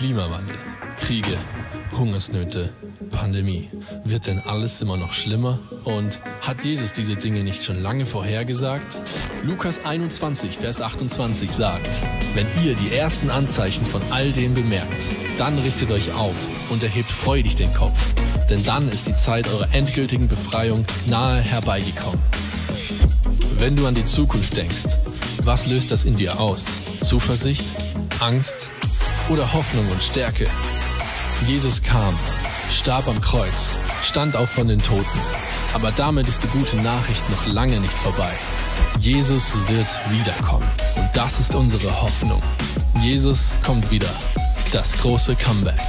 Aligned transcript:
Klimawandel, 0.00 0.56
Kriege, 0.98 1.36
Hungersnöte, 1.92 2.72
Pandemie. 3.10 3.68
Wird 4.02 4.28
denn 4.28 4.38
alles 4.38 4.80
immer 4.80 4.96
noch 4.96 5.12
schlimmer? 5.12 5.58
Und 5.84 6.22
hat 6.40 6.64
Jesus 6.64 6.94
diese 6.94 7.16
Dinge 7.16 7.44
nicht 7.44 7.62
schon 7.62 7.82
lange 7.82 8.06
vorhergesagt? 8.06 8.98
Lukas 9.42 9.84
21, 9.84 10.56
Vers 10.56 10.80
28 10.80 11.50
sagt, 11.50 12.02
wenn 12.34 12.46
ihr 12.64 12.76
die 12.76 12.96
ersten 12.96 13.28
Anzeichen 13.28 13.84
von 13.84 14.00
all 14.10 14.32
dem 14.32 14.54
bemerkt, 14.54 15.06
dann 15.36 15.58
richtet 15.58 15.90
euch 15.90 16.14
auf 16.14 16.36
und 16.70 16.82
erhebt 16.82 17.10
freudig 17.10 17.56
den 17.56 17.74
Kopf, 17.74 18.02
denn 18.48 18.64
dann 18.64 18.88
ist 18.88 19.06
die 19.06 19.14
Zeit 19.14 19.48
eurer 19.48 19.68
endgültigen 19.74 20.28
Befreiung 20.28 20.86
nahe 21.08 21.42
herbeigekommen. 21.42 22.22
Wenn 23.58 23.76
du 23.76 23.86
an 23.86 23.94
die 23.94 24.06
Zukunft 24.06 24.56
denkst, 24.56 24.96
was 25.42 25.66
löst 25.66 25.90
das 25.90 26.04
in 26.04 26.16
dir 26.16 26.40
aus? 26.40 26.64
Zuversicht? 27.02 27.66
Angst? 28.18 28.70
Oder 29.30 29.52
Hoffnung 29.52 29.88
und 29.92 30.02
Stärke? 30.02 30.50
Jesus 31.46 31.80
kam, 31.84 32.18
starb 32.68 33.06
am 33.06 33.20
Kreuz, 33.20 33.76
stand 34.02 34.34
auf 34.34 34.50
von 34.50 34.66
den 34.66 34.82
Toten. 34.82 35.20
Aber 35.72 35.92
damit 35.92 36.26
ist 36.26 36.42
die 36.42 36.48
gute 36.48 36.76
Nachricht 36.78 37.30
noch 37.30 37.46
lange 37.46 37.78
nicht 37.78 37.92
vorbei. 37.92 38.32
Jesus 38.98 39.54
wird 39.68 39.86
wiederkommen. 40.10 40.68
Und 40.96 41.10
das 41.14 41.38
ist 41.38 41.54
unsere 41.54 42.02
Hoffnung. 42.02 42.42
Jesus 43.02 43.56
kommt 43.64 43.88
wieder. 43.92 44.10
Das 44.72 44.96
große 44.98 45.36
Comeback. 45.36 45.80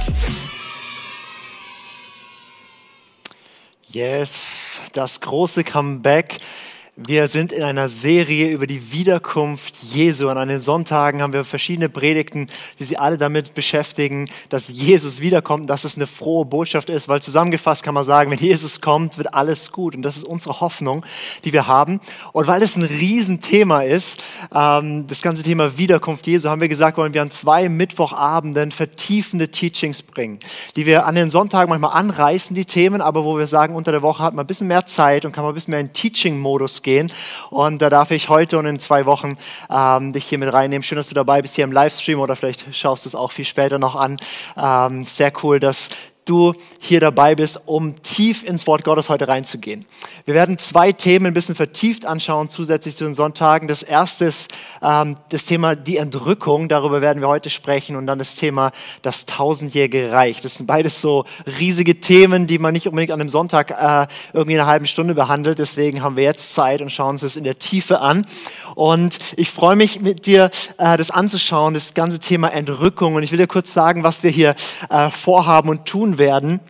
Yes, 3.90 4.80
das 4.92 5.20
große 5.20 5.64
Comeback. 5.64 6.36
Wir 6.94 7.26
sind 7.28 7.52
in 7.52 7.62
einer 7.62 7.88
Serie 7.88 8.50
über 8.50 8.66
die 8.66 8.92
Wiederkunft 8.92 9.76
Jesu. 9.82 10.28
An 10.28 10.48
den 10.48 10.60
Sonntagen 10.60 11.22
haben 11.22 11.32
wir 11.32 11.42
verschiedene 11.42 11.88
Predigten, 11.88 12.48
die 12.78 12.84
sich 12.84 13.00
alle 13.00 13.16
damit 13.16 13.54
beschäftigen, 13.54 14.28
dass 14.50 14.68
Jesus 14.68 15.18
wiederkommt 15.18 15.62
und 15.62 15.66
dass 15.68 15.84
es 15.84 15.96
eine 15.96 16.06
frohe 16.06 16.44
Botschaft 16.44 16.90
ist, 16.90 17.08
weil 17.08 17.22
zusammengefasst 17.22 17.82
kann 17.82 17.94
man 17.94 18.04
sagen, 18.04 18.30
wenn 18.30 18.38
Jesus 18.38 18.82
kommt, 18.82 19.16
wird 19.16 19.32
alles 19.32 19.72
gut. 19.72 19.96
Und 19.96 20.02
das 20.02 20.18
ist 20.18 20.24
unsere 20.24 20.60
Hoffnung, 20.60 21.02
die 21.46 21.54
wir 21.54 21.66
haben. 21.66 21.98
Und 22.32 22.46
weil 22.46 22.62
es 22.62 22.76
ein 22.76 22.82
Riesenthema 22.82 23.80
ist, 23.80 24.22
ähm, 24.54 25.06
das 25.06 25.22
ganze 25.22 25.42
Thema 25.42 25.78
Wiederkunft 25.78 26.26
Jesu, 26.26 26.50
haben 26.50 26.60
wir 26.60 26.68
gesagt, 26.68 26.98
wollen 26.98 27.14
wir 27.14 27.22
an 27.22 27.30
zwei 27.30 27.70
Mittwochabenden 27.70 28.70
vertiefende 28.70 29.50
Teachings 29.50 30.02
bringen, 30.02 30.40
die 30.76 30.84
wir 30.84 31.06
an 31.06 31.14
den 31.14 31.30
Sonntagen 31.30 31.70
manchmal 31.70 31.98
anreißen, 31.98 32.54
die 32.54 32.66
Themen, 32.66 33.00
aber 33.00 33.24
wo 33.24 33.38
wir 33.38 33.46
sagen, 33.46 33.76
unter 33.76 33.92
der 33.92 34.02
Woche 34.02 34.22
hat 34.22 34.34
man 34.34 34.44
ein 34.44 34.46
bisschen 34.46 34.68
mehr 34.68 34.84
Zeit 34.84 35.24
und 35.24 35.32
kann 35.32 35.42
man 35.42 35.52
ein 35.52 35.54
bisschen 35.54 35.70
mehr 35.70 35.80
in 35.80 35.94
Teaching-Modus 35.94 36.81
gehen. 36.82 37.12
Und 37.50 37.82
da 37.82 37.90
darf 37.90 38.10
ich 38.10 38.28
heute 38.28 38.58
und 38.58 38.66
in 38.66 38.78
zwei 38.78 39.06
Wochen 39.06 39.36
ähm, 39.70 40.12
dich 40.12 40.26
hier 40.26 40.38
mit 40.38 40.52
reinnehmen. 40.52 40.82
Schön, 40.82 40.96
dass 40.96 41.08
du 41.08 41.14
dabei 41.14 41.42
bist 41.42 41.54
hier 41.54 41.64
im 41.64 41.72
Livestream 41.72 42.20
oder 42.20 42.36
vielleicht 42.36 42.74
schaust 42.74 43.04
du 43.04 43.08
es 43.08 43.14
auch 43.14 43.32
viel 43.32 43.44
später 43.44 43.78
noch 43.78 43.96
an. 43.96 44.18
Ähm, 44.56 45.04
sehr 45.04 45.32
cool, 45.42 45.60
dass 45.60 45.88
du 46.24 46.54
hier 46.80 47.00
dabei 47.00 47.34
bist, 47.34 47.60
um 47.66 48.00
tief 48.02 48.44
ins 48.44 48.66
Wort 48.66 48.84
Gottes 48.84 49.08
heute 49.08 49.28
reinzugehen. 49.28 49.84
Wir 50.24 50.34
werden 50.34 50.58
zwei 50.58 50.92
Themen 50.92 51.26
ein 51.26 51.34
bisschen 51.34 51.54
vertieft 51.54 52.06
anschauen, 52.06 52.48
zusätzlich 52.48 52.96
zu 52.96 53.04
den 53.04 53.14
Sonntagen. 53.14 53.68
Das 53.68 53.82
erste 53.82 54.26
ist 54.26 54.52
ähm, 54.82 55.16
das 55.30 55.46
Thema 55.46 55.74
die 55.74 55.96
Entrückung, 55.96 56.68
darüber 56.68 57.00
werden 57.00 57.20
wir 57.20 57.28
heute 57.28 57.50
sprechen, 57.50 57.96
und 57.96 58.06
dann 58.06 58.18
das 58.18 58.36
Thema 58.36 58.72
das 59.02 59.26
tausendjährige 59.26 60.12
Reich. 60.12 60.40
Das 60.40 60.56
sind 60.56 60.66
beides 60.66 61.00
so 61.00 61.24
riesige 61.58 62.00
Themen, 62.00 62.46
die 62.46 62.58
man 62.58 62.72
nicht 62.72 62.86
unbedingt 62.86 63.12
an 63.12 63.20
einem 63.20 63.28
Sonntag 63.28 63.70
äh, 63.70 64.06
irgendwie 64.32 64.54
in 64.54 64.60
einer 64.60 64.68
halben 64.68 64.86
Stunde 64.86 65.14
behandelt. 65.14 65.58
Deswegen 65.58 66.02
haben 66.02 66.16
wir 66.16 66.24
jetzt 66.24 66.54
Zeit 66.54 66.82
und 66.82 66.90
schauen 66.90 67.10
uns 67.10 67.22
das 67.22 67.36
in 67.36 67.44
der 67.44 67.58
Tiefe 67.58 68.00
an. 68.00 68.26
Und 68.74 69.18
ich 69.36 69.50
freue 69.50 69.76
mich 69.76 70.00
mit 70.00 70.26
dir, 70.26 70.50
äh, 70.78 70.96
das 70.96 71.10
anzuschauen, 71.10 71.74
das 71.74 71.94
ganze 71.94 72.18
Thema 72.20 72.48
Entrückung. 72.48 73.14
Und 73.14 73.22
ich 73.22 73.32
will 73.32 73.38
dir 73.38 73.46
kurz 73.46 73.72
sagen, 73.72 74.04
was 74.04 74.22
wir 74.22 74.30
hier 74.30 74.54
äh, 74.88 75.10
vorhaben 75.10 75.68
und 75.68 75.86
tun 75.86 76.11
werden. 76.18 76.60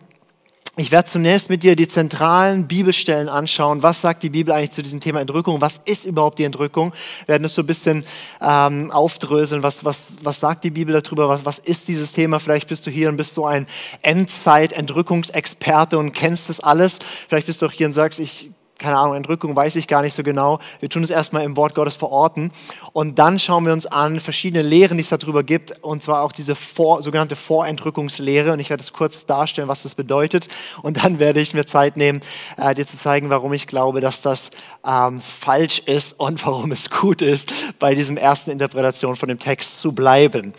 Ich 0.75 0.91
werde 0.91 1.07
zunächst 1.07 1.51
mit 1.51 1.61
dir 1.61 1.75
die 1.75 1.87
zentralen 1.87 2.67
Bibelstellen 2.67 3.29
anschauen. 3.29 3.83
Was 3.83 4.01
sagt 4.01 4.23
die 4.23 4.31
Bibel 4.31 4.51
eigentlich 4.51 4.71
zu 4.71 4.81
diesem 4.81 5.01
Thema 5.01 5.21
Entrückung? 5.21 5.61
Was 5.61 5.79
ist 5.85 6.03
überhaupt 6.03 6.39
die 6.39 6.45
Entrückung? 6.45 6.93
Wir 7.25 7.33
werden 7.33 7.43
das 7.43 7.53
so 7.53 7.61
ein 7.61 7.67
bisschen 7.67 8.03
ähm, 8.41 8.89
aufdröseln. 8.89 9.61
Was, 9.61 9.85
was, 9.85 10.13
was 10.23 10.39
sagt 10.39 10.63
die 10.63 10.71
Bibel 10.71 10.99
darüber? 10.99 11.29
Was, 11.29 11.45
was 11.45 11.59
ist 11.59 11.89
dieses 11.89 12.11
Thema? 12.11 12.39
Vielleicht 12.39 12.69
bist 12.69 12.87
du 12.87 12.89
hier 12.89 13.09
und 13.09 13.17
bist 13.17 13.35
so 13.35 13.45
ein 13.45 13.67
Endzeit-Entrückungsexperte 14.01 15.99
und 15.99 16.13
kennst 16.13 16.49
das 16.49 16.59
alles. 16.59 16.97
Vielleicht 17.27 17.45
bist 17.45 17.61
du 17.61 17.67
auch 17.67 17.71
hier 17.71 17.85
und 17.85 17.93
sagst, 17.93 18.19
ich 18.19 18.49
keine 18.83 18.97
Ahnung, 18.97 19.15
Entrückung 19.15 19.55
weiß 19.55 19.77
ich 19.77 19.87
gar 19.87 20.01
nicht 20.01 20.13
so 20.13 20.23
genau. 20.23 20.59
Wir 20.81 20.89
tun 20.89 21.03
es 21.03 21.09
erstmal 21.09 21.45
im 21.45 21.55
Wort 21.55 21.73
Gottes 21.73 21.95
verorten. 21.95 22.51
Und 22.91 23.17
dann 23.17 23.39
schauen 23.39 23.65
wir 23.65 23.71
uns 23.71 23.85
an 23.85 24.19
verschiedene 24.19 24.61
Lehren, 24.61 24.97
die 24.97 25.03
es 25.03 25.07
darüber 25.07 25.41
gibt. 25.41 25.81
Und 25.81 26.03
zwar 26.03 26.21
auch 26.21 26.33
diese 26.33 26.53
vor, 26.53 27.01
sogenannte 27.01 27.37
Vorentrückungslehre. 27.37 28.51
Und 28.51 28.59
ich 28.59 28.69
werde 28.69 28.83
es 28.83 28.91
kurz 28.91 29.25
darstellen, 29.25 29.69
was 29.69 29.83
das 29.83 29.95
bedeutet. 29.95 30.49
Und 30.81 31.01
dann 31.01 31.17
werde 31.19 31.39
ich 31.39 31.53
mir 31.53 31.65
Zeit 31.65 31.95
nehmen, 31.95 32.19
äh, 32.57 32.73
dir 32.73 32.85
zu 32.85 32.97
zeigen, 32.97 33.29
warum 33.29 33.53
ich 33.53 33.67
glaube, 33.67 34.01
dass 34.01 34.21
das 34.21 34.49
ähm, 34.85 35.21
falsch 35.21 35.79
ist 35.85 36.19
und 36.19 36.45
warum 36.45 36.71
es 36.71 36.89
gut 36.89 37.21
ist, 37.21 37.51
bei 37.79 37.95
diesem 37.95 38.17
ersten 38.17 38.51
Interpretation 38.51 39.15
von 39.15 39.29
dem 39.29 39.39
Text 39.39 39.79
zu 39.79 39.93
bleiben. 39.93 40.53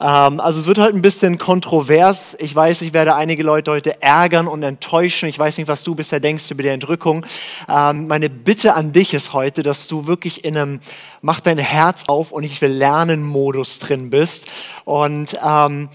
Ähm, 0.00 0.40
also 0.40 0.58
es 0.60 0.66
wird 0.66 0.78
halt 0.78 0.94
ein 0.94 1.02
bisschen 1.02 1.38
kontrovers. 1.38 2.36
Ich 2.38 2.54
weiß, 2.54 2.82
ich 2.82 2.92
werde 2.92 3.14
einige 3.14 3.42
Leute 3.42 3.70
heute 3.70 4.02
ärgern 4.02 4.48
und 4.48 4.62
enttäuschen. 4.62 5.28
Ich 5.28 5.38
weiß 5.38 5.58
nicht, 5.58 5.68
was 5.68 5.84
du 5.84 5.94
bisher 5.94 6.20
denkst 6.20 6.50
über 6.50 6.62
die 6.62 6.68
Entrückung. 6.68 7.24
Ähm, 7.68 8.08
meine 8.08 8.28
Bitte 8.28 8.74
an 8.74 8.92
dich 8.92 9.14
ist 9.14 9.32
heute, 9.32 9.62
dass 9.62 9.86
du 9.88 10.06
wirklich 10.06 10.44
in 10.44 10.56
einem 10.56 10.80
Mach 11.22 11.40
dein 11.40 11.58
Herz 11.58 12.04
auf 12.06 12.32
und 12.32 12.44
ich 12.44 12.62
will 12.62 12.72
lernen 12.72 13.22
Modus 13.22 13.78
drin 13.78 14.08
bist. 14.08 14.46
Und 14.84 15.38
ähm, 15.46 15.90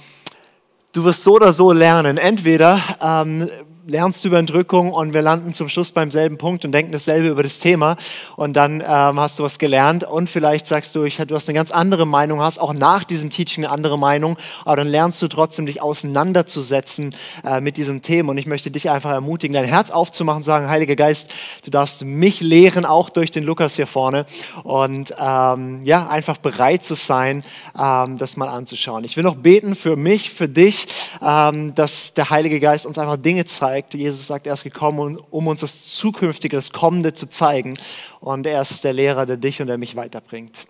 du 0.94 1.04
wirst 1.04 1.24
so 1.24 1.34
oder 1.34 1.52
so 1.52 1.72
lernen. 1.72 2.18
Entweder 2.18 2.80
ähm, 3.02 3.50
lernst 3.88 4.26
über 4.26 4.40
Entrückung 4.40 4.92
und 4.92 5.14
wir 5.14 5.22
landen 5.22 5.54
zum 5.54 5.70
Schluss 5.70 5.92
beim 5.92 6.10
selben 6.10 6.40
Punkt 6.40 6.66
und 6.66 6.72
denken 6.72 6.92
dasselbe 6.92 7.28
über 7.28 7.44
das 7.44 7.60
Thema 7.60 7.96
und 8.36 8.56
dann 8.56 8.82
ähm, 8.82 9.20
hast 9.20 9.38
du 9.38 9.44
was 9.44 9.60
gelernt 9.60 10.04
und 10.04 10.28
vielleicht 10.28 10.66
sagst 10.66 10.96
du, 10.96 11.04
ich, 11.04 11.18
du 11.18 11.36
hast 11.36 11.48
eine 11.48 11.56
ganz 11.56 11.70
andere 11.70 12.08
Meinung, 12.08 12.42
hast 12.42 12.58
auch 12.58 12.74
nach 12.74 13.04
diesem 13.04 13.30
Teaching 13.30 13.64
eine 13.64 13.72
andere 13.72 14.00
Meinung, 14.00 14.38
aber 14.64 14.78
dann 14.78 14.88
lernst 14.88 15.22
du 15.22 15.28
trotzdem, 15.28 15.68
dich 15.68 15.84
auseinanderzusetzen 15.84 17.14
äh, 17.44 17.62
mit 17.62 17.78
diesem 17.78 18.02
Thema 18.02 18.32
und 18.32 18.40
ich 18.40 18.48
möchte 18.48 18.72
dich 18.72 18.90
einfach 18.90 19.12
ermutigen, 19.12 19.54
dein 19.54 19.66
Herz 19.66 19.92
aufzumachen, 19.92 20.42
sagen, 20.42 20.68
Heiliger 20.68 20.96
Geist, 20.96 21.30
du 21.64 21.70
darfst 21.70 22.04
mich 22.04 22.42
lehren, 22.42 22.86
auch 22.86 23.12
durch 23.12 23.30
den 23.30 23.44
Lukas 23.44 23.76
hier 23.76 23.88
vorne 23.88 24.26
und 24.64 25.14
ähm, 25.20 25.82
ja, 25.84 26.08
einfach 26.08 26.38
bereit 26.38 26.84
zu 26.84 26.96
sein, 26.96 27.44
ähm, 27.80 28.18
das 28.18 28.36
mal 28.36 28.50
anzuschauen. 28.50 29.04
Ich 29.04 29.16
will 29.16 29.24
noch 29.24 29.36
beten 29.36 29.76
für 29.76 29.96
mich, 29.96 30.32
für 30.32 30.50
dich, 30.50 30.88
ähm, 31.22 31.76
dass 31.76 32.16
der 32.16 32.32
Heilige 32.32 32.60
Geist 32.60 32.88
uns 32.88 32.98
einfach 32.98 33.18
Dinge 33.18 33.46
zeigt, 33.46 33.75
zeigt. 33.76 33.94
Jesus 33.94 34.28
sagt, 34.28 34.48
er 34.48 34.54
ist 34.54 34.64
gekommen, 34.64 35.18
um 35.32 35.48
uns 35.48 35.62
das 35.62 35.90
Zukünftige, 35.90 36.56
das 36.56 36.72
Kommende 36.72 37.14
zu 37.14 37.30
zeigen. 37.30 37.78
Und 38.22 38.48
er 38.48 38.62
ist 38.62 38.84
der 38.84 38.94
Lehrer, 38.94 39.26
der 39.26 39.38
dich 39.38 39.62
und 39.62 39.68
der 39.68 39.78
mich 39.78 39.96
weiterbringt. 39.96 40.68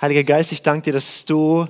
Heiliger 0.00 0.24
Geist, 0.24 0.50
ich 0.50 0.62
danke 0.62 0.86
dir, 0.86 0.94
dass 0.94 1.24
du 1.24 1.66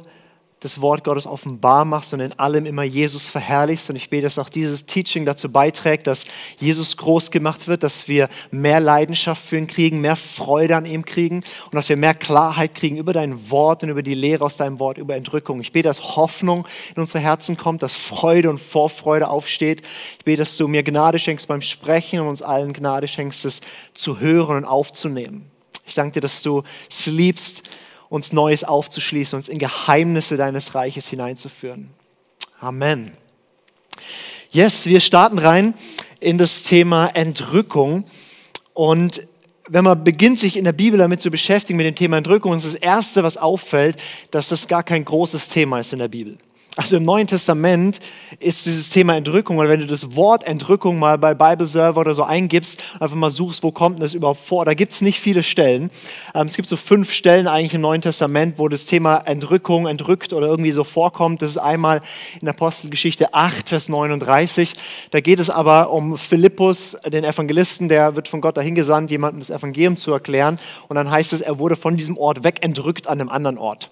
das 0.64 0.80
Wort 0.80 1.04
Gottes 1.04 1.26
offenbar 1.26 1.84
machst 1.84 2.14
und 2.14 2.20
in 2.20 2.32
allem 2.38 2.64
immer 2.64 2.82
Jesus 2.82 3.28
verherrlichst. 3.28 3.90
Und 3.90 3.96
ich 3.96 4.08
bete, 4.08 4.22
dass 4.22 4.38
auch 4.38 4.48
dieses 4.48 4.86
Teaching 4.86 5.26
dazu 5.26 5.52
beiträgt, 5.52 6.06
dass 6.06 6.24
Jesus 6.58 6.96
groß 6.96 7.30
gemacht 7.30 7.68
wird, 7.68 7.82
dass 7.82 8.08
wir 8.08 8.28
mehr 8.50 8.80
Leidenschaft 8.80 9.44
für 9.44 9.58
ihn 9.58 9.66
kriegen, 9.66 10.00
mehr 10.00 10.16
Freude 10.16 10.76
an 10.76 10.86
ihm 10.86 11.04
kriegen 11.04 11.36
und 11.66 11.74
dass 11.74 11.88
wir 11.88 11.96
mehr 11.96 12.14
Klarheit 12.14 12.74
kriegen 12.74 12.96
über 12.96 13.12
dein 13.12 13.50
Wort 13.50 13.82
und 13.82 13.90
über 13.90 14.02
die 14.02 14.14
Lehre 14.14 14.44
aus 14.44 14.56
deinem 14.56 14.78
Wort, 14.78 14.96
über 14.96 15.14
Entrückung. 15.14 15.60
Ich 15.60 15.72
bete, 15.72 15.88
dass 15.88 16.16
Hoffnung 16.16 16.66
in 16.94 17.02
unsere 17.02 17.20
Herzen 17.20 17.58
kommt, 17.58 17.82
dass 17.82 17.94
Freude 17.94 18.48
und 18.48 18.58
Vorfreude 18.58 19.28
aufsteht. 19.28 19.82
Ich 20.18 20.24
bete, 20.24 20.38
dass 20.38 20.56
du 20.56 20.66
mir 20.66 20.82
Gnade 20.82 21.18
schenkst 21.18 21.46
beim 21.46 21.60
Sprechen 21.60 22.20
und 22.20 22.28
uns 22.28 22.40
allen 22.40 22.72
Gnade 22.72 23.06
schenkst, 23.06 23.44
es 23.44 23.60
zu 23.92 24.20
hören 24.20 24.56
und 24.56 24.64
aufzunehmen. 24.64 25.50
Ich 25.86 25.94
danke 25.94 26.14
dir, 26.14 26.20
dass 26.22 26.42
du 26.42 26.62
es 26.88 27.06
liebst, 27.06 27.68
uns 28.14 28.32
Neues 28.32 28.62
aufzuschließen, 28.62 29.36
uns 29.36 29.48
in 29.48 29.58
Geheimnisse 29.58 30.36
deines 30.36 30.76
Reiches 30.76 31.08
hineinzuführen. 31.08 31.90
Amen. 32.60 33.10
Yes, 34.52 34.86
wir 34.86 35.00
starten 35.00 35.38
rein 35.38 35.74
in 36.20 36.38
das 36.38 36.62
Thema 36.62 37.08
Entrückung. 37.08 38.04
Und 38.72 39.26
wenn 39.68 39.82
man 39.82 40.04
beginnt, 40.04 40.38
sich 40.38 40.56
in 40.56 40.62
der 40.62 40.72
Bibel 40.72 40.96
damit 40.96 41.22
zu 41.22 41.30
beschäftigen, 41.32 41.76
mit 41.76 41.86
dem 41.86 41.96
Thema 41.96 42.18
Entrückung, 42.18 42.56
ist 42.56 42.64
das 42.64 42.74
Erste, 42.74 43.24
was 43.24 43.36
auffällt, 43.36 44.00
dass 44.30 44.48
das 44.48 44.68
gar 44.68 44.84
kein 44.84 45.04
großes 45.04 45.48
Thema 45.48 45.80
ist 45.80 45.92
in 45.92 45.98
der 45.98 46.06
Bibel. 46.06 46.38
Also 46.76 46.96
im 46.96 47.04
Neuen 47.04 47.28
Testament 47.28 48.00
ist 48.40 48.66
dieses 48.66 48.90
Thema 48.90 49.16
Entrückung, 49.16 49.58
oder 49.58 49.68
wenn 49.68 49.78
du 49.78 49.86
das 49.86 50.16
Wort 50.16 50.44
Entrückung 50.44 50.98
mal 50.98 51.16
bei 51.18 51.32
Bible 51.32 51.68
Server 51.68 52.00
oder 52.00 52.14
so 52.14 52.24
eingibst, 52.24 52.82
einfach 52.98 53.14
mal 53.14 53.30
suchst, 53.30 53.62
wo 53.62 53.70
kommt 53.70 54.02
das 54.02 54.12
überhaupt 54.12 54.40
vor, 54.40 54.64
da 54.64 54.74
gibt 54.74 54.92
es 54.92 55.00
nicht 55.00 55.20
viele 55.20 55.44
Stellen. 55.44 55.88
Ähm, 56.34 56.46
es 56.46 56.56
gibt 56.56 56.68
so 56.68 56.76
fünf 56.76 57.12
Stellen 57.12 57.46
eigentlich 57.46 57.74
im 57.74 57.80
Neuen 57.80 58.02
Testament, 58.02 58.58
wo 58.58 58.66
das 58.66 58.86
Thema 58.86 59.18
Entrückung, 59.18 59.86
entrückt 59.86 60.32
oder 60.32 60.48
irgendwie 60.48 60.72
so 60.72 60.82
vorkommt. 60.82 61.42
Das 61.42 61.50
ist 61.50 61.58
einmal 61.58 62.00
in 62.42 62.48
Apostelgeschichte 62.48 63.34
8, 63.34 63.68
Vers 63.68 63.88
39. 63.88 64.74
Da 65.12 65.20
geht 65.20 65.38
es 65.38 65.50
aber 65.50 65.92
um 65.92 66.18
Philippus, 66.18 66.96
den 67.06 67.22
Evangelisten, 67.22 67.88
der 67.88 68.16
wird 68.16 68.26
von 68.26 68.40
Gott 68.40 68.56
dahin 68.56 68.74
gesandt, 68.74 69.12
jemandem 69.12 69.38
das 69.38 69.50
Evangelium 69.50 69.96
zu 69.96 70.10
erklären. 70.10 70.58
Und 70.88 70.96
dann 70.96 71.08
heißt 71.08 71.34
es, 71.34 71.40
er 71.40 71.60
wurde 71.60 71.76
von 71.76 71.96
diesem 71.96 72.18
Ort 72.18 72.42
wegentrückt 72.42 73.06
an 73.06 73.20
einem 73.20 73.30
anderen 73.30 73.58
Ort. 73.58 73.90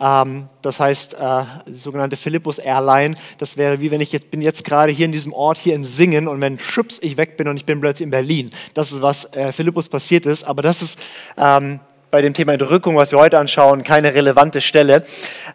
Ähm, 0.00 0.48
das 0.62 0.80
heißt, 0.80 1.14
äh, 1.14 1.44
die 1.66 1.76
sogenannte 1.76 2.16
Philippus 2.16 2.58
Airline. 2.58 3.16
Das 3.38 3.56
wäre 3.56 3.80
wie 3.80 3.90
wenn 3.90 4.00
ich 4.00 4.12
jetzt 4.12 4.30
bin 4.30 4.40
jetzt 4.40 4.64
gerade 4.64 4.92
hier 4.92 5.06
in 5.06 5.12
diesem 5.12 5.32
Ort 5.32 5.58
hier 5.58 5.74
in 5.74 5.84
Singen 5.84 6.28
und 6.28 6.40
wenn 6.40 6.58
schubs 6.58 6.98
ich 7.02 7.16
weg 7.16 7.36
bin 7.36 7.48
und 7.48 7.56
ich 7.56 7.64
bin 7.64 7.80
plötzlich 7.80 8.04
in 8.04 8.10
Berlin. 8.10 8.50
Das 8.74 8.92
ist 8.92 9.02
was 9.02 9.32
äh, 9.34 9.52
Philippus 9.52 9.88
passiert 9.88 10.26
ist. 10.26 10.44
Aber 10.44 10.62
das 10.62 10.82
ist 10.82 10.98
ähm, 11.36 11.80
bei 12.10 12.22
dem 12.22 12.34
Thema 12.34 12.52
Entrückung, 12.52 12.96
was 12.96 13.10
wir 13.10 13.18
heute 13.18 13.38
anschauen, 13.38 13.82
keine 13.82 14.14
relevante 14.14 14.60
Stelle. 14.60 15.04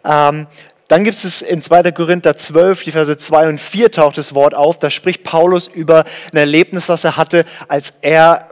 Ähm, 0.04 0.46
dann 0.88 1.02
gibt 1.02 1.16
es 1.16 1.40
in 1.40 1.62
2. 1.62 1.92
Korinther 1.92 2.36
12, 2.36 2.84
die 2.84 2.92
Verse 2.92 3.16
2 3.16 3.48
und 3.48 3.60
4 3.60 3.90
taucht 3.90 4.18
das 4.18 4.34
Wort 4.34 4.54
auf. 4.54 4.78
Da 4.78 4.90
spricht 4.90 5.24
Paulus 5.24 5.66
über 5.66 6.04
ein 6.32 6.36
Erlebnis, 6.36 6.90
was 6.90 7.04
er 7.04 7.16
hatte, 7.16 7.46
als 7.68 7.94
er 8.02 8.48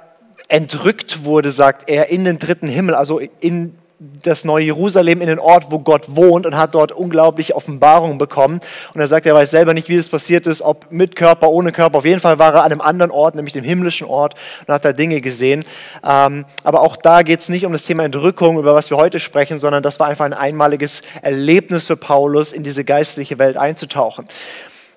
entrückt 0.48 1.24
wurde, 1.24 1.52
sagt 1.52 1.88
er, 1.88 2.08
in 2.08 2.24
den 2.24 2.38
dritten 2.38 2.68
Himmel, 2.68 2.94
also 2.94 3.18
in 3.18 3.76
das 4.22 4.44
neue 4.44 4.64
Jerusalem 4.64 5.20
in 5.20 5.28
den 5.28 5.38
Ort, 5.38 5.66
wo 5.70 5.78
Gott 5.78 6.06
wohnt 6.08 6.46
und 6.46 6.56
hat 6.56 6.74
dort 6.74 6.92
unglaubliche 6.92 7.54
Offenbarungen 7.54 8.18
bekommen. 8.18 8.60
Und 8.94 9.00
er 9.00 9.06
sagt, 9.06 9.26
er 9.26 9.34
weiß 9.34 9.50
selber 9.50 9.74
nicht, 9.74 9.88
wie 9.88 9.96
das 9.96 10.08
passiert 10.08 10.46
ist, 10.46 10.62
ob 10.62 10.90
mit 10.90 11.16
Körper, 11.16 11.48
ohne 11.50 11.72
Körper. 11.72 11.98
Auf 11.98 12.04
jeden 12.04 12.20
Fall 12.20 12.38
war 12.38 12.54
er 12.54 12.64
an 12.64 12.72
einem 12.72 12.80
anderen 12.80 13.10
Ort, 13.10 13.34
nämlich 13.34 13.52
dem 13.52 13.64
himmlischen 13.64 14.06
Ort 14.06 14.34
und 14.66 14.74
hat 14.74 14.84
da 14.84 14.92
Dinge 14.92 15.20
gesehen. 15.20 15.64
Ähm, 16.04 16.44
aber 16.64 16.80
auch 16.82 16.96
da 16.96 17.22
geht 17.22 17.40
es 17.40 17.48
nicht 17.48 17.64
um 17.64 17.72
das 17.72 17.82
Thema 17.82 18.04
Entrückung, 18.04 18.58
über 18.58 18.74
was 18.74 18.90
wir 18.90 18.96
heute 18.96 19.20
sprechen, 19.20 19.58
sondern 19.58 19.82
das 19.82 20.00
war 20.00 20.08
einfach 20.08 20.24
ein 20.24 20.34
einmaliges 20.34 21.02
Erlebnis 21.20 21.86
für 21.86 21.96
Paulus, 21.96 22.52
in 22.52 22.64
diese 22.64 22.84
geistliche 22.84 23.38
Welt 23.38 23.56
einzutauchen. 23.56 24.26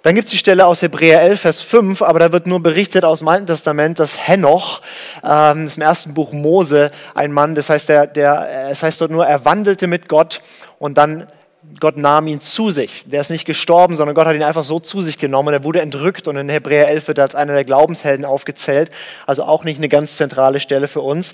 Dann 0.05 0.13
gibt 0.13 0.25
es 0.25 0.31
die 0.31 0.37
Stelle 0.37 0.67
aus 0.67 0.83
Hebräer 0.83 1.19
11, 1.23 1.41
Vers 1.41 1.61
5, 1.61 2.03
aber 2.03 2.19
da 2.19 2.31
wird 2.31 2.45
nur 2.45 2.61
berichtet 2.61 3.03
aus 3.03 3.19
dem 3.19 3.27
Alten 3.27 3.47
Testament, 3.47 3.97
dass 3.97 4.27
Henoch, 4.27 4.83
ähm, 5.23 5.67
im 5.75 5.81
ersten 5.81 6.13
Buch 6.13 6.31
Mose, 6.31 6.91
ein 7.15 7.31
Mann, 7.31 7.55
das 7.55 7.71
heißt, 7.71 7.89
der, 7.89 8.05
der, 8.05 8.69
es 8.69 8.83
heißt 8.83 9.01
dort 9.01 9.09
nur, 9.09 9.25
er 9.25 9.45
wandelte 9.45 9.87
mit 9.87 10.07
Gott 10.07 10.43
und 10.77 10.99
dann 10.99 11.25
Gott 11.79 11.97
nahm 11.97 12.27
ihn 12.27 12.39
zu 12.39 12.69
sich. 12.69 13.05
Der 13.07 13.21
ist 13.21 13.31
nicht 13.31 13.45
gestorben, 13.45 13.95
sondern 13.95 14.13
Gott 14.13 14.27
hat 14.27 14.35
ihn 14.35 14.43
einfach 14.43 14.63
so 14.63 14.79
zu 14.79 15.01
sich 15.01 15.17
genommen. 15.17 15.51
Er 15.51 15.63
wurde 15.63 15.81
entrückt 15.81 16.27
und 16.27 16.37
in 16.37 16.49
Hebräer 16.49 16.87
11 16.89 17.07
wird 17.07 17.17
er 17.17 17.23
als 17.23 17.33
einer 17.33 17.55
der 17.55 17.65
Glaubenshelden 17.65 18.25
aufgezählt. 18.25 18.91
Also 19.25 19.41
auch 19.41 19.63
nicht 19.63 19.77
eine 19.77 19.89
ganz 19.89 20.17
zentrale 20.17 20.59
Stelle 20.59 20.87
für 20.87 21.01
uns. 21.01 21.31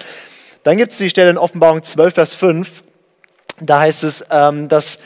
Dann 0.64 0.78
gibt 0.78 0.94
es 0.94 0.98
die 0.98 1.10
Stelle 1.10 1.30
in 1.30 1.38
Offenbarung 1.38 1.84
12, 1.84 2.14
Vers 2.14 2.34
5. 2.36 2.84
Da 3.60 3.82
heißt 3.82 4.06
es, 4.06 4.26
ähm, 4.32 4.70
dass 4.70 4.98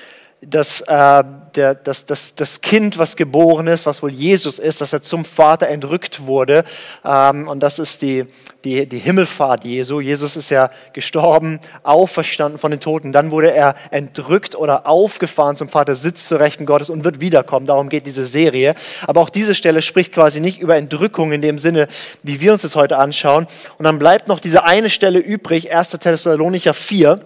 dass 0.42 0.82
äh, 0.82 1.24
der, 1.56 1.76
das, 1.76 2.06
das, 2.06 2.36
das 2.36 2.62
Kind, 2.62 2.98
was 2.98 3.16
geboren 3.16 3.68
ist, 3.68 3.86
was 3.86 4.04
wohl 4.04 4.12
Jesus 4.12 4.60
ist, 4.60 4.82
dass 4.82 4.94
er 4.94 5.02
zum 5.02 5.26
Vater 5.26 5.68
entrückt 5.68 6.26
wurde. 6.26 6.64
Ähm, 7.04 7.48
und 7.48 7.62
das 7.62 7.80
ist 7.80 8.02
die, 8.02 8.26
die, 8.64 8.86
die 8.86 9.00
Himmelfahrt 9.00 9.64
Jesu. 9.64 10.02
Jesus 10.02 10.36
ist 10.36 10.50
ja 10.50 10.70
gestorben, 10.94 11.60
auferstanden 11.84 12.60
von 12.60 12.72
den 12.72 12.80
Toten. 12.80 13.12
Dann 13.12 13.32
wurde 13.32 13.54
er 13.54 13.76
entrückt 13.92 14.56
oder 14.56 14.86
aufgefahren 14.86 15.56
zum 15.56 15.70
Vater, 15.70 15.96
sitzt 15.96 16.28
zur 16.28 16.40
Rechten 16.40 16.66
Gottes 16.66 16.90
und 16.90 17.04
wird 17.04 17.22
wiederkommen. 17.22 17.66
Darum 17.66 17.90
geht 17.90 18.06
diese 18.06 18.26
Serie. 18.26 18.76
Aber 19.08 19.22
auch 19.22 19.30
diese 19.30 19.56
Stelle 19.56 19.82
spricht 19.82 20.14
quasi 20.14 20.42
nicht 20.42 20.60
über 20.60 20.76
Entrückung 20.76 21.32
in 21.32 21.42
dem 21.42 21.58
Sinne, 21.58 21.88
wie 22.24 22.42
wir 22.42 22.54
uns 22.54 22.62
das 22.62 22.76
heute 22.76 22.98
anschauen. 22.98 23.48
Und 23.78 23.86
dann 23.86 24.00
bleibt 24.00 24.28
noch 24.28 24.40
diese 24.40 24.64
eine 24.64 24.90
Stelle 24.90 25.20
übrig, 25.20 25.74
1. 25.74 25.90
Thessalonicher 25.92 26.74
4 26.74 27.22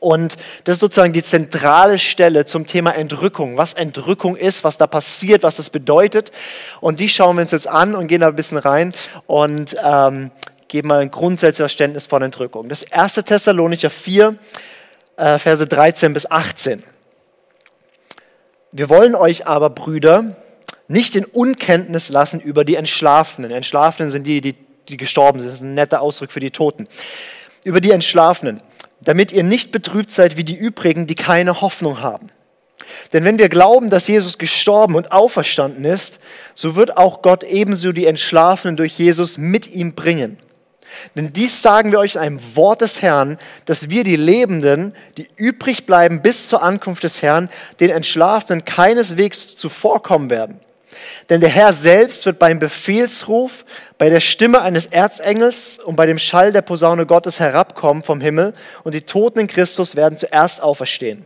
und 0.00 0.38
das 0.64 0.76
ist 0.76 0.80
sozusagen 0.80 1.12
die 1.12 1.22
zentrale 1.22 1.98
Stelle 1.98 2.46
zum 2.46 2.66
Thema 2.66 2.92
Entrückung, 2.92 3.58
was 3.58 3.74
Entrückung 3.74 4.34
ist, 4.34 4.64
was 4.64 4.78
da 4.78 4.86
passiert, 4.86 5.42
was 5.42 5.56
das 5.56 5.68
bedeutet. 5.68 6.32
Und 6.80 7.00
die 7.00 7.08
schauen 7.10 7.36
wir 7.36 7.42
uns 7.42 7.50
jetzt 7.50 7.68
an 7.68 7.94
und 7.94 8.06
gehen 8.06 8.22
da 8.22 8.28
ein 8.28 8.34
bisschen 8.34 8.56
rein 8.56 8.94
und 9.26 9.76
ähm, 9.84 10.30
geben 10.68 10.88
mal 10.88 11.00
ein 11.00 11.10
grundsätzliches 11.10 11.72
Verständnis 11.72 12.06
von 12.06 12.22
Entrückung. 12.22 12.70
Das 12.70 12.90
1. 12.90 13.14
Thessalonicher 13.14 13.90
4, 13.90 14.36
äh, 15.18 15.38
Verse 15.38 15.66
13 15.66 16.14
bis 16.14 16.30
18. 16.30 16.82
Wir 18.72 18.88
wollen 18.88 19.14
euch 19.14 19.46
aber, 19.46 19.68
Brüder, 19.68 20.36
nicht 20.88 21.14
in 21.14 21.26
Unkenntnis 21.26 22.08
lassen 22.08 22.40
über 22.40 22.64
die 22.64 22.76
Entschlafenen. 22.76 23.50
Entschlafenen 23.50 24.10
sind 24.10 24.24
die, 24.26 24.40
die, 24.40 24.54
die 24.88 24.96
gestorben 24.96 25.40
sind. 25.40 25.48
Das 25.48 25.56
ist 25.56 25.62
ein 25.62 25.74
netter 25.74 26.00
Ausdruck 26.00 26.30
für 26.30 26.40
die 26.40 26.52
Toten. 26.52 26.88
Über 27.64 27.82
die 27.82 27.90
Entschlafenen 27.90 28.62
damit 29.00 29.32
ihr 29.32 29.42
nicht 29.42 29.72
betrübt 29.72 30.10
seid 30.10 30.36
wie 30.36 30.44
die 30.44 30.56
übrigen, 30.56 31.06
die 31.06 31.14
keine 31.14 31.60
Hoffnung 31.60 32.00
haben. 32.00 32.28
Denn 33.12 33.24
wenn 33.24 33.38
wir 33.38 33.48
glauben, 33.48 33.90
dass 33.90 34.08
Jesus 34.08 34.38
gestorben 34.38 34.94
und 34.94 35.12
auferstanden 35.12 35.84
ist, 35.84 36.18
so 36.54 36.76
wird 36.76 36.96
auch 36.96 37.22
Gott 37.22 37.44
ebenso 37.44 37.92
die 37.92 38.06
Entschlafenen 38.06 38.76
durch 38.76 38.98
Jesus 38.98 39.38
mit 39.38 39.68
ihm 39.72 39.94
bringen. 39.94 40.38
Denn 41.14 41.32
dies 41.32 41.62
sagen 41.62 41.92
wir 41.92 42.00
euch 42.00 42.16
in 42.16 42.20
einem 42.20 42.56
Wort 42.56 42.80
des 42.80 43.00
Herrn, 43.00 43.38
dass 43.64 43.90
wir 43.90 44.02
die 44.02 44.16
Lebenden, 44.16 44.92
die 45.16 45.28
übrig 45.36 45.86
bleiben 45.86 46.20
bis 46.20 46.48
zur 46.48 46.62
Ankunft 46.62 47.04
des 47.04 47.22
Herrn, 47.22 47.48
den 47.78 47.90
Entschlafenen 47.90 48.64
keineswegs 48.64 49.54
zuvorkommen 49.54 50.30
werden. 50.30 50.58
Denn 51.28 51.40
der 51.40 51.50
Herr 51.50 51.72
selbst 51.72 52.26
wird 52.26 52.38
beim 52.38 52.58
Befehlsruf, 52.58 53.64
bei 53.98 54.10
der 54.10 54.20
Stimme 54.20 54.62
eines 54.62 54.86
Erzengels 54.86 55.78
und 55.78 55.96
bei 55.96 56.06
dem 56.06 56.18
Schall 56.18 56.52
der 56.52 56.62
Posaune 56.62 57.06
Gottes 57.06 57.40
herabkommen 57.40 58.02
vom 58.02 58.20
Himmel 58.20 58.54
und 58.82 58.94
die 58.94 59.02
Toten 59.02 59.40
in 59.40 59.46
Christus 59.46 59.96
werden 59.96 60.18
zuerst 60.18 60.62
auferstehen. 60.62 61.24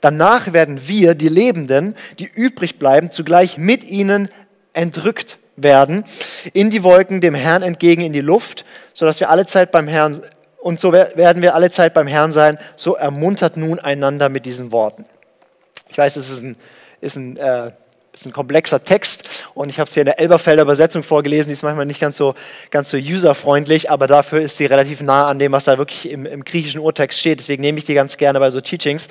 Danach 0.00 0.52
werden 0.52 0.88
wir, 0.88 1.14
die 1.14 1.28
Lebenden, 1.28 1.96
die 2.18 2.30
übrig 2.32 2.78
bleiben, 2.78 3.10
zugleich 3.10 3.58
mit 3.58 3.84
ihnen 3.84 4.28
entrückt 4.72 5.38
werden 5.56 6.04
in 6.52 6.70
die 6.70 6.82
Wolken 6.82 7.20
dem 7.20 7.34
Herrn 7.34 7.62
entgegen 7.62 8.02
in 8.02 8.12
die 8.12 8.20
Luft, 8.20 8.64
sodass 8.92 9.20
wir 9.20 9.30
alle 9.30 9.46
Zeit 9.46 9.70
beim 9.70 9.88
Herrn 9.88 10.20
und 10.64 10.80
so 10.80 10.92
werden 10.92 11.42
wir 11.42 11.54
alle 11.54 11.68
Zeit 11.68 11.92
beim 11.92 12.06
Herrn 12.06 12.32
sein. 12.32 12.56
So 12.74 12.94
ermuntert 12.94 13.58
nun 13.58 13.78
einander 13.78 14.30
mit 14.30 14.46
diesen 14.46 14.72
Worten. 14.72 15.04
Ich 15.90 15.98
weiß, 15.98 16.16
es 16.16 16.30
ist 16.30 16.42
ein, 16.42 16.56
ist 17.02 17.16
ein 17.16 17.36
äh, 17.36 17.72
ist 18.14 18.26
ein 18.26 18.32
komplexer 18.32 18.82
Text 18.84 19.44
und 19.54 19.68
ich 19.68 19.80
habe 19.80 19.88
es 19.88 19.94
hier 19.94 20.02
in 20.02 20.06
der 20.06 20.20
Elberfelder 20.20 20.62
Übersetzung 20.62 21.02
vorgelesen, 21.02 21.48
die 21.48 21.52
ist 21.52 21.64
manchmal 21.64 21.84
nicht 21.84 22.00
ganz 22.00 22.16
so, 22.16 22.34
ganz 22.70 22.88
so 22.88 22.96
userfreundlich, 22.96 23.90
aber 23.90 24.06
dafür 24.06 24.40
ist 24.40 24.56
sie 24.56 24.66
relativ 24.66 25.00
nah 25.00 25.26
an 25.26 25.38
dem, 25.38 25.52
was 25.52 25.64
da 25.64 25.78
wirklich 25.78 26.08
im, 26.08 26.24
im 26.24 26.44
griechischen 26.44 26.80
Urtext 26.80 27.18
steht. 27.18 27.40
Deswegen 27.40 27.60
nehme 27.60 27.78
ich 27.78 27.84
die 27.84 27.94
ganz 27.94 28.16
gerne 28.16 28.38
bei 28.38 28.50
so 28.50 28.60
Teachings. 28.60 29.08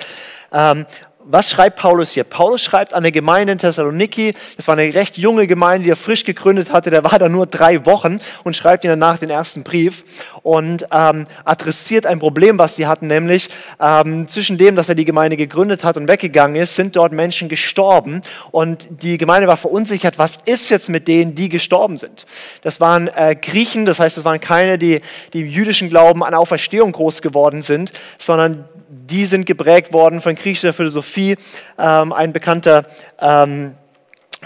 Ähm, 0.52 0.86
was 1.26 1.50
schreibt 1.50 1.78
Paulus 1.78 2.10
hier? 2.10 2.24
Paulus 2.24 2.62
schreibt 2.62 2.92
an 2.92 2.98
eine 2.98 3.12
Gemeinde 3.12 3.52
in 3.52 3.58
Thessaloniki. 3.58 4.34
Das 4.56 4.68
war 4.68 4.76
eine 4.76 4.92
recht 4.94 5.16
junge 5.16 5.46
Gemeinde, 5.46 5.84
die 5.84 5.90
er 5.90 5.96
frisch 5.96 6.24
gegründet 6.24 6.72
hatte. 6.72 6.90
Der 6.90 7.04
war 7.04 7.18
da 7.18 7.28
nur 7.28 7.46
drei 7.46 7.86
Wochen 7.86 8.20
und 8.44 8.56
schreibt 8.56 8.84
ihnen 8.84 9.00
danach 9.00 9.18
den 9.18 9.30
ersten 9.30 9.62
Brief 9.62 10.04
und 10.42 10.86
ähm, 10.92 11.26
adressiert 11.44 12.06
ein 12.06 12.18
Problem, 12.18 12.58
was 12.58 12.76
sie 12.76 12.86
hatten, 12.86 13.06
nämlich 13.06 13.48
ähm, 13.80 14.28
zwischen 14.28 14.58
dem, 14.58 14.76
dass 14.76 14.88
er 14.88 14.94
die 14.94 15.04
Gemeinde 15.04 15.36
gegründet 15.36 15.84
hat 15.84 15.96
und 15.96 16.08
weggegangen 16.08 16.56
ist, 16.56 16.76
sind 16.76 16.96
dort 16.96 17.12
Menschen 17.12 17.48
gestorben 17.48 18.22
und 18.50 18.86
die 19.02 19.18
Gemeinde 19.18 19.48
war 19.48 19.56
verunsichert. 19.56 20.18
Was 20.18 20.38
ist 20.44 20.68
jetzt 20.70 20.90
mit 20.90 21.08
denen, 21.08 21.34
die 21.34 21.48
gestorben 21.48 21.96
sind? 21.96 22.26
Das 22.62 22.80
waren 22.80 23.08
äh, 23.08 23.34
Griechen, 23.34 23.86
das 23.86 24.00
heißt, 24.00 24.18
es 24.18 24.24
waren 24.24 24.40
keine, 24.40 24.78
die, 24.78 25.00
die 25.32 25.40
im 25.40 25.48
jüdischen 25.48 25.88
Glauben 25.88 26.22
an 26.22 26.34
Auferstehung 26.34 26.92
groß 26.92 27.22
geworden 27.22 27.62
sind, 27.62 27.92
sondern 28.18 28.68
die 28.94 29.26
sind 29.26 29.46
geprägt 29.46 29.92
worden 29.92 30.20
von 30.20 30.34
griechischer 30.34 30.72
Philosophie. 30.72 31.36
Ähm, 31.78 32.12
ein 32.12 32.32
bekannter 32.32 32.86
ähm, 33.20 33.74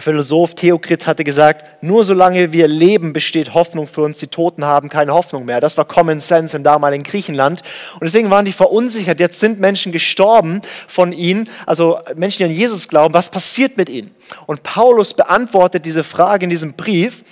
Philosoph 0.00 0.54
Theokrit 0.54 1.06
hatte 1.06 1.24
gesagt, 1.24 1.82
nur 1.82 2.04
solange 2.04 2.52
wir 2.52 2.68
leben, 2.68 3.12
besteht 3.12 3.54
Hoffnung 3.54 3.86
für 3.86 4.02
uns. 4.02 4.18
Die 4.18 4.28
Toten 4.28 4.64
haben 4.64 4.88
keine 4.88 5.12
Hoffnung 5.12 5.44
mehr. 5.44 5.60
Das 5.60 5.76
war 5.76 5.84
Common 5.84 6.20
Sense 6.20 6.56
im 6.56 6.62
damaligen 6.62 7.02
Griechenland. 7.02 7.62
Und 7.94 8.04
deswegen 8.04 8.30
waren 8.30 8.44
die 8.44 8.52
verunsichert. 8.52 9.20
Jetzt 9.20 9.40
sind 9.40 9.60
Menschen 9.60 9.92
gestorben 9.92 10.60
von 10.86 11.12
ihnen, 11.12 11.48
also 11.66 11.98
Menschen, 12.14 12.38
die 12.38 12.44
an 12.44 12.50
Jesus 12.50 12.88
glauben. 12.88 13.14
Was 13.14 13.30
passiert 13.30 13.76
mit 13.76 13.88
ihnen? 13.88 14.14
Und 14.46 14.62
Paulus 14.62 15.14
beantwortet 15.14 15.84
diese 15.84 16.04
Frage 16.04 16.44
in 16.44 16.50
diesem 16.50 16.74
Brief 16.74 17.24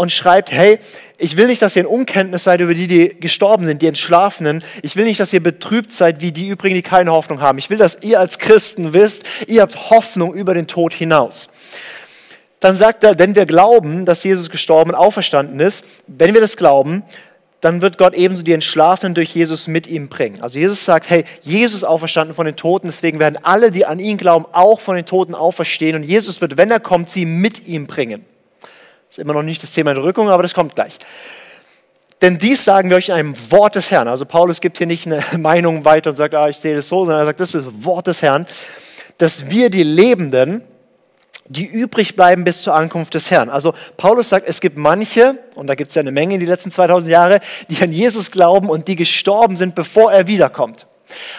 und 0.00 0.10
schreibt, 0.10 0.50
hey, 0.50 0.78
ich 1.18 1.36
will 1.36 1.46
nicht, 1.46 1.60
dass 1.60 1.76
ihr 1.76 1.82
in 1.82 1.86
Unkenntnis 1.86 2.44
seid 2.44 2.62
über 2.62 2.72
die, 2.72 2.86
die 2.86 3.20
gestorben 3.20 3.66
sind, 3.66 3.82
die 3.82 3.86
Entschlafenen. 3.86 4.64
Ich 4.80 4.96
will 4.96 5.04
nicht, 5.04 5.20
dass 5.20 5.30
ihr 5.34 5.42
betrübt 5.42 5.92
seid 5.92 6.22
wie 6.22 6.32
die 6.32 6.48
übrigen, 6.48 6.74
die 6.74 6.80
keine 6.80 7.12
Hoffnung 7.12 7.42
haben. 7.42 7.58
Ich 7.58 7.68
will, 7.68 7.76
dass 7.76 7.98
ihr 8.00 8.18
als 8.18 8.38
Christen 8.38 8.94
wisst, 8.94 9.24
ihr 9.46 9.60
habt 9.60 9.90
Hoffnung 9.90 10.32
über 10.32 10.54
den 10.54 10.66
Tod 10.66 10.94
hinaus. 10.94 11.50
Dann 12.60 12.76
sagt 12.76 13.04
er, 13.04 13.18
wenn 13.18 13.34
wir 13.34 13.44
glauben, 13.44 14.06
dass 14.06 14.24
Jesus 14.24 14.48
gestorben 14.48 14.92
und 14.92 14.96
auferstanden 14.96 15.60
ist, 15.60 15.84
wenn 16.06 16.32
wir 16.32 16.40
das 16.40 16.56
glauben, 16.56 17.02
dann 17.60 17.82
wird 17.82 17.98
Gott 17.98 18.14
ebenso 18.14 18.42
die 18.42 18.54
Entschlafenen 18.54 19.12
durch 19.12 19.34
Jesus 19.34 19.68
mit 19.68 19.86
ihm 19.86 20.08
bringen. 20.08 20.40
Also 20.40 20.58
Jesus 20.58 20.82
sagt, 20.82 21.10
hey, 21.10 21.24
Jesus 21.42 21.84
auferstanden 21.84 22.34
von 22.34 22.46
den 22.46 22.56
Toten, 22.56 22.86
deswegen 22.88 23.18
werden 23.18 23.36
alle, 23.42 23.70
die 23.70 23.84
an 23.84 23.98
ihn 23.98 24.16
glauben, 24.16 24.46
auch 24.52 24.80
von 24.80 24.96
den 24.96 25.04
Toten 25.04 25.34
auferstehen 25.34 25.94
und 25.94 26.04
Jesus 26.04 26.40
wird, 26.40 26.56
wenn 26.56 26.70
er 26.70 26.80
kommt, 26.80 27.10
sie 27.10 27.26
mit 27.26 27.68
ihm 27.68 27.86
bringen. 27.86 28.24
Ist 29.10 29.18
immer 29.18 29.32
noch 29.32 29.42
nicht 29.42 29.62
das 29.62 29.72
Thema 29.72 29.92
der 29.92 30.04
Rückung, 30.04 30.30
aber 30.30 30.44
das 30.44 30.54
kommt 30.54 30.76
gleich. 30.76 30.96
Denn 32.22 32.38
dies 32.38 32.64
sagen 32.64 32.90
wir 32.90 32.96
euch 32.96 33.08
in 33.08 33.14
einem 33.14 33.50
Wort 33.50 33.74
des 33.74 33.90
Herrn. 33.90 34.06
Also 34.06 34.24
Paulus 34.24 34.60
gibt 34.60 34.78
hier 34.78 34.86
nicht 34.86 35.06
eine 35.06 35.22
Meinung 35.38 35.84
weiter 35.84 36.10
und 36.10 36.16
sagt, 36.16 36.34
ah, 36.34 36.48
ich 36.48 36.58
sehe 36.58 36.76
das 36.76 36.88
so, 36.88 37.04
sondern 37.04 37.22
er 37.22 37.26
sagt, 37.26 37.40
das 37.40 37.54
ist 37.54 37.66
das 37.66 37.84
Wort 37.84 38.06
des 38.06 38.22
Herrn, 38.22 38.46
dass 39.18 39.50
wir 39.50 39.68
die 39.68 39.82
Lebenden, 39.82 40.62
die 41.48 41.66
übrig 41.66 42.14
bleiben 42.14 42.44
bis 42.44 42.62
zur 42.62 42.74
Ankunft 42.74 43.14
des 43.14 43.30
Herrn. 43.32 43.48
Also 43.48 43.74
Paulus 43.96 44.28
sagt, 44.28 44.46
es 44.46 44.60
gibt 44.60 44.78
manche, 44.78 45.38
und 45.56 45.66
da 45.66 45.74
gibt 45.74 45.90
es 45.90 45.96
ja 45.96 46.00
eine 46.00 46.12
Menge 46.12 46.34
in 46.34 46.40
die 46.40 46.46
letzten 46.46 46.70
2000 46.70 47.10
Jahre, 47.10 47.40
die 47.68 47.82
an 47.82 47.92
Jesus 47.92 48.30
glauben 48.30 48.70
und 48.70 48.86
die 48.86 48.94
gestorben 48.94 49.56
sind, 49.56 49.74
bevor 49.74 50.12
er 50.12 50.28
wiederkommt. 50.28 50.86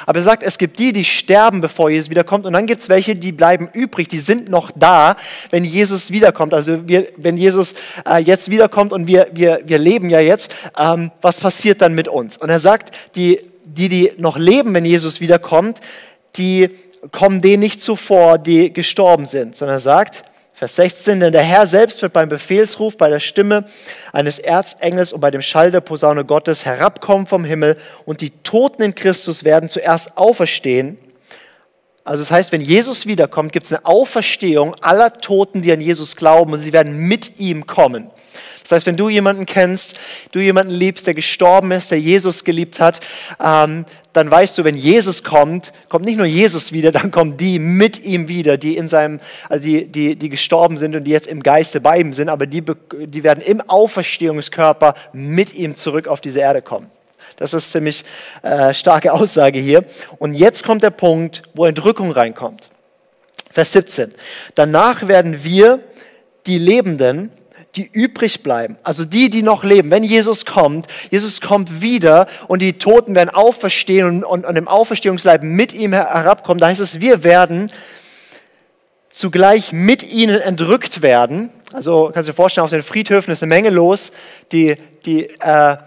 Aber 0.06 0.20
er 0.20 0.24
sagt, 0.24 0.44
es 0.44 0.58
gibt 0.58 0.80
die, 0.80 0.94
die 0.94 1.06
sterben, 1.06 1.62
bevor 1.62 1.90
Jesus 1.90 2.10
wiederkommt. 2.10 2.46
Und 2.46 2.54
dann 2.54 2.66
gibt 2.66 2.82
es 2.82 2.90
welche, 2.90 3.16
die 3.16 3.32
bleiben 3.32 3.70
übrig, 3.74 4.08
die 4.08 4.20
sind 4.20 4.50
noch 4.50 4.72
da, 4.76 5.16
wenn 5.50 5.64
Jesus 5.64 6.12
wiederkommt. 6.12 6.54
Also 6.54 6.88
wir, 6.88 7.08
wenn 7.18 7.38
Jesus 7.38 7.76
äh, 8.08 8.18
jetzt 8.18 8.50
wiederkommt 8.50 8.94
und 8.94 9.08
wir, 9.08 9.28
wir, 9.34 9.62
wir 9.66 9.78
leben 9.78 10.10
ja 10.10 10.20
jetzt, 10.20 10.54
ähm, 10.78 11.12
was 11.22 11.40
passiert 11.40 11.82
dann 11.82 11.94
mit 11.94 12.08
uns? 12.08 12.38
Und 12.38 12.50
er 12.50 12.60
sagt, 12.60 12.96
die, 13.16 13.42
die, 13.66 13.90
die 13.90 14.12
noch 14.18 14.38
leben, 14.38 14.74
wenn 14.74 14.86
Jesus 14.86 15.22
wiederkommt, 15.22 15.80
die 16.38 16.70
kommen 17.12 17.42
denen 17.42 17.62
nicht 17.62 17.82
zuvor, 17.82 18.38
die 18.38 18.72
gestorben 18.72 19.26
sind, 19.26 19.58
sondern 19.58 19.78
er 19.78 19.82
sagt, 19.82 20.24
Vers 20.62 20.76
16, 20.76 21.20
denn 21.20 21.32
der 21.32 21.42
Herr 21.42 21.66
selbst 21.66 22.04
wird 22.04 22.14
beim 22.14 22.30
Befehlsruf, 22.30 22.96
bei 22.96 23.10
der 23.10 23.20
Stimme 23.20 23.66
eines 24.14 24.38
Erzengels 24.38 25.12
und 25.12 25.20
bei 25.20 25.32
dem 25.32 25.42
Schall 25.42 25.72
der 25.72 25.82
Posaune 25.82 26.24
Gottes 26.24 26.66
herabkommen 26.66 27.26
vom 27.26 27.44
Himmel 27.44 27.78
und 28.06 28.22
die 28.22 28.30
Toten 28.30 28.84
in 28.84 28.94
Christus 28.94 29.44
werden 29.44 29.72
zuerst 29.72 30.20
auferstehen. 30.20 31.00
Also 32.12 32.24
das 32.24 32.32
heißt, 32.32 32.52
wenn 32.52 32.60
Jesus 32.60 33.06
wiederkommt, 33.06 33.54
gibt 33.54 33.68
es 33.68 33.72
eine 33.72 33.86
Auferstehung 33.86 34.76
aller 34.82 35.14
Toten, 35.14 35.62
die 35.62 35.72
an 35.72 35.80
Jesus 35.80 36.18
glauben 36.18 36.52
und 36.52 36.60
sie 36.60 36.74
werden 36.74 37.08
mit 37.08 37.40
ihm 37.40 37.68
kommen. 37.68 38.12
Das 38.62 38.74
heißt, 38.74 38.86
wenn 38.86 38.98
du 38.98 39.08
jemanden 39.08 39.46
kennst, 39.46 39.98
du 40.34 40.40
jemanden 40.40 40.74
liebst, 40.74 41.08
der 41.08 41.14
gestorben 41.14 41.72
ist, 41.72 41.90
der 41.90 42.02
Jesus 42.02 42.44
geliebt 42.44 42.82
hat, 42.82 43.00
ähm, 43.42 43.86
dann 44.12 44.30
weißt 44.30 44.58
du, 44.58 44.66
wenn 44.66 44.76
Jesus 44.76 45.24
kommt, 45.24 45.72
kommt 45.88 46.04
nicht 46.04 46.18
nur 46.18 46.26
Jesus 46.26 46.74
wieder, 46.74 46.92
dann 46.92 47.12
kommen 47.12 47.38
die 47.38 47.60
mit 47.60 48.04
ihm 48.04 48.28
wieder, 48.28 48.58
die 48.58 48.76
in 48.76 48.90
seinem, 48.90 49.22
also 49.48 49.64
die, 49.64 49.88
die, 49.88 50.18
die 50.18 50.28
gestorben 50.28 50.76
sind 50.76 50.94
und 50.94 51.06
die 51.06 51.12
jetzt 51.12 51.28
im 51.28 51.42
Geiste 51.42 51.80
bei 51.80 51.98
ihm 51.98 52.12
sind, 52.12 52.28
aber 52.28 52.46
die, 52.46 52.62
die 53.06 53.24
werden 53.24 53.42
im 53.42 53.62
Auferstehungskörper 53.62 54.96
mit 55.14 55.54
ihm 55.54 55.78
zurück 55.78 56.10
auf 56.10 56.20
diese 56.20 56.42
Erde 56.42 56.62
kommen. 56.62 56.92
Das 57.42 57.56
ist 57.56 57.72
ziemlich 57.72 58.04
äh, 58.44 58.72
starke 58.72 59.12
Aussage 59.12 59.60
hier. 59.60 59.84
Und 60.20 60.36
jetzt 60.36 60.64
kommt 60.64 60.84
der 60.84 60.92
Punkt, 60.92 61.42
wo 61.56 61.66
Entrückung 61.66 62.12
reinkommt. 62.12 62.70
Vers 63.50 63.72
17. 63.74 64.10
Danach 64.54 65.08
werden 65.08 65.44
wir, 65.44 65.80
die 66.46 66.60
Lebenden, 66.60 67.32
die 67.76 67.90
übrig 67.92 68.44
bleiben, 68.44 68.78
also 68.84 69.06
die, 69.06 69.30
die 69.30 69.42
noch 69.42 69.64
leben, 69.64 69.92
wenn 69.92 70.04
Jesus 70.04 70.46
kommt, 70.46 70.88
Jesus 71.10 71.42
kommt 71.42 71.82
wieder 71.82 72.28
und 72.48 72.62
die 72.62 72.74
Toten 72.74 73.16
werden 73.16 73.30
auferstehen 73.30 74.08
und, 74.08 74.24
und, 74.24 74.46
und 74.46 74.56
im 74.56 74.68
Auferstehungsleib 74.68 75.42
mit 75.42 75.74
ihm 75.74 75.94
herabkommen, 75.94 76.60
da 76.60 76.68
heißt 76.68 76.82
es, 76.82 77.00
wir 77.00 77.24
werden 77.24 77.72
zugleich 79.12 79.72
mit 79.72 80.12
ihnen 80.12 80.42
entrückt 80.42 81.02
werden. 81.02 81.50
Also 81.74 82.12
kannst 82.14 82.28
du 82.28 82.34
dir 82.34 82.36
vorstellen, 82.36 82.66
auf 82.66 82.72
den 82.72 82.84
Friedhöfen 82.84 83.32
ist 83.32 83.42
eine 83.42 83.50
Menge 83.50 83.70
los, 83.70 84.12
die, 84.52 84.76
die, 85.06 85.28
äh, 85.40 85.78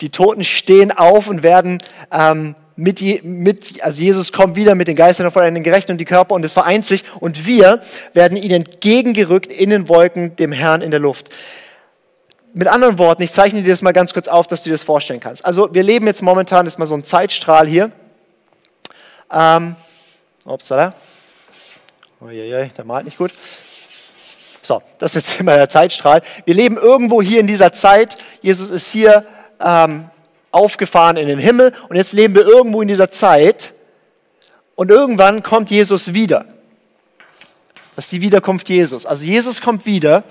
die 0.00 0.10
Toten 0.10 0.44
stehen 0.44 0.92
auf 0.92 1.28
und 1.28 1.42
werden 1.42 1.82
ähm, 2.10 2.54
mit, 2.76 3.24
mit, 3.24 3.82
also 3.82 4.00
Jesus 4.00 4.32
kommt 4.32 4.56
wieder 4.56 4.74
mit 4.74 4.88
den 4.88 4.96
Geistern 4.96 5.30
von 5.30 5.42
den 5.42 5.62
Gerechten 5.62 5.92
und 5.92 5.98
die 5.98 6.04
Körper 6.04 6.34
und 6.34 6.44
es 6.44 6.52
vereint 6.52 6.86
sich 6.86 7.04
und 7.20 7.46
wir 7.46 7.80
werden 8.14 8.36
ihnen 8.36 8.64
entgegengerückt 8.64 9.52
in 9.52 9.70
den 9.70 9.88
Wolken 9.88 10.36
dem 10.36 10.52
Herrn 10.52 10.82
in 10.82 10.90
der 10.90 11.00
Luft. 11.00 11.28
Mit 12.54 12.68
anderen 12.68 12.98
Worten, 12.98 13.22
ich 13.22 13.32
zeichne 13.32 13.62
dir 13.62 13.70
das 13.70 13.82
mal 13.82 13.92
ganz 13.92 14.12
kurz 14.12 14.28
auf, 14.28 14.46
dass 14.46 14.62
du 14.62 14.70
dir 14.70 14.74
das 14.74 14.82
vorstellen 14.82 15.20
kannst. 15.20 15.44
Also 15.44 15.72
wir 15.72 15.82
leben 15.82 16.06
jetzt 16.06 16.22
momentan, 16.22 16.64
das 16.64 16.74
ist 16.74 16.78
mal 16.78 16.86
so 16.86 16.94
ein 16.94 17.04
Zeitstrahl 17.04 17.66
hier. 17.66 17.90
Ähm, 19.32 19.76
upsala. 20.44 20.94
Uiuiui, 22.20 22.70
der 22.76 22.84
malt 22.84 23.04
nicht 23.06 23.16
gut. 23.16 23.32
So, 24.62 24.82
das 24.98 25.16
ist 25.16 25.28
jetzt 25.28 25.40
immer 25.40 25.56
der 25.56 25.68
Zeitstrahl. 25.68 26.22
Wir 26.44 26.54
leben 26.54 26.76
irgendwo 26.76 27.20
hier 27.22 27.40
in 27.40 27.46
dieser 27.46 27.72
Zeit. 27.72 28.16
Jesus 28.42 28.70
ist 28.70 28.90
hier 28.90 29.24
ähm, 29.62 30.10
aufgefahren 30.50 31.16
in 31.16 31.28
den 31.28 31.38
Himmel 31.38 31.72
und 31.88 31.96
jetzt 31.96 32.12
leben 32.12 32.34
wir 32.34 32.46
irgendwo 32.46 32.82
in 32.82 32.88
dieser 32.88 33.10
Zeit 33.10 33.72
und 34.74 34.90
irgendwann 34.90 35.42
kommt 35.42 35.70
Jesus 35.70 36.14
wieder. 36.14 36.44
Das 37.96 38.06
ist 38.06 38.12
die 38.12 38.20
Wiederkunft 38.20 38.68
Jesus. 38.68 39.06
Also 39.06 39.24
Jesus 39.24 39.60
kommt 39.60 39.86
wieder 39.86 40.24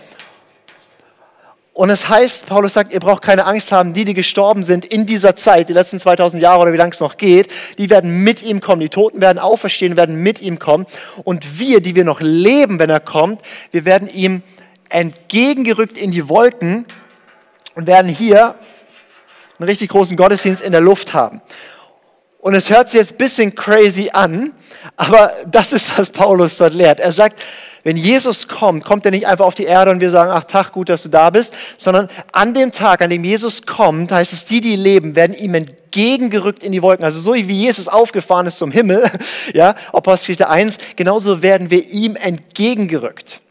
und 1.73 1.89
es 1.89 2.09
heißt, 2.09 2.47
Paulus 2.47 2.73
sagt, 2.73 2.93
ihr 2.93 2.99
braucht 2.99 3.21
keine 3.21 3.45
Angst 3.45 3.71
haben, 3.71 3.93
die, 3.93 4.03
die 4.03 4.13
gestorben 4.13 4.61
sind 4.61 4.83
in 4.83 5.05
dieser 5.05 5.37
Zeit, 5.37 5.69
die 5.69 5.73
letzten 5.73 5.99
2000 5.99 6.41
Jahre 6.41 6.59
oder 6.59 6.73
wie 6.73 6.77
lange 6.77 6.91
es 6.91 6.99
noch 6.99 7.15
geht, 7.15 7.51
die 7.77 7.89
werden 7.89 8.23
mit 8.23 8.43
ihm 8.43 8.59
kommen. 8.59 8.81
Die 8.81 8.89
Toten 8.89 9.21
werden 9.21 9.39
auferstehen, 9.39 9.95
werden 9.95 10.21
mit 10.21 10.41
ihm 10.41 10.59
kommen. 10.59 10.85
Und 11.23 11.59
wir, 11.59 11.81
die 11.81 11.95
wir 11.95 12.03
noch 12.03 12.19
leben, 12.19 12.77
wenn 12.77 12.89
er 12.89 12.99
kommt, 12.99 13.41
wir 13.71 13.85
werden 13.85 14.09
ihm 14.09 14.43
entgegengerückt 14.89 15.97
in 15.97 16.11
die 16.11 16.27
Wolken 16.27 16.85
und 17.75 17.87
werden 17.87 18.09
hier 18.09 18.55
einen 19.61 19.69
richtig 19.69 19.89
großen 19.89 20.17
Gottesdienst 20.17 20.61
in 20.61 20.71
der 20.71 20.81
Luft 20.81 21.13
haben. 21.13 21.41
Und 22.39 22.55
es 22.55 22.71
hört 22.71 22.89
sich 22.89 22.99
jetzt 22.99 23.13
ein 23.13 23.17
bisschen 23.17 23.53
crazy 23.53 24.09
an, 24.11 24.53
aber 24.97 25.31
das 25.45 25.73
ist, 25.73 25.97
was 25.97 26.09
Paulus 26.09 26.57
dort 26.57 26.73
lehrt. 26.73 26.99
Er 26.99 27.11
sagt, 27.11 27.39
wenn 27.83 27.97
Jesus 27.97 28.47
kommt, 28.47 28.83
kommt 28.83 29.05
er 29.05 29.11
nicht 29.11 29.27
einfach 29.27 29.45
auf 29.45 29.53
die 29.53 29.65
Erde 29.65 29.91
und 29.91 30.01
wir 30.01 30.09
sagen, 30.09 30.31
ach 30.33 30.43
Tag, 30.45 30.71
gut, 30.71 30.89
dass 30.89 31.03
du 31.03 31.09
da 31.09 31.29
bist, 31.29 31.53
sondern 31.77 32.07
an 32.31 32.55
dem 32.55 32.71
Tag, 32.71 33.03
an 33.03 33.11
dem 33.11 33.23
Jesus 33.23 33.65
kommt, 33.67 34.11
heißt 34.11 34.33
es, 34.33 34.45
die, 34.45 34.59
die 34.59 34.75
leben, 34.75 35.15
werden 35.15 35.35
ihm 35.35 35.53
entgegengerückt 35.53 36.63
in 36.63 36.71
die 36.71 36.81
Wolken. 36.81 37.05
Also 37.05 37.19
so 37.19 37.35
wie 37.35 37.41
Jesus 37.41 37.87
aufgefahren 37.87 38.47
ist 38.47 38.57
zum 38.57 38.71
Himmel, 38.71 39.09
ja, 39.53 39.75
Apostelgeschichte 39.93 40.49
1, 40.49 40.77
genauso 40.95 41.43
werden 41.43 41.69
wir 41.69 41.87
ihm 41.89 42.15
entgegengerückt 42.15 43.41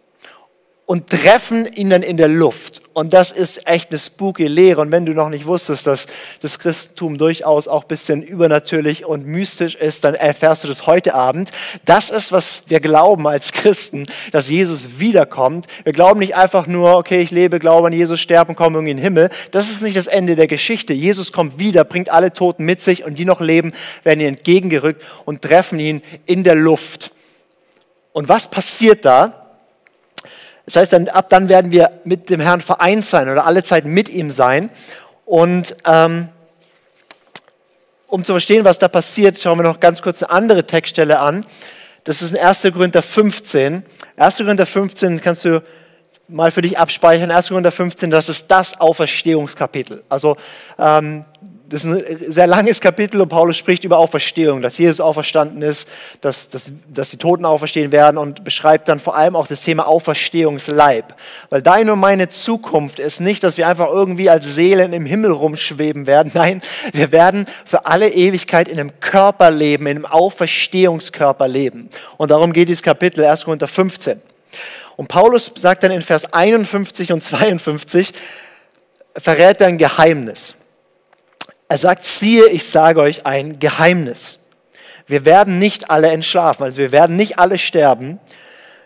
und 0.90 1.08
treffen 1.08 1.72
ihn 1.72 1.90
dann 1.90 2.02
in 2.02 2.16
der 2.16 2.26
Luft. 2.26 2.82
Und 2.94 3.12
das 3.12 3.30
ist 3.30 3.68
echt 3.68 3.90
eine 3.90 3.98
spooky 4.00 4.48
Lehre. 4.48 4.80
Und 4.80 4.90
wenn 4.90 5.06
du 5.06 5.12
noch 5.12 5.28
nicht 5.28 5.46
wusstest, 5.46 5.86
dass 5.86 6.08
das 6.42 6.58
Christentum 6.58 7.16
durchaus 7.16 7.68
auch 7.68 7.82
ein 7.82 7.86
bisschen 7.86 8.24
übernatürlich 8.24 9.04
und 9.04 9.24
mystisch 9.24 9.76
ist, 9.76 10.02
dann 10.02 10.14
erfährst 10.14 10.64
du 10.64 10.68
das 10.68 10.88
heute 10.88 11.14
Abend. 11.14 11.52
Das 11.84 12.10
ist, 12.10 12.32
was 12.32 12.64
wir 12.66 12.80
glauben 12.80 13.28
als 13.28 13.52
Christen, 13.52 14.08
dass 14.32 14.48
Jesus 14.48 14.98
wiederkommt. 14.98 15.68
Wir 15.84 15.92
glauben 15.92 16.18
nicht 16.18 16.34
einfach 16.34 16.66
nur, 16.66 16.96
okay, 16.96 17.22
ich 17.22 17.30
lebe, 17.30 17.60
glaube 17.60 17.86
an 17.86 17.92
Jesus, 17.92 18.18
sterbe 18.18 18.48
und 18.48 18.56
komme 18.56 18.78
irgendwie 18.78 18.90
in 18.90 18.96
den 18.96 19.04
Himmel. 19.04 19.30
Das 19.52 19.70
ist 19.70 19.82
nicht 19.82 19.96
das 19.96 20.08
Ende 20.08 20.34
der 20.34 20.48
Geschichte. 20.48 20.92
Jesus 20.92 21.30
kommt 21.30 21.60
wieder, 21.60 21.84
bringt 21.84 22.10
alle 22.10 22.32
Toten 22.32 22.64
mit 22.64 22.82
sich 22.82 23.04
und 23.04 23.16
die 23.16 23.24
noch 23.24 23.40
leben, 23.40 23.70
werden 24.02 24.18
ihm 24.18 24.26
entgegengerückt 24.26 25.04
und 25.24 25.42
treffen 25.42 25.78
ihn 25.78 26.02
in 26.26 26.42
der 26.42 26.56
Luft. 26.56 27.12
Und 28.12 28.28
was 28.28 28.50
passiert 28.50 29.04
da? 29.04 29.39
Das 30.70 30.76
heißt, 30.76 30.92
dann, 30.92 31.08
ab 31.08 31.28
dann 31.30 31.48
werden 31.48 31.72
wir 31.72 31.90
mit 32.04 32.30
dem 32.30 32.38
Herrn 32.38 32.60
vereint 32.60 33.04
sein 33.04 33.28
oder 33.28 33.44
alle 33.44 33.64
Zeit 33.64 33.86
mit 33.86 34.08
ihm 34.08 34.30
sein. 34.30 34.70
Und 35.24 35.74
ähm, 35.84 36.28
um 38.06 38.22
zu 38.22 38.32
verstehen, 38.32 38.64
was 38.64 38.78
da 38.78 38.86
passiert, 38.86 39.36
schauen 39.36 39.58
wir 39.58 39.64
noch 39.64 39.80
ganz 39.80 40.00
kurz 40.00 40.22
eine 40.22 40.30
andere 40.30 40.64
Textstelle 40.64 41.18
an. 41.18 41.44
Das 42.04 42.22
ist 42.22 42.30
in 42.30 42.38
1. 42.38 42.62
Korinther 42.72 43.02
15. 43.02 43.82
1. 44.16 44.36
Korinther 44.36 44.64
15 44.64 45.20
kannst 45.20 45.44
du 45.44 45.60
mal 46.28 46.52
für 46.52 46.62
dich 46.62 46.78
abspeichern. 46.78 47.32
1. 47.32 47.48
Korinther 47.48 47.72
15, 47.72 48.12
das 48.12 48.28
ist 48.28 48.48
das 48.48 48.80
Auferstehungskapitel. 48.80 50.04
Also 50.08 50.36
ähm, 50.78 51.24
das 51.70 51.84
ist 51.84 52.08
ein 52.08 52.32
sehr 52.32 52.48
langes 52.48 52.80
Kapitel 52.80 53.20
und 53.20 53.28
Paulus 53.28 53.56
spricht 53.56 53.84
über 53.84 53.98
Auferstehung, 53.98 54.60
dass 54.60 54.76
Jesus 54.76 55.00
auferstanden 55.00 55.62
ist, 55.62 55.88
dass, 56.20 56.48
dass, 56.48 56.72
dass 56.92 57.10
die 57.10 57.16
Toten 57.16 57.44
auferstehen 57.44 57.92
werden 57.92 58.18
und 58.18 58.42
beschreibt 58.42 58.88
dann 58.88 58.98
vor 58.98 59.16
allem 59.16 59.36
auch 59.36 59.46
das 59.46 59.62
Thema 59.62 59.86
Auferstehungsleib. 59.86 61.14
Weil 61.48 61.62
deine 61.62 61.92
und 61.92 62.00
meine 62.00 62.28
Zukunft 62.28 62.98
ist 62.98 63.20
nicht, 63.20 63.44
dass 63.44 63.56
wir 63.56 63.68
einfach 63.68 63.88
irgendwie 63.88 64.28
als 64.28 64.52
Seelen 64.52 64.92
im 64.92 65.06
Himmel 65.06 65.30
rumschweben 65.30 66.08
werden. 66.08 66.32
Nein, 66.34 66.60
wir 66.92 67.12
werden 67.12 67.46
für 67.64 67.86
alle 67.86 68.08
Ewigkeit 68.08 68.66
in 68.66 68.80
einem 68.80 68.98
Körper 68.98 69.52
leben, 69.52 69.86
in 69.86 69.98
einem 69.98 70.06
Auferstehungskörper 70.06 71.46
leben. 71.46 71.88
Und 72.16 72.32
darum 72.32 72.52
geht 72.52 72.68
dieses 72.68 72.82
Kapitel 72.82 73.24
1. 73.24 73.44
Korinther 73.44 73.68
15. 73.68 74.20
Und 74.96 75.06
Paulus 75.06 75.52
sagt 75.56 75.84
dann 75.84 75.92
in 75.92 76.02
Vers 76.02 76.32
51 76.32 77.12
und 77.12 77.22
52, 77.22 78.12
verrät 79.16 79.60
er 79.60 79.68
ein 79.68 79.78
Geheimnis. 79.78 80.56
Er 81.70 81.78
sagt, 81.78 82.04
siehe, 82.04 82.48
ich 82.48 82.68
sage 82.68 83.00
euch 83.00 83.26
ein 83.26 83.60
Geheimnis. 83.60 84.40
Wir 85.06 85.24
werden 85.24 85.58
nicht 85.58 85.88
alle 85.88 86.08
entschlafen, 86.08 86.64
also 86.64 86.78
wir 86.78 86.90
werden 86.90 87.14
nicht 87.14 87.38
alle 87.38 87.58
sterben, 87.58 88.18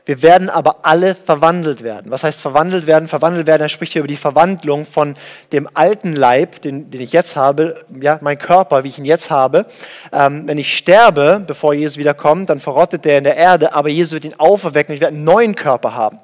wir 0.05 0.21
werden 0.21 0.51
aber 0.51 0.81
alle 0.83 1.15
verwandelt 1.15 1.83
werden. 1.83 2.11
Was 2.11 2.25
heißt 2.25 2.43
verwandelt 2.43 2.87
werden? 2.87 3.09
Verwandelt 3.09 3.47
werden, 3.47 3.63
er 3.63 3.71
spricht 3.71 3.95
hier 3.95 4.01
über 4.01 4.09
die 4.09 4.19
Verwandlung 4.19 4.85
von 4.85 5.15
dem 5.51 5.67
alten 5.73 6.15
Leib, 6.15 6.61
den, 6.61 6.91
den 6.91 7.01
ich 7.01 7.15
jetzt 7.15 7.37
habe, 7.37 7.87
ja, 8.03 8.19
mein 8.21 8.39
Körper, 8.39 8.85
wie 8.85 8.89
ich 8.89 8.99
ihn 8.99 9.07
jetzt 9.07 9.31
habe. 9.31 9.65
Ähm, 10.13 10.47
wenn 10.47 10.59
ich 10.59 10.77
sterbe, 10.77 11.43
bevor 11.47 11.73
Jesus 11.73 11.97
wiederkommt, 11.97 12.51
dann 12.51 12.61
verrottet 12.61 13.07
der 13.07 13.17
in 13.17 13.25
der 13.25 13.39
Erde, 13.39 13.73
aber 13.73 13.89
Jesus 13.89 14.13
wird 14.13 14.27
ihn 14.27 14.39
auferwecken 14.39 14.93
und 14.93 14.97
ich 14.97 15.01
werde 15.01 15.15
einen 15.15 15.25
neuen 15.25 15.55
Körper 15.55 15.95
haben. 15.95 16.19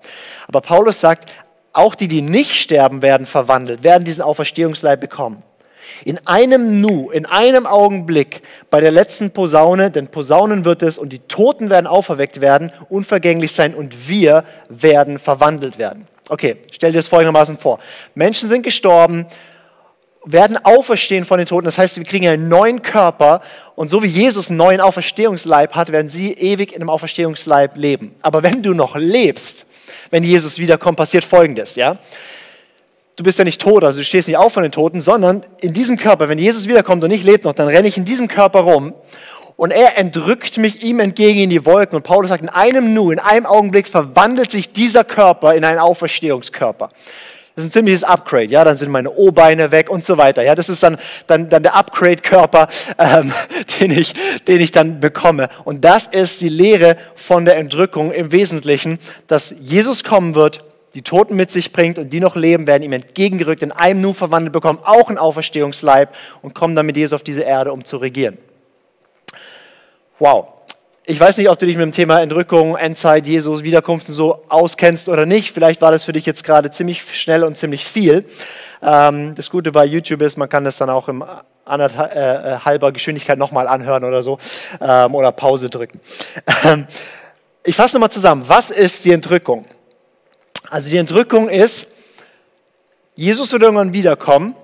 Aber 0.46 0.60
Paulus 0.60 1.00
sagt, 1.00 1.24
auch 1.72 1.94
die, 1.94 2.08
die 2.08 2.20
nicht 2.20 2.54
sterben 2.54 3.00
werden, 3.00 3.24
verwandelt, 3.24 3.82
werden 3.82 4.04
diesen 4.04 4.20
Auferstehungsleib 4.20 5.00
bekommen. 5.00 5.42
In 6.04 6.18
einem 6.26 6.80
Nu, 6.80 7.10
in 7.10 7.26
einem 7.26 7.66
Augenblick 7.66 8.42
bei 8.70 8.80
der 8.80 8.90
letzten 8.90 9.30
Posaune, 9.30 9.90
denn 9.90 10.08
Posaunen 10.08 10.64
wird 10.64 10.82
es 10.82 10.98
und 10.98 11.10
die 11.10 11.20
Toten 11.20 11.70
werden 11.70 11.86
auferweckt 11.86 12.40
werden, 12.40 12.72
unvergänglich 12.88 13.52
sein 13.52 13.74
und 13.74 14.08
wir 14.08 14.44
werden 14.68 15.18
verwandelt 15.18 15.78
werden. 15.78 16.06
Okay, 16.28 16.56
stell 16.70 16.92
dir 16.92 16.98
das 16.98 17.08
folgendermaßen 17.08 17.58
vor. 17.58 17.80
Menschen 18.14 18.48
sind 18.48 18.62
gestorben 18.62 19.26
werden 20.24 20.58
auferstehen 20.62 21.24
von 21.24 21.38
den 21.38 21.46
Toten. 21.46 21.64
Das 21.64 21.78
heißt, 21.78 21.96
wir 21.96 22.04
kriegen 22.04 22.28
einen 22.28 22.48
neuen 22.48 22.82
Körper 22.82 23.40
und 23.74 23.88
so 23.88 24.02
wie 24.02 24.08
Jesus 24.08 24.50
einen 24.50 24.58
neuen 24.58 24.80
Auferstehungsleib 24.80 25.74
hat, 25.74 25.92
werden 25.92 26.08
sie 26.08 26.32
ewig 26.32 26.72
in 26.72 26.82
einem 26.82 26.90
Auferstehungsleib 26.90 27.76
leben. 27.76 28.14
Aber 28.20 28.42
wenn 28.42 28.62
du 28.62 28.74
noch 28.74 28.96
lebst, 28.96 29.64
wenn 30.10 30.22
Jesus 30.22 30.58
wiederkommt, 30.58 30.98
passiert 30.98 31.24
Folgendes, 31.24 31.76
ja? 31.76 31.98
Du 33.20 33.24
bist 33.24 33.38
ja 33.38 33.44
nicht 33.44 33.60
tot, 33.60 33.84
also 33.84 33.98
du 33.98 34.04
stehst 34.06 34.28
nicht 34.28 34.38
auf 34.38 34.54
von 34.54 34.62
den 34.62 34.72
Toten, 34.72 35.02
sondern 35.02 35.44
in 35.60 35.74
diesem 35.74 35.98
Körper, 35.98 36.30
wenn 36.30 36.38
Jesus 36.38 36.66
wiederkommt 36.66 37.04
und 37.04 37.10
ich 37.10 37.22
lebe 37.22 37.46
noch, 37.46 37.52
dann 37.52 37.68
renne 37.68 37.86
ich 37.86 37.98
in 37.98 38.06
diesem 38.06 38.28
Körper 38.28 38.60
rum 38.60 38.94
und 39.56 39.72
er 39.72 39.98
entrückt 39.98 40.56
mich 40.56 40.82
ihm 40.82 41.00
entgegen 41.00 41.40
in 41.40 41.50
die 41.50 41.66
Wolken. 41.66 41.96
Und 41.96 42.02
Paulus 42.02 42.30
sagt, 42.30 42.40
in 42.40 42.48
einem 42.48 42.94
Nu, 42.94 43.10
in 43.10 43.18
einem 43.18 43.44
Augenblick 43.44 43.88
verwandelt 43.88 44.50
sich 44.50 44.72
dieser 44.72 45.04
Körper 45.04 45.52
in 45.52 45.66
einen 45.66 45.78
Auferstehungskörper. 45.80 46.88
Das 47.54 47.64
ist 47.66 47.68
ein 47.68 47.72
ziemliches 47.72 48.04
Upgrade, 48.04 48.46
ja, 48.46 48.64
dann 48.64 48.78
sind 48.78 48.90
meine 48.90 49.10
O-Beine 49.10 49.70
weg 49.70 49.90
und 49.90 50.02
so 50.02 50.16
weiter. 50.16 50.42
Ja, 50.42 50.54
das 50.54 50.70
ist 50.70 50.82
dann, 50.82 50.96
dann, 51.26 51.50
dann 51.50 51.62
der 51.62 51.74
Upgrade-Körper, 51.74 52.68
ähm, 52.96 53.34
den, 53.80 53.90
ich, 53.90 54.14
den 54.48 54.62
ich 54.62 54.72
dann 54.72 54.98
bekomme. 54.98 55.50
Und 55.64 55.84
das 55.84 56.06
ist 56.06 56.40
die 56.40 56.48
Lehre 56.48 56.96
von 57.14 57.44
der 57.44 57.58
Entrückung 57.58 58.12
im 58.12 58.32
Wesentlichen, 58.32 58.98
dass 59.26 59.54
Jesus 59.60 60.04
kommen 60.04 60.34
wird, 60.34 60.64
die 60.94 61.02
Toten 61.02 61.36
mit 61.36 61.50
sich 61.50 61.72
bringt 61.72 61.98
und 61.98 62.10
die 62.10 62.20
noch 62.20 62.36
leben, 62.36 62.66
werden 62.66 62.82
ihm 62.82 62.92
entgegengerückt, 62.92 63.62
in 63.62 63.72
einem 63.72 64.00
Nu 64.00 64.12
verwandelt 64.12 64.52
bekommen, 64.52 64.80
auch 64.82 65.08
ein 65.08 65.18
Auferstehungsleib 65.18 66.14
und 66.42 66.54
kommen 66.54 66.74
dann 66.74 66.86
mit 66.86 66.96
Jesus 66.96 67.14
auf 67.14 67.22
diese 67.22 67.42
Erde, 67.42 67.72
um 67.72 67.84
zu 67.84 67.96
regieren. 67.98 68.38
Wow. 70.18 70.48
Ich 71.06 71.18
weiß 71.18 71.38
nicht, 71.38 71.48
ob 71.48 71.58
du 71.58 71.66
dich 71.66 71.76
mit 71.76 71.82
dem 71.82 71.92
Thema 71.92 72.20
Entrückung, 72.20 72.76
Endzeit, 72.76 73.26
Jesus, 73.26 73.62
Wiederkunft 73.64 74.08
und 74.08 74.14
so 74.14 74.44
auskennst 74.48 75.08
oder 75.08 75.26
nicht. 75.26 75.52
Vielleicht 75.52 75.80
war 75.80 75.90
das 75.90 76.04
für 76.04 76.12
dich 76.12 76.26
jetzt 76.26 76.44
gerade 76.44 76.70
ziemlich 76.70 77.02
schnell 77.02 77.42
und 77.42 77.56
ziemlich 77.56 77.84
viel. 77.84 78.24
Ähm, 78.82 79.34
das 79.34 79.50
Gute 79.50 79.72
bei 79.72 79.86
YouTube 79.86 80.22
ist, 80.22 80.36
man 80.36 80.48
kann 80.48 80.62
das 80.62 80.76
dann 80.76 80.90
auch 80.90 81.08
im 81.08 81.24
anderthalber 81.64 82.88
äh, 82.88 82.92
Geschwindigkeit 82.92 83.38
nochmal 83.38 83.66
anhören 83.66 84.04
oder 84.04 84.22
so 84.22 84.38
ähm, 84.80 85.14
oder 85.14 85.32
Pause 85.32 85.70
drücken. 85.70 86.00
Ähm, 86.64 86.86
ich 87.64 87.74
fasse 87.74 87.96
nochmal 87.96 88.10
zusammen. 88.10 88.44
Was 88.46 88.70
ist 88.70 89.04
die 89.04 89.12
Entrückung? 89.12 89.64
Also 90.70 90.88
die 90.88 90.98
Entrückung 90.98 91.48
ist, 91.48 91.88
Jesus 93.16 93.50
wird 93.50 93.62
irgendwann 93.62 93.92
wiederkommen 93.92 94.54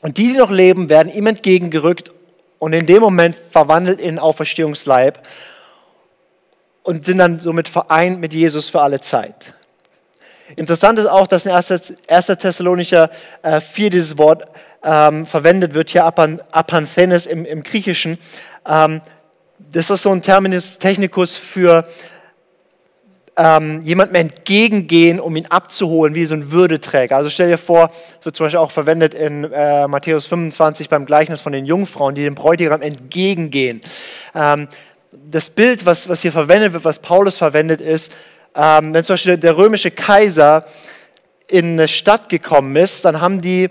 und 0.00 0.16
die, 0.16 0.28
die 0.28 0.38
noch 0.38 0.50
leben, 0.50 0.88
werden 0.88 1.12
ihm 1.12 1.26
entgegengerückt 1.26 2.10
und 2.58 2.72
in 2.72 2.86
dem 2.86 3.02
Moment 3.02 3.36
verwandelt 3.50 4.00
in 4.00 4.18
Auferstehungsleib 4.18 5.20
und 6.82 7.04
sind 7.04 7.18
dann 7.18 7.40
somit 7.40 7.68
vereint 7.68 8.20
mit 8.20 8.32
Jesus 8.32 8.70
für 8.70 8.80
alle 8.80 9.00
Zeit. 9.00 9.52
Interessant 10.56 10.98
ist 10.98 11.06
auch, 11.06 11.26
dass 11.26 11.44
in 11.44 11.52
1. 11.52 11.68
Thessalonicher 12.38 13.10
4 13.42 13.86
äh, 13.86 13.90
dieses 13.90 14.16
Wort 14.16 14.46
ähm, 14.82 15.26
verwendet 15.26 15.74
wird, 15.74 15.90
hier 15.90 16.06
Apanthenes 16.06 17.26
im, 17.26 17.44
im 17.44 17.62
Griechischen. 17.62 18.16
Ähm, 18.66 19.02
das 19.58 19.90
ist 19.90 20.02
so 20.02 20.10
ein 20.10 20.22
Terminus 20.22 20.78
technicus 20.78 21.36
für 21.36 21.86
ähm, 23.40 23.80
jemandem 23.84 24.16
entgegengehen, 24.16 25.18
um 25.18 25.34
ihn 25.34 25.46
abzuholen, 25.46 26.14
wie 26.14 26.26
so 26.26 26.34
ein 26.34 26.50
Würdeträger. 26.50 27.16
Also 27.16 27.30
stell 27.30 27.48
dir 27.48 27.56
vor, 27.56 27.90
wird 28.22 28.36
zum 28.36 28.44
Beispiel 28.44 28.58
auch 28.58 28.70
verwendet 28.70 29.14
in 29.14 29.44
äh, 29.44 29.88
Matthäus 29.88 30.26
25 30.26 30.90
beim 30.90 31.06
Gleichnis 31.06 31.40
von 31.40 31.52
den 31.52 31.64
Jungfrauen, 31.64 32.14
die 32.14 32.22
dem 32.22 32.34
Bräutigam 32.34 32.82
entgegengehen. 32.82 33.80
Ähm, 34.34 34.68
das 35.10 35.48
Bild, 35.48 35.86
was, 35.86 36.10
was 36.10 36.20
hier 36.20 36.32
verwendet 36.32 36.74
wird, 36.74 36.84
was 36.84 36.98
Paulus 36.98 37.38
verwendet, 37.38 37.80
ist, 37.80 38.14
ähm, 38.54 38.92
wenn 38.92 39.04
zum 39.04 39.14
Beispiel 39.14 39.38
der 39.38 39.56
römische 39.56 39.90
Kaiser 39.90 40.66
in 41.48 41.72
eine 41.72 41.88
Stadt 41.88 42.28
gekommen 42.28 42.76
ist, 42.76 43.06
dann 43.06 43.22
haben 43.22 43.40
die 43.40 43.70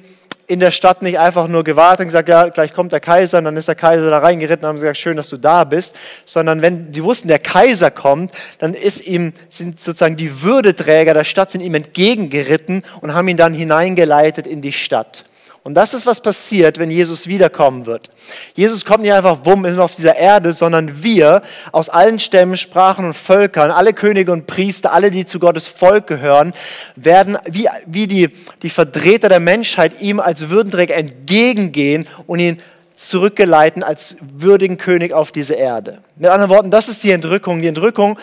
in 0.50 0.60
der 0.60 0.72
Stadt 0.72 1.04
nicht 1.04 1.20
einfach 1.20 1.48
nur 1.48 1.64
gewartet 1.64 2.02
und 2.02 2.08
gesagt, 2.08 2.28
ja, 2.28 2.50
gleich 2.50 2.74
kommt 2.74 2.92
der 2.92 3.00
Kaiser 3.00 3.38
und 3.38 3.46
dann 3.46 3.56
ist 3.56 3.68
der 3.68 3.76
Kaiser 3.76 4.10
da 4.10 4.18
reingeritten 4.18 4.64
und 4.66 4.70
haben 4.70 4.76
gesagt, 4.78 4.98
schön, 4.98 5.16
dass 5.16 5.30
du 5.30 5.38
da 5.38 5.64
bist, 5.64 5.96
sondern 6.26 6.64
wenn 6.64 6.92
die 6.92 7.04
wussten, 7.04 7.28
der 7.28 7.38
Kaiser 7.38 7.92
kommt, 7.92 8.32
dann 8.58 8.74
ist 8.74 9.06
ihm, 9.06 9.34
sind 9.48 9.80
sozusagen 9.80 10.18
die 10.18 10.42
Würdeträger 10.42 11.14
der 11.14 11.24
Stadt 11.24 11.52
sind 11.52 11.62
ihm 11.62 11.76
entgegengeritten 11.76 12.84
und 13.02 13.14
haben 13.14 13.28
ihn 13.28 13.38
dann 13.38 13.54
hineingeleitet 13.54 14.48
in 14.48 14.62
die 14.62 14.72
Stadt. 14.72 15.24
Und 15.64 15.74
das 15.74 15.94
ist, 15.94 16.06
was 16.06 16.22
passiert, 16.22 16.80
wenn 16.80 16.90
Jesus 16.90 17.28
wiederkommen 17.28 17.86
wird. 17.86 18.10
Jesus 18.56 18.86
kommt 18.86 19.04
nicht 19.04 19.14
einfach 19.14 19.40
wumm 19.44 19.66
auf 19.80 19.96
dieser 19.96 20.16
Erde, 20.16 20.54
sondern 20.54 21.04
wir 21.04 21.42
aus 21.72 21.90
allen 21.90 22.20
Stämmen, 22.20 22.56
Sprachen 22.56 23.06
und 23.06 23.14
Völkern, 23.14 23.70
alle 23.70 23.94
Könige 23.94 24.32
und 24.32 24.48
Priester, 24.48 24.94
alle, 24.94 25.12
die 25.12 25.26
zu 25.26 25.40
Gottes 25.40 25.68
Volk 25.68 26.08
gehören, 26.08 26.54
werden 26.96 27.38
wie, 27.50 27.68
wie 27.86 28.08
die, 28.08 28.30
die 28.62 28.70
Vertreter 28.70 29.30
der 29.30 29.42
Menschheit 29.42 30.02
ihm 30.02 30.20
als 30.20 30.50
Würdenträger 30.50 30.96
entgegengehen 30.96 32.08
und 32.26 32.40
ihn 32.40 32.58
zurückgeleiten 32.96 33.84
als 33.84 34.18
würdigen 34.22 34.78
König 34.78 35.14
auf 35.14 35.32
diese 35.32 35.56
Erde. 35.56 36.00
Mit 36.18 36.30
anderen 36.30 36.50
Worten, 36.50 36.72
das 36.72 36.90
ist 36.90 37.04
die 37.04 37.12
Entrückung. 37.12 37.62
Die 37.62 37.68
Entrückung 37.68 38.20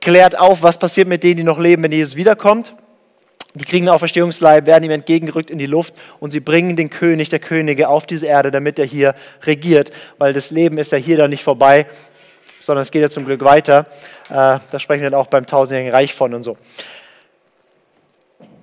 klärt 0.00 0.38
auf, 0.38 0.62
was 0.62 0.78
passiert 0.78 1.08
mit 1.08 1.22
denen, 1.22 1.38
die 1.38 1.44
noch 1.44 1.58
leben, 1.58 1.82
wenn 1.82 1.92
Jesus 1.92 2.16
wiederkommt. 2.16 2.74
Die 3.54 3.64
kriegen 3.64 3.86
einen 3.86 3.94
Auferstehungsleib, 3.94 4.66
werden 4.66 4.84
ihm 4.84 4.92
entgegengerückt 4.92 5.50
in 5.50 5.58
die 5.58 5.66
Luft 5.66 5.94
und 6.20 6.30
sie 6.30 6.40
bringen 6.40 6.76
den 6.76 6.88
König 6.88 7.30
der 7.30 7.40
Könige 7.40 7.88
auf 7.88 8.06
diese 8.06 8.26
Erde, 8.26 8.50
damit 8.50 8.78
er 8.78 8.84
hier 8.84 9.14
regiert, 9.42 9.90
weil 10.18 10.32
das 10.32 10.50
Leben 10.50 10.78
ist 10.78 10.92
ja 10.92 10.98
hier 10.98 11.16
dann 11.16 11.30
nicht 11.30 11.42
vorbei, 11.42 11.86
sondern 12.60 12.82
es 12.82 12.90
geht 12.90 13.02
ja 13.02 13.10
zum 13.10 13.24
Glück 13.24 13.42
weiter. 13.42 13.86
Äh, 14.28 14.58
da 14.70 14.78
sprechen 14.78 15.02
wir 15.02 15.10
dann 15.10 15.20
auch 15.20 15.26
beim 15.26 15.46
tausendjährigen 15.46 15.92
Reich 15.92 16.14
von 16.14 16.32
und 16.32 16.44
so. 16.44 16.56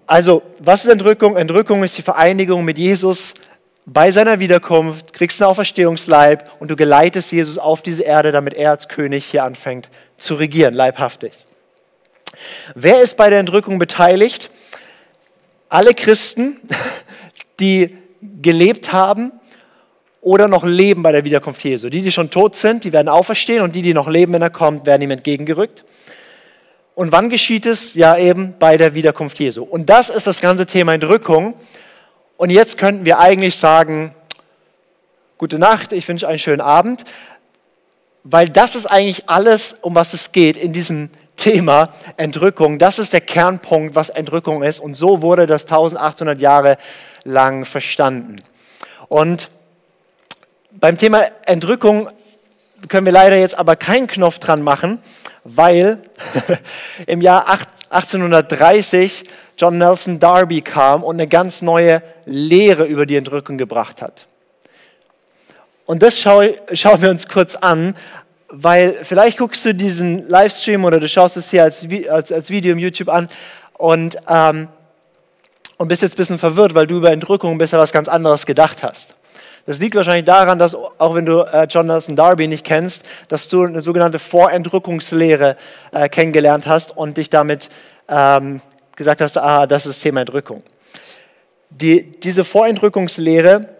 Also, 0.06 0.41
was 0.60 0.86
ist 0.86 0.91
Entrückung? 0.91 1.36
Entrückung 1.36 1.84
ist 1.84 1.97
die 1.97 2.02
Vereinigung 2.02 2.63
mit 2.63 2.78
Jesus 2.78 3.34
bei 3.86 4.12
seiner 4.12 4.39
Wiederkunft, 4.39 5.12
kriegst 5.13 5.41
einen 5.41 5.50
Auferstehungsleib 5.50 6.50
und 6.60 6.71
du 6.71 6.78
geleitest 6.78 7.32
Jesus 7.32 7.58
auf 7.58 7.82
diese 7.82 8.04
Erde, 8.04 8.32
damit 8.32 8.54
er 8.54 8.71
als 8.71 8.88
König 8.88 9.26
hier 9.26 9.43
anfängt 9.43 9.89
zu 10.17 10.36
regieren, 10.36 10.73
leibhaftig. 10.73 11.34
Wer 12.76 13.02
ist 13.02 13.17
bei 13.17 13.30
der 13.30 13.39
Entrückung 13.39 13.80
beteiligt? 13.80 14.50
Alle 15.69 15.93
Christen, 15.93 16.58
die 17.60 17.97
gelebt 18.41 18.93
haben 18.93 19.32
oder 20.21 20.47
noch 20.47 20.63
leben 20.63 21.03
bei 21.03 21.12
der 21.12 21.23
Wiederkunft 21.23 21.63
Jesu. 21.63 21.89
Die, 21.89 22.01
die 22.01 22.12
schon 22.12 22.30
tot 22.30 22.56
sind, 22.56 22.84
die 22.84 22.93
werden 22.93 23.08
auferstehen 23.08 23.62
und 23.62 23.75
die, 23.75 23.82
die 23.82 23.93
noch 23.93 24.08
leben, 24.08 24.34
wenn 24.34 24.41
er 24.41 24.49
kommt, 24.49 24.86
werden 24.86 25.01
ihm 25.01 25.12
entgegengerückt. 25.12 25.86
Und 26.95 27.12
wann 27.12 27.30
geschieht 27.30 27.65
es? 27.65 27.93
Ja, 27.93 28.17
eben 28.17 28.56
bei 28.58 28.77
der 28.77 28.95
Wiederkunft 28.95 29.39
Jesu. 29.39 29.63
Und 29.63 29.89
das 29.89 30.10
ist 30.10 30.25
das 30.25 30.41
ganze 30.41 30.65
Thema 30.65 30.93
Entrückung. 30.93 31.53
Und 32.38 32.49
jetzt 32.49 32.77
könnten 32.77 33.06
wir 33.06 33.19
eigentlich 33.19 33.56
sagen, 33.56 34.13
gute 35.38 35.60
Nacht, 35.60 35.93
ich 35.93 36.08
wünsche 36.08 36.27
einen 36.27 36.39
schönen 36.39 36.62
Abend, 36.62 37.03
weil 38.23 38.49
das 38.49 38.75
ist 38.75 38.88
eigentlich 38.88 39.30
alles, 39.30 39.77
um 39.82 39.95
was 39.95 40.13
es 40.13 40.32
geht 40.32 40.58
in 40.58 40.73
diesem 40.73 41.10
Thema 41.38 41.89
Entrückung. 42.17 42.80
Das 42.80 43.00
ist 43.00 43.13
der 43.13 43.21
Kernpunkt, 43.21 43.95
was 43.95 44.10
Entrückung 44.10 44.63
ist. 44.63 44.80
Und 44.80 44.95
so 44.95 45.21
wurde 45.21 45.47
das 45.47 45.63
1800 45.63 46.41
Jahre 46.41 46.78
lang 47.23 47.63
verstanden. 47.63 48.38
Und 49.08 49.50
beim 50.71 50.97
Thema 50.97 51.23
Entrückung 51.45 52.10
können 52.89 53.06
wir 53.06 53.13
leider 53.13 53.38
jetzt 53.38 53.58
aber 53.58 53.76
keinen 53.76 54.08
Knopf 54.08 54.39
dran 54.39 54.62
machen, 54.62 55.00
weil 55.43 56.00
im 57.08 57.21
Jahr 57.21 57.47
1830 57.89 59.23
John 59.58 59.78
Nelson 59.78 60.19
Darby 60.19 60.62
kam 60.62 61.04
und 61.04 61.15
eine 61.15 61.28
ganz 61.28 61.62
neue 61.62 62.04
Lehre 62.26 62.86
über 62.86 63.06
die 63.06 63.15
Entrückung 63.15 63.58
gebracht 63.58 64.02
hat. 64.02 64.28
Und 65.88 66.04
das 66.04 66.19
schauen 66.19 66.52
wir 66.73 67.10
uns 67.10 67.30
kurz 67.30 67.56
an, 67.56 67.95
weil 68.49 68.93
vielleicht 69.03 69.38
guckst 69.38 69.65
du 69.65 69.73
diesen 69.73 70.27
Livestream 70.27 70.86
oder 70.86 70.99
du 70.99 71.07
schaust 71.07 71.38
es 71.38 71.51
hier 71.51 71.63
als, 71.63 71.86
als, 72.10 72.31
als 72.31 72.49
Video 72.49 72.71
im 72.71 72.79
YouTube 72.79 73.10
an 73.10 73.29
und, 73.77 74.17
ähm, 74.27 74.69
und 75.77 75.88
bist 75.88 76.01
jetzt 76.01 76.13
ein 76.13 76.17
bisschen 76.17 76.39
verwirrt, 76.39 76.73
weil 76.73 76.88
du 76.88 76.97
über 76.97 77.12
Entrückung 77.12 77.57
bisher 77.57 77.79
was 77.79 77.91
ganz 77.91 78.07
anderes 78.07 78.45
gedacht 78.45 78.83
hast. 78.83 79.15
Das 79.65 79.79
liegt 79.79 79.95
wahrscheinlich 79.95 80.23
daran, 80.25 80.60
dass 80.60 80.75
auch 80.75 81.13
wenn 81.13 81.25
du 81.25 81.41
äh, 81.41 81.67
John 81.69 81.88
Nelson 81.88 82.15
Darby 82.15 82.47
nicht 82.47 82.65
kennst, 82.65 83.03
dass 83.27 83.49
du 83.49 83.65
eine 83.65 83.81
sogenannte 83.81 84.17
Vorentrückungslehre 84.17 85.57
äh, 85.91 86.07
kennengelernt 86.07 86.67
hast 86.67 86.95
und 86.95 87.17
dich 87.17 87.29
damit 87.29 87.69
ähm, 88.07 88.62
gesagt 88.95 89.19
hast, 89.19 89.38
ah, 89.38 89.67
das 89.67 89.86
ist 89.86 89.99
Thema 89.99 90.21
Entrückung. 90.21 90.63
Die, 91.69 92.12
diese 92.12 92.45
Vorentrückungslehre 92.45 93.76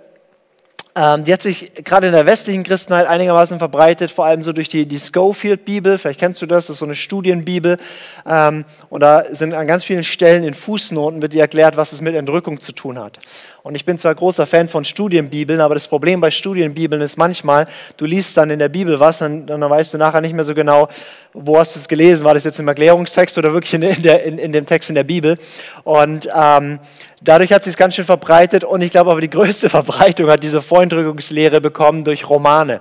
die 0.98 1.32
hat 1.32 1.44
sich 1.44 1.72
gerade 1.84 2.08
in 2.08 2.14
der 2.14 2.26
westlichen 2.26 2.64
Christenheit 2.64 3.06
einigermaßen 3.06 3.60
verbreitet, 3.60 4.10
vor 4.10 4.26
allem 4.26 4.42
so 4.42 4.52
durch 4.52 4.68
die, 4.68 4.88
die 4.88 5.00
Schofield-Bibel. 5.00 6.00
Vielleicht 6.00 6.20
kennst 6.20 6.42
du 6.42 6.48
das, 6.48 6.66
das 6.66 6.76
ist 6.76 6.80
so 6.80 6.86
eine 6.86 6.96
Studienbibel. 6.96 7.78
Ähm, 8.26 8.66
und 8.90 9.02
da 9.02 9.26
sind 9.30 9.54
an 9.54 9.68
ganz 9.68 9.84
vielen 9.84 10.04
Stellen 10.04 10.44
in 10.44 10.56
Fußnoten 10.56 11.22
wird 11.22 11.34
dir 11.34 11.42
erklärt, 11.42 11.78
was 11.78 11.92
es 11.92 12.02
mit 12.02 12.16
Entrückung 12.16 12.60
zu 12.62 12.72
tun 12.72 12.98
hat. 12.98 13.20
Und 13.68 13.76
ich 13.76 13.84
bin 13.84 13.98
zwar 13.98 14.16
großer 14.16 14.46
Fan 14.46 14.70
von 14.70 14.86
Studienbibeln, 14.86 15.60
aber 15.60 15.74
das 15.74 15.90
Problem 15.90 16.22
bei 16.22 16.32
Studienbibeln 16.32 17.02
ist 17.02 17.18
manchmal, 17.18 17.68
du 17.98 18.06
liest 18.06 18.38
dann 18.38 18.50
in 18.50 18.60
der 18.60 18.70
Bibel 18.70 18.98
was 19.02 19.22
und 19.22 19.46
dann 19.48 19.60
weißt 19.60 19.94
du 19.94 19.98
nachher 19.98 20.22
nicht 20.22 20.34
mehr 20.34 20.46
so 20.46 20.56
genau, 20.56 20.88
wo 21.34 21.60
hast 21.60 21.76
du 21.76 21.80
es 21.82 21.90
gelesen. 21.90 22.24
War 22.24 22.34
das 22.34 22.46
jetzt 22.46 22.62
im 22.62 22.68
Erklärungstext 22.70 23.38
oder 23.38 23.52
wirklich 23.52 23.74
in, 23.74 23.82
der, 24.04 24.24
in, 24.24 24.38
in 24.38 24.54
dem 24.54 24.66
Text 24.66 24.88
in 24.88 24.96
der 24.96 25.04
Bibel? 25.04 25.38
Und 25.84 26.30
ähm, 26.34 26.80
dadurch 27.22 27.52
hat 27.52 27.66
sich 27.66 27.76
ganz 27.76 27.96
schön 27.96 28.06
verbreitet. 28.06 28.64
Und 28.64 28.80
ich 28.80 28.92
glaube 28.92 29.12
aber, 29.12 29.20
die 29.20 29.30
größte 29.30 29.68
Verbreitung 29.78 30.30
hat 30.30 30.44
diese 30.44 30.62
Vorentrückungslehre 30.62 31.60
bekommen 31.60 32.06
durch 32.06 32.30
Romane. 32.30 32.80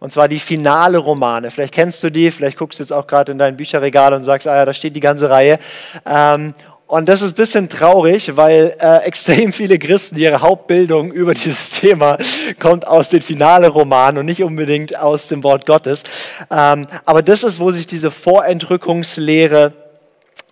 Und 0.00 0.12
zwar 0.12 0.26
die 0.26 0.40
finale 0.40 0.98
Romane. 0.98 1.52
Vielleicht 1.52 1.72
kennst 1.72 2.02
du 2.02 2.10
die, 2.10 2.32
vielleicht 2.32 2.58
guckst 2.58 2.80
du 2.80 2.82
jetzt 2.82 2.92
auch 2.92 3.06
gerade 3.06 3.30
in 3.30 3.38
dein 3.38 3.56
Bücherregal 3.56 4.14
und 4.14 4.24
sagst, 4.24 4.48
ah 4.48 4.56
ja, 4.56 4.64
da 4.64 4.74
steht 4.74 4.96
die 4.96 5.00
ganze 5.00 5.30
Reihe. 5.30 5.60
Ähm, 6.04 6.54
und 6.88 7.08
das 7.08 7.20
ist 7.20 7.32
ein 7.32 7.36
bisschen 7.36 7.68
traurig, 7.68 8.36
weil 8.36 8.76
äh, 8.80 8.98
extrem 9.04 9.52
viele 9.52 9.78
Christen 9.78 10.16
ihre 10.16 10.40
Hauptbildung 10.40 11.10
über 11.10 11.34
dieses 11.34 11.70
Thema 11.80 12.16
kommt 12.60 12.86
aus 12.86 13.08
den 13.08 13.22
Finale-Romanen 13.22 14.18
und 14.18 14.26
nicht 14.26 14.42
unbedingt 14.42 14.96
aus 14.96 15.28
dem 15.28 15.42
Wort 15.42 15.66
Gottes. 15.66 16.04
Ähm, 16.50 16.86
aber 17.04 17.22
das 17.22 17.42
ist, 17.42 17.58
wo 17.58 17.72
sich 17.72 17.86
diese 17.86 18.10
Vorentrückungslehre 18.10 19.72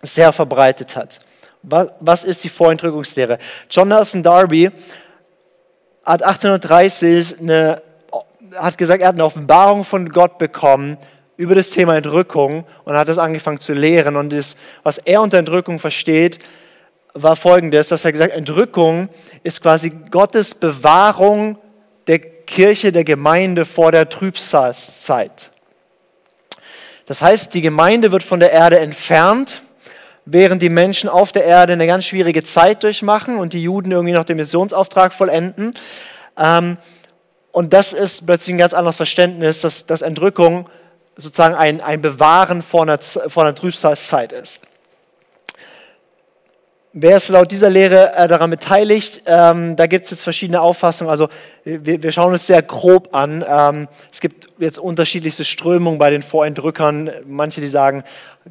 sehr 0.01 0.33
verbreitet 0.33 0.95
hat. 0.95 1.19
Was, 1.63 1.87
was 1.99 2.23
ist 2.23 2.43
die 2.43 2.49
Vorentrückungslehre? 2.49 3.39
John 3.69 3.87
Nelson 3.87 4.21
Darby 4.21 4.69
hat 6.03 6.21
1830 6.21 7.39
eine, 7.39 7.81
hat 8.57 8.77
gesagt, 8.77 9.01
er 9.01 9.07
hat 9.07 9.15
eine 9.15 9.25
Offenbarung 9.25 9.85
von 9.85 10.09
Gott 10.09 10.37
bekommen 10.37 10.97
über 11.37 11.55
das 11.55 11.69
Thema 11.69 11.97
Entrückung 11.97 12.65
und 12.83 12.95
hat 12.95 13.07
das 13.07 13.17
angefangen 13.17 13.59
zu 13.59 13.73
lehren. 13.73 14.15
Und 14.15 14.31
das, 14.31 14.55
was 14.83 14.97
er 14.97 15.21
unter 15.21 15.37
Entrückung 15.37 15.79
versteht, 15.79 16.39
war 17.13 17.35
folgendes, 17.35 17.89
dass 17.89 18.05
er 18.05 18.11
gesagt 18.11 18.33
Entrückung 18.33 19.09
ist 19.43 19.61
quasi 19.61 19.89
Gottes 19.89 20.53
Bewahrung 20.53 21.57
der 22.07 22.19
Kirche, 22.19 22.91
der 22.91 23.03
Gemeinde 23.03 23.65
vor 23.65 23.91
der 23.91 24.09
Trübsalzeit. 24.09 25.51
Das 27.05 27.21
heißt, 27.21 27.53
die 27.53 27.61
Gemeinde 27.61 28.11
wird 28.11 28.23
von 28.23 28.39
der 28.39 28.51
Erde 28.51 28.79
entfernt, 28.79 29.61
während 30.25 30.61
die 30.61 30.69
Menschen 30.69 31.07
auf 31.07 31.31
der 31.31 31.45
Erde 31.45 31.73
eine 31.73 31.87
ganz 31.87 32.05
schwierige 32.05 32.43
Zeit 32.43 32.83
durchmachen 32.83 33.37
und 33.37 33.53
die 33.53 33.61
Juden 33.61 33.91
irgendwie 33.91 34.13
noch 34.13 34.23
den 34.25 34.37
Missionsauftrag 34.37 35.13
vollenden. 35.13 35.73
Ähm, 36.37 36.77
und 37.51 37.73
das 37.73 37.93
ist 37.93 38.25
plötzlich 38.25 38.55
ein 38.55 38.57
ganz 38.57 38.73
anderes 38.73 38.97
Verständnis, 38.97 39.61
dass, 39.61 39.85
dass 39.85 40.01
Entrückung 40.01 40.67
sozusagen 41.17 41.55
ein, 41.55 41.81
ein 41.81 42.01
Bewahren 42.01 42.61
vor 42.61 42.83
einer, 42.83 42.99
vor 42.99 43.43
einer 43.43 43.55
Trübsalzeit 43.55 44.31
ist. 44.31 44.59
Wer 46.97 47.17
ist 47.17 47.27
laut 47.27 47.51
dieser 47.51 47.69
Lehre 47.69 48.13
äh, 48.15 48.29
daran 48.29 48.49
beteiligt? 48.49 49.23
Ähm, 49.25 49.75
da 49.75 49.85
gibt 49.85 50.05
es 50.05 50.11
jetzt 50.11 50.23
verschiedene 50.23 50.61
Auffassungen. 50.61 51.11
Also 51.11 51.27
wir, 51.65 52.01
wir 52.01 52.11
schauen 52.13 52.31
uns 52.31 52.47
sehr 52.47 52.61
grob 52.61 53.13
an. 53.13 53.43
Ähm, 53.45 53.89
es 54.13 54.21
gibt 54.21 54.47
jetzt 54.59 54.79
unterschiedlichste 54.79 55.43
Strömungen 55.43 55.99
bei 55.99 56.09
den 56.09 56.23
Vorentrückern. 56.23 57.11
Manche, 57.27 57.59
die 57.59 57.67
sagen, 57.67 58.05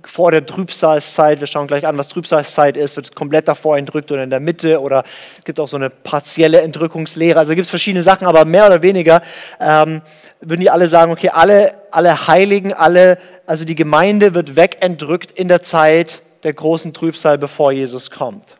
vor 0.04 0.30
der 0.30 0.44
Trübsalzeit, 0.44 1.40
wir 1.40 1.46
schauen 1.46 1.68
gleich 1.68 1.86
an, 1.86 1.96
was 1.96 2.08
Trübsalzeit 2.08 2.76
ist, 2.76 2.96
wird 2.96 3.14
komplett 3.14 3.48
davor 3.48 3.78
entrückt 3.78 4.12
oder 4.12 4.22
in 4.22 4.28
der 4.28 4.40
Mitte. 4.40 4.82
Oder 4.82 5.04
es 5.38 5.44
gibt 5.44 5.58
auch 5.58 5.68
so 5.68 5.78
eine 5.78 5.88
partielle 5.88 6.60
Entrückungslehre. 6.60 7.38
Also 7.38 7.54
gibt 7.54 7.64
es 7.64 7.70
verschiedene 7.70 8.02
Sachen, 8.02 8.26
aber 8.26 8.44
mehr 8.44 8.66
oder 8.66 8.82
weniger 8.82 9.22
ähm, 9.58 10.02
würden 10.42 10.60
die 10.60 10.68
alle 10.68 10.86
sagen, 10.86 11.12
okay, 11.12 11.30
alle, 11.30 11.72
alle 11.90 12.28
Heiligen, 12.28 12.74
alle, 12.74 13.16
also 13.46 13.64
die 13.64 13.74
Gemeinde 13.74 14.34
wird 14.34 14.54
wegentrückt 14.54 15.30
in 15.30 15.48
der 15.48 15.62
Zeit 15.62 16.20
der 16.44 16.52
großen 16.52 16.92
Trübsal, 16.92 17.38
bevor 17.38 17.72
Jesus 17.72 18.10
kommt. 18.10 18.56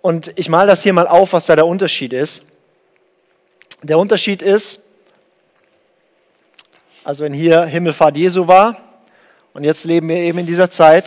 Und 0.00 0.32
ich 0.36 0.48
male 0.48 0.68
das 0.68 0.82
hier 0.82 0.92
mal 0.92 1.06
auf, 1.06 1.32
was 1.32 1.46
da 1.46 1.56
der 1.56 1.66
Unterschied 1.66 2.12
ist. 2.12 2.42
Der 3.82 3.98
Unterschied 3.98 4.40
ist, 4.40 4.80
also 7.04 7.24
wenn 7.24 7.32
hier 7.32 7.64
Himmelfahrt 7.64 8.16
Jesu 8.16 8.46
war 8.46 8.76
und 9.52 9.64
jetzt 9.64 9.84
leben 9.84 10.08
wir 10.08 10.16
eben 10.16 10.38
in 10.38 10.46
dieser 10.46 10.70
Zeit, 10.70 11.04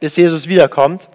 bis 0.00 0.16
Jesus 0.16 0.48
wiederkommt, 0.48 1.08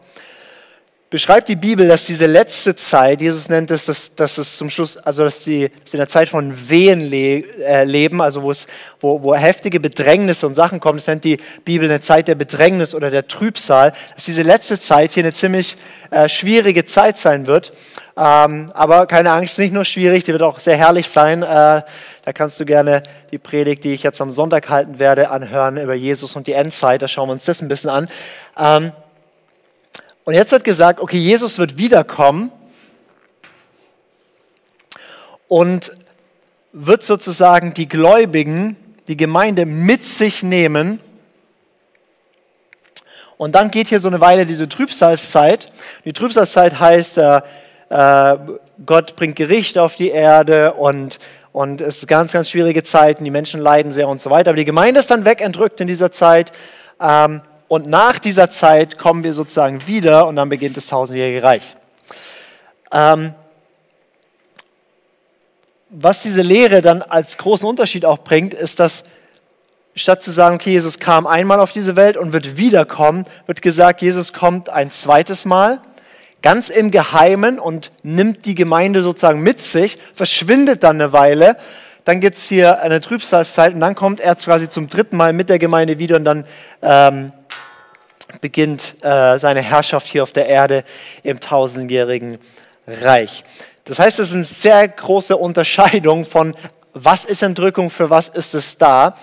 beschreibt 1.09 1.47
die 1.47 1.55
Bibel, 1.55 1.87
dass 1.87 2.05
diese 2.05 2.25
letzte 2.25 2.75
Zeit, 2.75 3.21
Jesus 3.21 3.47
nennt 3.47 3.71
es, 3.71 3.85
dass, 3.85 4.13
dass 4.15 4.37
es 4.37 4.57
zum 4.57 4.69
Schluss, 4.69 4.97
also 4.97 5.23
dass 5.23 5.41
sie 5.41 5.65
in 5.65 5.97
der 5.97 6.09
Zeit 6.09 6.27
von 6.27 6.69
Wehen 6.69 7.01
le 7.01 7.43
äh, 7.63 7.85
leben, 7.85 8.21
also 8.21 8.43
wo, 8.43 8.51
es, 8.51 8.67
wo, 8.99 9.21
wo 9.23 9.33
heftige 9.33 9.79
Bedrängnisse 9.79 10.45
und 10.45 10.55
Sachen 10.55 10.81
kommen, 10.81 10.97
das 10.97 11.07
nennt 11.07 11.23
die 11.23 11.37
Bibel 11.63 11.89
eine 11.89 12.01
Zeit 12.01 12.27
der 12.27 12.35
Bedrängnis 12.35 12.93
oder 12.93 13.09
der 13.09 13.27
Trübsal, 13.27 13.93
dass 14.15 14.25
diese 14.25 14.41
letzte 14.41 14.79
Zeit 14.79 15.13
hier 15.13 15.23
eine 15.23 15.33
ziemlich 15.33 15.77
äh, 16.11 16.27
schwierige 16.27 16.83
Zeit 16.83 17.17
sein 17.17 17.47
wird. 17.47 17.71
Ähm, 18.17 18.69
aber 18.73 19.05
keine 19.05 19.31
Angst, 19.31 19.59
nicht 19.59 19.73
nur 19.73 19.85
schwierig, 19.85 20.25
die 20.25 20.33
wird 20.33 20.41
auch 20.41 20.59
sehr 20.59 20.75
herrlich 20.75 21.07
sein. 21.09 21.41
Äh, 21.41 21.83
da 22.25 22.33
kannst 22.33 22.59
du 22.59 22.65
gerne 22.65 23.03
die 23.31 23.37
Predigt, 23.37 23.85
die 23.85 23.93
ich 23.93 24.03
jetzt 24.03 24.19
am 24.19 24.31
Sonntag 24.31 24.69
halten 24.69 24.99
werde, 24.99 25.29
anhören 25.29 25.77
über 25.77 25.93
Jesus 25.93 26.35
und 26.35 26.47
die 26.47 26.53
Endzeit. 26.53 27.01
Da 27.01 27.07
schauen 27.07 27.29
wir 27.29 27.33
uns 27.33 27.45
das 27.45 27.61
ein 27.61 27.69
bisschen 27.69 27.91
an. 27.91 28.09
Ähm, 28.59 28.91
und 30.27 30.33
jetzt 30.33 30.51
wird 30.51 30.65
gesagt, 30.65 30.99
okay, 30.99 31.15
Jesus 31.15 31.57
wird 31.57 31.77
wiederkommen 31.77 32.51
und 35.47 35.93
wird 36.73 37.05
sozusagen 37.05 37.73
die 37.73 37.87
Gläubigen, 37.87 38.75
die 39.07 39.15
Gemeinde 39.15 39.65
mit 39.65 40.03
sich 40.03 40.43
nehmen. 40.43 40.99
Und 43.37 43.55
dann 43.55 43.71
geht 43.71 43.87
hier 43.87 44.01
so 44.01 44.09
eine 44.09 44.19
Weile 44.19 44.45
diese 44.45 44.67
Trübsalzeit. 44.67 45.71
Die 46.03 46.11
Trübsalzeit 46.11 46.77
heißt, 46.77 47.19
äh, 47.19 47.41
äh, 47.87 48.37
Gott 48.85 49.15
bringt 49.15 49.37
Gericht 49.37 49.77
auf 49.77 49.95
die 49.95 50.09
Erde 50.09 50.73
und, 50.73 51.19
und 51.53 51.79
es 51.79 52.01
sind 52.01 52.09
ganz, 52.09 52.33
ganz 52.33 52.49
schwierige 52.49 52.83
Zeiten, 52.83 53.23
die 53.23 53.31
Menschen 53.31 53.61
leiden 53.61 53.93
sehr 53.93 54.09
und 54.09 54.19
so 54.19 54.29
weiter. 54.29 54.49
Aber 54.49 54.57
die 54.57 54.65
Gemeinde 54.65 54.99
ist 54.99 55.09
dann 55.09 55.23
wegentrückt 55.23 55.79
in 55.79 55.87
dieser 55.87 56.11
Zeit. 56.11 56.51
Ähm, 56.99 57.43
und 57.67 57.87
nach 57.87 58.19
dieser 58.19 58.49
Zeit 58.49 58.97
kommen 58.97 59.23
wir 59.23 59.33
sozusagen 59.33 59.87
wieder 59.87 60.27
und 60.27 60.35
dann 60.35 60.49
beginnt 60.49 60.77
das 60.77 60.87
tausendjährige 60.87 61.43
Reich. 61.43 61.75
Ähm, 62.91 63.33
was 65.89 66.21
diese 66.21 66.41
Lehre 66.41 66.81
dann 66.81 67.01
als 67.01 67.37
großen 67.37 67.67
Unterschied 67.67 68.05
auch 68.05 68.19
bringt, 68.19 68.53
ist, 68.53 68.79
dass 68.79 69.05
statt 69.95 70.21
zu 70.21 70.31
sagen, 70.31 70.55
okay, 70.55 70.71
Jesus 70.71 70.99
kam 70.99 71.25
einmal 71.25 71.59
auf 71.59 71.71
diese 71.71 71.95
Welt 71.95 72.17
und 72.17 72.33
wird 72.33 72.57
wiederkommen, 72.57 73.25
wird 73.45 73.61
gesagt, 73.61 74.01
Jesus 74.01 74.31
kommt 74.31 74.69
ein 74.69 74.91
zweites 74.91 75.45
Mal, 75.45 75.81
ganz 76.41 76.69
im 76.69 76.91
Geheimen 76.91 77.59
und 77.59 77.91
nimmt 78.03 78.45
die 78.45 78.55
Gemeinde 78.55 79.01
sozusagen 79.01 79.41
mit 79.41 79.59
sich, 79.59 79.97
verschwindet 80.13 80.83
dann 80.83 81.01
eine 81.01 81.13
Weile, 81.13 81.57
dann 82.07 82.21
gibt 82.21 82.37
es 82.37 82.47
hier 82.47 82.81
eine 82.81 83.01
Trübsalzeit 83.01 83.73
und 83.73 83.81
dann 83.81 83.93
kommt 83.93 84.21
er 84.21 84.33
quasi 84.35 84.69
zum 84.69 84.87
dritten 84.87 85.17
Mal 85.17 85.33
mit 85.33 85.49
der 85.49 85.59
Gemeinde 85.59 85.99
wieder 85.99 86.15
und 86.15 86.23
dann 86.23 86.45
ähm, 86.81 87.33
beginnt 88.39 88.95
äh, 89.03 89.37
seine 89.37 89.61
Herrschaft 89.61 90.07
hier 90.07 90.23
auf 90.23 90.31
der 90.31 90.47
Erde 90.47 90.85
im 91.23 91.41
tausendjährigen 91.41 92.37
Reich. 92.87 93.43
Das 93.83 93.99
heißt, 93.99 94.19
es 94.19 94.29
ist 94.29 94.35
eine 94.35 94.43
sehr 94.45 94.87
große 94.87 95.35
Unterscheidung 95.35 96.25
von, 96.25 96.55
was 96.93 97.25
ist 97.25 97.41
Entrückung, 97.41 97.89
für 97.89 98.09
was 98.09 98.29
ist 98.29 98.53
es 98.53 98.77
da 98.77 99.15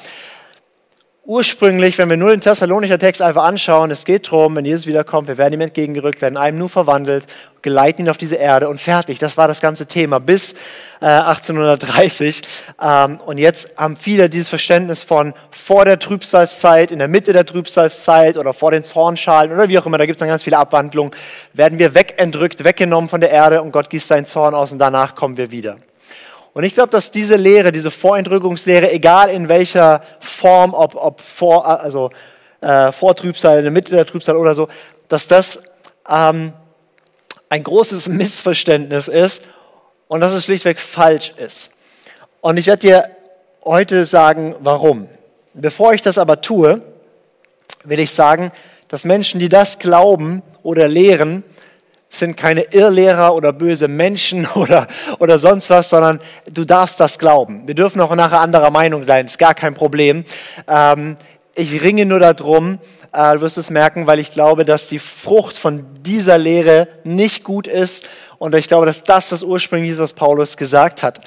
ursprünglich, 1.26 1.96
wenn 1.96 2.10
wir 2.10 2.16
nur 2.16 2.30
den 2.30 2.40
Thessalonischer 2.40 2.98
Text 2.98 3.22
einfach 3.22 3.44
anschauen, 3.44 3.90
es 3.90 4.04
geht 4.04 4.26
darum, 4.26 4.56
wenn 4.56 4.64
Jesus 4.64 4.86
wiederkommt, 4.86 5.28
wir 5.28 5.38
werden 5.38 5.54
ihm 5.54 5.62
entgegengerückt, 5.62 6.20
werden 6.20 6.36
einem 6.36 6.58
nur 6.58 6.68
verwandelt, 6.68 7.24
geleiten 7.62 8.02
ihn 8.02 8.10
auf 8.10 8.18
diese 8.18 8.36
Erde 8.36 8.68
und 8.68 8.78
fertig. 8.78 9.18
Das 9.18 9.38
war 9.38 9.48
das 9.48 9.62
ganze 9.62 9.86
Thema 9.86 10.20
bis 10.20 10.52
äh, 11.00 11.06
1830. 11.06 12.42
Ähm, 12.80 13.16
und 13.24 13.38
jetzt 13.38 13.76
haben 13.78 13.96
viele 13.96 14.28
dieses 14.28 14.50
Verständnis 14.50 15.02
von 15.02 15.32
vor 15.50 15.86
der 15.86 15.98
Trübsalzeit, 15.98 16.90
in 16.90 16.98
der 16.98 17.08
Mitte 17.08 17.32
der 17.32 17.46
Trübsalzeit 17.46 18.36
oder 18.36 18.52
vor 18.52 18.70
den 18.70 18.84
Zornschalen 18.84 19.50
oder 19.50 19.68
wie 19.68 19.78
auch 19.78 19.86
immer, 19.86 19.96
da 19.96 20.04
gibt 20.04 20.16
es 20.16 20.20
dann 20.20 20.28
ganz 20.28 20.42
viele 20.42 20.58
Abwandlungen, 20.58 21.12
werden 21.54 21.78
wir 21.78 21.94
wegentrückt, 21.94 22.64
weggenommen 22.64 23.08
von 23.08 23.22
der 23.22 23.30
Erde 23.30 23.62
und 23.62 23.72
Gott 23.72 23.88
gießt 23.88 24.08
seinen 24.08 24.26
Zorn 24.26 24.54
aus 24.54 24.72
und 24.72 24.78
danach 24.78 25.14
kommen 25.14 25.38
wir 25.38 25.50
wieder. 25.50 25.78
Und 26.54 26.62
ich 26.62 26.74
glaube, 26.74 26.90
dass 26.90 27.10
diese 27.10 27.34
Lehre, 27.34 27.72
diese 27.72 27.90
Vorentrückungslehre, 27.90 28.92
egal 28.92 29.28
in 29.28 29.48
welcher 29.48 30.02
Form, 30.20 30.72
ob, 30.72 30.94
ob 30.94 31.20
vor, 31.20 31.66
also, 31.66 32.10
äh, 32.60 32.92
vor 32.92 33.16
Trübsal, 33.16 33.58
in 33.58 33.64
der 33.64 33.72
Mitte 33.72 33.90
der 33.90 34.06
Trübsal 34.06 34.36
oder 34.36 34.54
so, 34.54 34.68
dass 35.08 35.26
das 35.26 35.64
ähm, 36.08 36.52
ein 37.48 37.62
großes 37.64 38.08
Missverständnis 38.08 39.08
ist 39.08 39.42
und 40.06 40.20
dass 40.20 40.32
es 40.32 40.44
schlichtweg 40.44 40.78
falsch 40.78 41.32
ist. 41.36 41.70
Und 42.40 42.56
ich 42.56 42.66
werde 42.66 42.80
dir 42.80 43.10
heute 43.64 44.04
sagen, 44.04 44.54
warum. 44.60 45.08
Bevor 45.54 45.92
ich 45.92 46.02
das 46.02 46.18
aber 46.18 46.40
tue, 46.40 46.82
will 47.82 47.98
ich 47.98 48.12
sagen, 48.12 48.52
dass 48.88 49.04
Menschen, 49.04 49.40
die 49.40 49.48
das 49.48 49.80
glauben 49.80 50.42
oder 50.62 50.86
lehren, 50.86 51.42
sind 52.18 52.36
keine 52.36 52.62
Irrlehrer 52.72 53.34
oder 53.34 53.52
böse 53.52 53.88
Menschen 53.88 54.46
oder, 54.54 54.86
oder 55.18 55.38
sonst 55.38 55.70
was, 55.70 55.90
sondern 55.90 56.20
du 56.50 56.64
darfst 56.64 57.00
das 57.00 57.18
glauben. 57.18 57.66
Wir 57.66 57.74
dürfen 57.74 58.00
auch 58.00 58.14
nachher 58.14 58.40
anderer 58.40 58.70
Meinung 58.70 59.04
sein, 59.04 59.26
ist 59.26 59.38
gar 59.38 59.54
kein 59.54 59.74
Problem. 59.74 60.24
Ähm, 60.68 61.16
ich 61.54 61.82
ringe 61.82 62.06
nur 62.06 62.20
darum, 62.20 62.78
äh, 63.12 63.34
du 63.34 63.40
wirst 63.42 63.58
es 63.58 63.70
merken, 63.70 64.06
weil 64.06 64.18
ich 64.18 64.30
glaube, 64.30 64.64
dass 64.64 64.88
die 64.88 64.98
Frucht 64.98 65.56
von 65.56 65.84
dieser 66.02 66.38
Lehre 66.38 66.88
nicht 67.04 67.44
gut 67.44 67.66
ist 67.66 68.08
und 68.38 68.54
ich 68.54 68.68
glaube, 68.68 68.86
dass 68.86 69.04
das 69.04 69.30
das 69.30 69.42
ursprünglich 69.42 69.92
ist, 69.92 69.98
was 69.98 70.12
Paulus 70.12 70.56
gesagt 70.56 71.02
hat. 71.02 71.20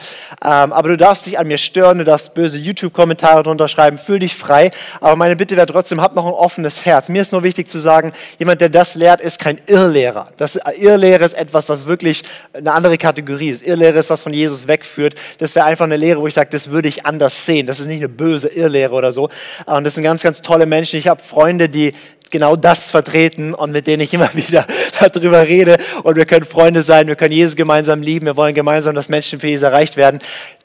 Ähm, 0.43 0.73
aber 0.73 0.89
du 0.89 0.97
darfst 0.97 1.25
dich 1.25 1.39
an 1.39 1.47
mir 1.47 1.57
stören, 1.57 1.97
du 1.97 2.03
darfst 2.03 2.33
böse 2.33 2.57
YouTube-Kommentare 2.57 3.43
drunter 3.43 3.67
schreiben, 3.67 3.97
fühl 3.97 4.19
dich 4.19 4.35
frei. 4.35 4.71
Aber 5.01 5.15
meine 5.15 5.35
Bitte 5.35 5.55
wäre 5.55 5.67
trotzdem, 5.67 6.01
hab 6.01 6.15
noch 6.15 6.25
ein 6.25 6.33
offenes 6.33 6.85
Herz. 6.85 7.09
Mir 7.09 7.21
ist 7.21 7.31
nur 7.31 7.43
wichtig 7.43 7.69
zu 7.69 7.79
sagen, 7.79 8.11
jemand, 8.39 8.61
der 8.61 8.69
das 8.69 8.95
lehrt, 8.95 9.21
ist 9.21 9.39
kein 9.39 9.59
Irrlehrer. 9.67 10.25
Das 10.37 10.59
Irrlehre 10.77 11.23
ist 11.25 11.33
etwas, 11.33 11.69
was 11.69 11.85
wirklich 11.85 12.23
eine 12.53 12.71
andere 12.71 12.97
Kategorie 12.97 13.49
ist. 13.49 13.65
Irrlehre 13.65 13.97
ist, 13.97 14.09
was 14.09 14.21
von 14.21 14.33
Jesus 14.33 14.67
wegführt. 14.67 15.15
Das 15.39 15.55
wäre 15.55 15.65
einfach 15.65 15.85
eine 15.85 15.97
Lehre, 15.97 16.21
wo 16.21 16.27
ich 16.27 16.33
sage, 16.33 16.49
das 16.51 16.69
würde 16.69 16.87
ich 16.87 17.05
anders 17.05 17.45
sehen. 17.45 17.67
Das 17.67 17.79
ist 17.79 17.87
nicht 17.87 17.99
eine 17.99 18.09
böse 18.09 18.47
Irrlehre 18.47 18.93
oder 18.93 19.11
so. 19.11 19.29
Und 19.65 19.83
das 19.83 19.95
sind 19.95 20.03
ganz, 20.03 20.21
ganz 20.21 20.41
tolle 20.41 20.65
Menschen. 20.65 20.99
Ich 20.99 21.07
habe 21.07 21.23
Freunde, 21.23 21.69
die 21.69 21.93
genau 22.31 22.55
das 22.55 22.91
vertreten 22.91 23.53
und 23.53 23.71
mit 23.71 23.87
denen 23.87 24.01
ich 24.03 24.13
immer 24.13 24.29
wieder 24.33 24.65
darüber 24.99 25.47
rede. 25.47 25.77
Und 26.03 26.15
wir 26.15 26.25
können 26.25 26.45
Freunde 26.45 26.83
sein, 26.83 27.07
wir 27.07 27.15
können 27.15 27.33
Jesus 27.33 27.55
gemeinsam 27.55 28.01
lieben, 28.01 28.25
wir 28.25 28.37
wollen 28.37 28.55
gemeinsam, 28.55 28.95
dass 28.95 29.09
Menschen 29.09 29.39
für 29.39 29.47
Jesus 29.47 29.63
erreicht 29.63 29.97
werden. 29.97 30.19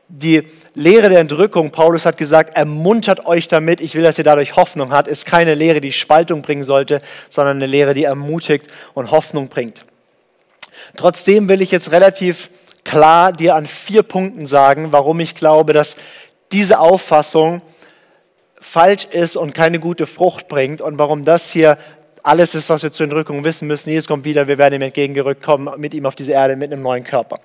Die 0.09 0.43
Lehre 0.75 1.09
der 1.09 1.21
Entrückung, 1.21 1.71
Paulus 1.71 2.07
hat 2.07 2.17
gesagt, 2.17 2.57
ermuntert 2.57 3.27
euch 3.27 3.49
damit, 3.49 3.81
ich 3.81 3.95
will, 3.95 4.03
dass 4.03 4.19
ihr 4.19 4.25
dadurch 4.25 4.57
Hoffnung 4.57 4.93
habt, 4.93 5.09
ist 5.09 5.27
keine 5.27 5.55
Lehre, 5.55 5.81
die 5.81 5.93
Spaltung 5.93 6.43
bringen 6.43 6.65
sollte, 6.65 7.03
sondern 7.29 7.57
eine 7.57 7.67
Lehre, 7.67 7.95
die 7.95 8.05
ermutigt 8.05 8.67
und 8.95 9.11
Hoffnung 9.11 9.49
bringt. 9.49 9.85
Trotzdem 10.97 11.49
will 11.49 11.61
ich 11.61 11.71
jetzt 11.71 11.93
relativ 11.93 12.51
klar 12.85 13.33
dir 13.33 13.55
an 13.55 13.67
vier 13.67 14.03
Punkten 14.03 14.47
sagen, 14.47 14.89
warum 14.93 15.21
ich 15.21 15.35
glaube, 15.35 15.73
dass 15.73 15.97
diese 16.53 16.79
Auffassung 16.79 17.63
falsch 18.63 19.07
ist 19.11 19.37
und 19.37 19.55
keine 19.55 19.81
gute 19.81 20.07
Frucht 20.07 20.49
bringt 20.49 20.81
und 20.81 20.99
warum 20.99 21.25
das 21.25 21.51
hier 21.51 21.79
alles 22.23 22.55
ist, 22.55 22.69
was 22.71 22.83
wir 22.83 22.93
zur 22.93 23.05
Entrückung 23.05 23.45
wissen 23.45 23.67
müssen. 23.67 23.91
Jesus 23.91 24.07
kommt 24.07 24.25
wieder, 24.25 24.47
wir 24.47 24.59
werden 24.59 24.75
ihm 24.75 24.83
entgegengerückt 24.83 25.43
kommen 25.43 25.81
mit 25.81 25.93
ihm 25.93 26.07
auf 26.07 26.15
diese 26.15 26.33
Erde 26.33 26.57
mit 26.57 26.73
einem 26.73 26.83
neuen 26.83 27.05
Körper. 27.05 27.39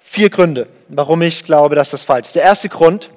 Vier 0.00 0.30
Gründe, 0.30 0.68
warum 0.88 1.22
ich 1.22 1.42
glaube, 1.42 1.74
dass 1.74 1.90
das 1.90 2.04
falsch 2.04 2.28
ist. 2.28 2.36
Der 2.36 2.44
erste 2.44 2.68
Grund, 2.68 3.10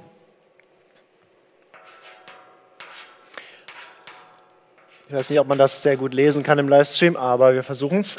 ich 5.07 5.13
weiß 5.13 5.29
nicht, 5.29 5.39
ob 5.39 5.47
man 5.47 5.57
das 5.57 5.83
sehr 5.83 5.95
gut 5.95 6.13
lesen 6.13 6.43
kann 6.43 6.57
im 6.57 6.67
Livestream, 6.67 7.15
aber 7.15 7.53
wir 7.53 7.63
versuchen 7.63 8.01
es. 8.01 8.17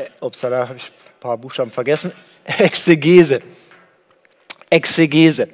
Äh, 0.00 0.08
ups, 0.20 0.40
da 0.40 0.68
habe 0.68 0.76
ich 0.78 0.84
ein 0.84 1.20
paar 1.20 1.36
Buchstaben 1.36 1.70
vergessen. 1.70 2.12
Exegese. 2.44 3.42
Exegese. 4.70 5.48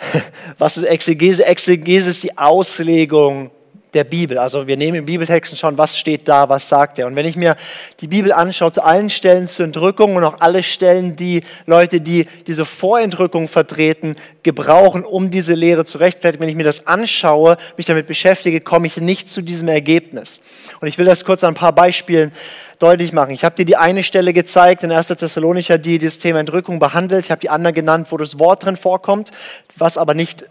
Was 0.58 0.76
ist 0.76 0.84
Exegese? 0.84 1.44
Exegese 1.44 2.10
ist 2.10 2.22
die 2.22 2.36
Auslegung 2.36 3.50
der 3.94 4.04
Bibel. 4.04 4.38
Also 4.38 4.66
wir 4.66 4.76
nehmen 4.76 4.98
im 4.98 5.04
Bibeltext 5.06 5.52
und 5.52 5.58
schauen, 5.58 5.78
was 5.78 5.98
steht 5.98 6.28
da, 6.28 6.48
was 6.48 6.68
sagt 6.68 6.98
er. 6.98 7.06
Und 7.06 7.16
wenn 7.16 7.26
ich 7.26 7.36
mir 7.36 7.56
die 8.00 8.06
Bibel 8.06 8.32
anschaue, 8.32 8.72
zu 8.72 8.82
allen 8.82 9.10
Stellen 9.10 9.48
zur 9.48 9.64
Entrückung 9.64 10.16
und 10.16 10.24
auch 10.24 10.40
alle 10.40 10.62
Stellen, 10.62 11.16
die 11.16 11.42
Leute, 11.66 12.00
die 12.00 12.26
diese 12.46 12.64
Vorentrückung 12.64 13.48
vertreten, 13.48 14.16
gebrauchen, 14.42 15.04
um 15.04 15.30
diese 15.30 15.54
Lehre 15.54 15.84
zu 15.84 15.98
rechtfertigen, 15.98 16.42
wenn 16.42 16.50
ich 16.50 16.56
mir 16.56 16.64
das 16.64 16.86
anschaue, 16.86 17.56
mich 17.76 17.86
damit 17.86 18.06
beschäftige, 18.06 18.60
komme 18.60 18.86
ich 18.86 18.98
nicht 18.98 19.28
zu 19.28 19.42
diesem 19.42 19.68
Ergebnis. 19.68 20.40
Und 20.80 20.88
ich 20.88 20.98
will 20.98 21.06
das 21.06 21.24
kurz 21.24 21.42
an 21.44 21.52
ein 21.52 21.54
paar 21.54 21.72
Beispielen 21.72 22.32
deutlich 22.78 23.12
machen. 23.12 23.32
Ich 23.32 23.44
habe 23.44 23.56
dir 23.56 23.64
die 23.64 23.76
eine 23.76 24.02
Stelle 24.02 24.32
gezeigt 24.32 24.82
in 24.82 24.92
1. 24.92 25.08
Thessalonicher, 25.08 25.78
die 25.78 25.98
das 25.98 26.18
Thema 26.18 26.40
Entrückung 26.40 26.78
behandelt. 26.78 27.24
Ich 27.24 27.30
habe 27.30 27.40
die 27.40 27.50
andere 27.50 27.72
genannt, 27.72 28.08
wo 28.10 28.16
das 28.16 28.38
Wort 28.38 28.64
drin 28.64 28.76
vorkommt, 28.76 29.30
was 29.76 29.98
aber 29.98 30.14
nicht 30.14 30.44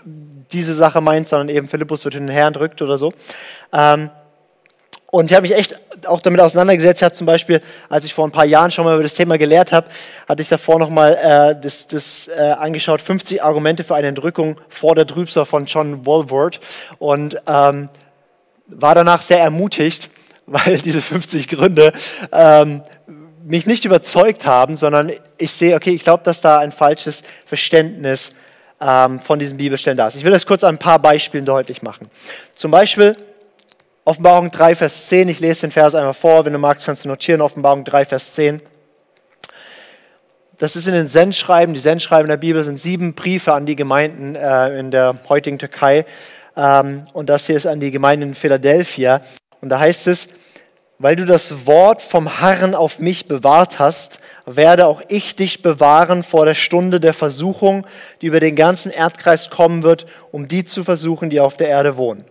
diese 0.51 0.73
Sache 0.73 1.01
meint, 1.01 1.27
sondern 1.27 1.49
eben 1.49 1.67
Philippus 1.67 2.05
wird 2.05 2.15
den 2.15 2.27
Herrn 2.27 2.53
drückt 2.53 2.81
oder 2.81 2.97
so. 2.97 3.13
Ähm, 3.73 4.09
und 5.09 5.31
ich 5.31 5.35
habe 5.35 5.43
mich 5.43 5.55
echt 5.55 5.79
auch 6.05 6.19
damit 6.19 6.41
auseinandergesetzt. 6.41 7.01
Ich 7.01 7.05
habe 7.05 7.15
zum 7.15 7.25
Beispiel, 7.25 7.61
als 7.89 8.03
ich 8.03 8.13
vor 8.13 8.27
ein 8.27 8.31
paar 8.31 8.45
Jahren 8.45 8.71
schon 8.71 8.83
mal 8.83 8.93
über 8.93 9.03
das 9.03 9.13
Thema 9.13 9.37
gelehrt 9.37 9.71
habe, 9.71 9.87
hatte 10.27 10.41
ich 10.41 10.49
davor 10.49 10.79
nochmal 10.79 11.13
äh, 11.15 11.61
das, 11.61 11.87
das 11.87 12.27
äh, 12.27 12.41
angeschaut, 12.41 13.01
50 13.01 13.41
Argumente 13.41 13.83
für 13.85 13.95
eine 13.95 14.07
Entrückung 14.07 14.59
vor 14.67 14.95
der 14.95 15.07
Trübsal 15.07 15.45
von 15.45 15.65
John 15.65 16.05
Walworth 16.05 16.59
und 16.99 17.41
ähm, 17.47 17.89
war 18.67 18.95
danach 18.95 19.21
sehr 19.21 19.39
ermutigt, 19.39 20.09
weil 20.47 20.79
diese 20.79 21.01
50 21.01 21.47
Gründe 21.49 21.93
ähm, 22.31 22.81
mich 23.45 23.65
nicht 23.65 23.86
überzeugt 23.86 24.45
haben, 24.45 24.75
sondern 24.75 25.12
ich 25.38 25.51
sehe, 25.51 25.75
okay, 25.75 25.91
ich 25.91 26.03
glaube, 26.03 26.23
dass 26.23 26.41
da 26.41 26.57
ein 26.60 26.71
falsches 26.71 27.23
Verständnis 27.45 28.33
ähm, 28.81 29.19
von 29.19 29.39
diesen 29.39 29.57
Bibelstellen 29.57 29.97
da 29.97 30.07
ist. 30.07 30.15
Ich 30.15 30.23
will 30.23 30.31
das 30.31 30.45
kurz 30.45 30.63
an 30.63 30.75
ein 30.75 30.79
paar 30.79 30.99
Beispielen 30.99 31.45
deutlich 31.45 31.81
machen. 31.81 32.07
Zum 32.55 32.71
Beispiel 32.71 33.15
Offenbarung 34.05 34.51
3, 34.51 34.75
Vers 34.75 35.07
10. 35.07 35.27
Ich 35.29 35.39
lese 35.39 35.62
den 35.62 35.71
Vers 35.71 35.93
einmal 35.93 36.13
vor. 36.13 36.45
Wenn 36.45 36.53
du 36.53 36.60
magst, 36.60 36.86
kannst 36.86 37.03
du 37.03 37.10
notieren. 37.10 37.41
Offenbarung 37.41 37.83
3, 37.83 38.05
Vers 38.05 38.33
10. 38.33 38.62
Das 40.60 40.75
ist 40.75 40.88
in 40.88 40.93
den 40.93 41.07
Sendschreiben. 41.07 41.73
Die 41.73 41.81
Sendschreiben 41.81 42.27
der 42.27 42.38
Bibel 42.38 42.63
sind 42.63 42.79
sieben 42.79 43.13
Briefe 43.13 43.53
an 43.53 43.65
die 43.65 43.75
Gemeinden 43.75 44.36
äh, 44.36 44.79
in 44.79 44.91
der 44.91 45.19
heutigen 45.27 45.60
Türkei. 45.60 46.05
Ähm, 46.55 47.03
und 47.13 47.29
das 47.29 47.47
hier 47.47 47.57
ist 47.57 47.67
an 47.67 47.79
die 47.79 47.91
Gemeinden 47.91 48.29
in 48.29 48.33
Philadelphia. 48.33 49.21
Und 49.61 49.69
da 49.69 49.79
heißt 49.79 50.07
es, 50.07 50.29
weil 50.99 51.15
du 51.15 51.25
das 51.25 51.67
Wort 51.67 52.01
vom 52.01 52.39
Herrn 52.39 52.73
auf 52.73 52.99
mich 52.99 53.27
bewahrt 53.27 53.77
hast, 53.77 54.19
werde 54.45 54.87
auch 54.87 55.01
ich 55.09 55.35
dich 55.35 55.61
bewahren 55.61 56.23
vor 56.23 56.45
der 56.45 56.55
Stunde 56.55 56.99
der 56.99 57.13
Versuchung, 57.13 57.85
die 58.21 58.27
über 58.27 58.39
den 58.39 58.55
ganzen 58.55 58.91
Erdkreis 58.91 59.49
kommen 59.49 59.83
wird, 59.83 60.07
um 60.31 60.47
die 60.47 60.65
zu 60.65 60.83
versuchen, 60.83 61.29
die 61.29 61.39
auf 61.39 61.55
der 61.55 61.69
Erde 61.69 61.97
wohnen. 61.97 62.25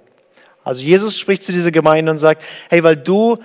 Also 0.65 0.83
Jesus 0.83 1.17
spricht 1.17 1.45
zu 1.45 1.53
dieser 1.53 1.71
Gemeinde 1.71 2.11
und 2.11 2.19
sagt, 2.19 2.43
hey, 2.69 2.83
weil 2.83 2.97
du 2.97 3.39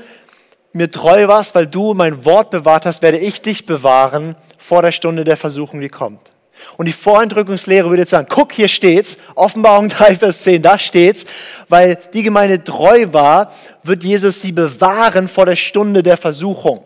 mir 0.73 0.89
treu 0.89 1.27
warst, 1.27 1.53
weil 1.53 1.67
du 1.67 1.93
mein 1.93 2.25
Wort 2.25 2.49
bewahrt 2.49 2.85
hast, 2.85 3.03
werde 3.03 3.19
ich 3.19 3.41
dich 3.41 3.67
bewahren 3.67 4.35
vor 4.57 4.81
der 4.81 4.91
Stunde 4.91 5.23
der 5.23 5.37
Versuchung, 5.37 5.81
die 5.81 5.89
kommt. 5.89 6.31
Und 6.77 6.85
die 6.85 6.93
Vorentrückungslehre 6.93 7.89
würde 7.89 8.03
jetzt 8.03 8.11
sagen, 8.11 8.27
guck, 8.29 8.53
hier 8.53 8.67
steht's, 8.67 9.17
Offenbarung 9.35 9.89
3, 9.89 10.15
Vers 10.15 10.43
10, 10.43 10.61
da 10.61 10.77
steht's, 10.77 11.25
weil 11.67 11.97
die 12.13 12.23
Gemeinde 12.23 12.63
treu 12.63 13.07
war, 13.11 13.53
wird 13.83 14.03
Jesus 14.03 14.41
sie 14.41 14.51
bewahren 14.51 15.27
vor 15.27 15.45
der 15.45 15.55
Stunde 15.55 16.03
der 16.03 16.17
Versuchung. 16.17 16.83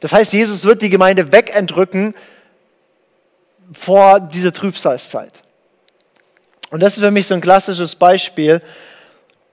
Das 0.00 0.12
heißt, 0.12 0.32
Jesus 0.32 0.64
wird 0.64 0.82
die 0.82 0.90
Gemeinde 0.90 1.32
wegentrücken 1.32 2.14
vor 3.72 4.20
dieser 4.20 4.52
Trübsalzeit. 4.52 5.32
Und 6.70 6.80
das 6.80 6.94
ist 6.94 7.02
für 7.02 7.10
mich 7.10 7.26
so 7.26 7.34
ein 7.34 7.40
klassisches 7.40 7.94
Beispiel, 7.94 8.62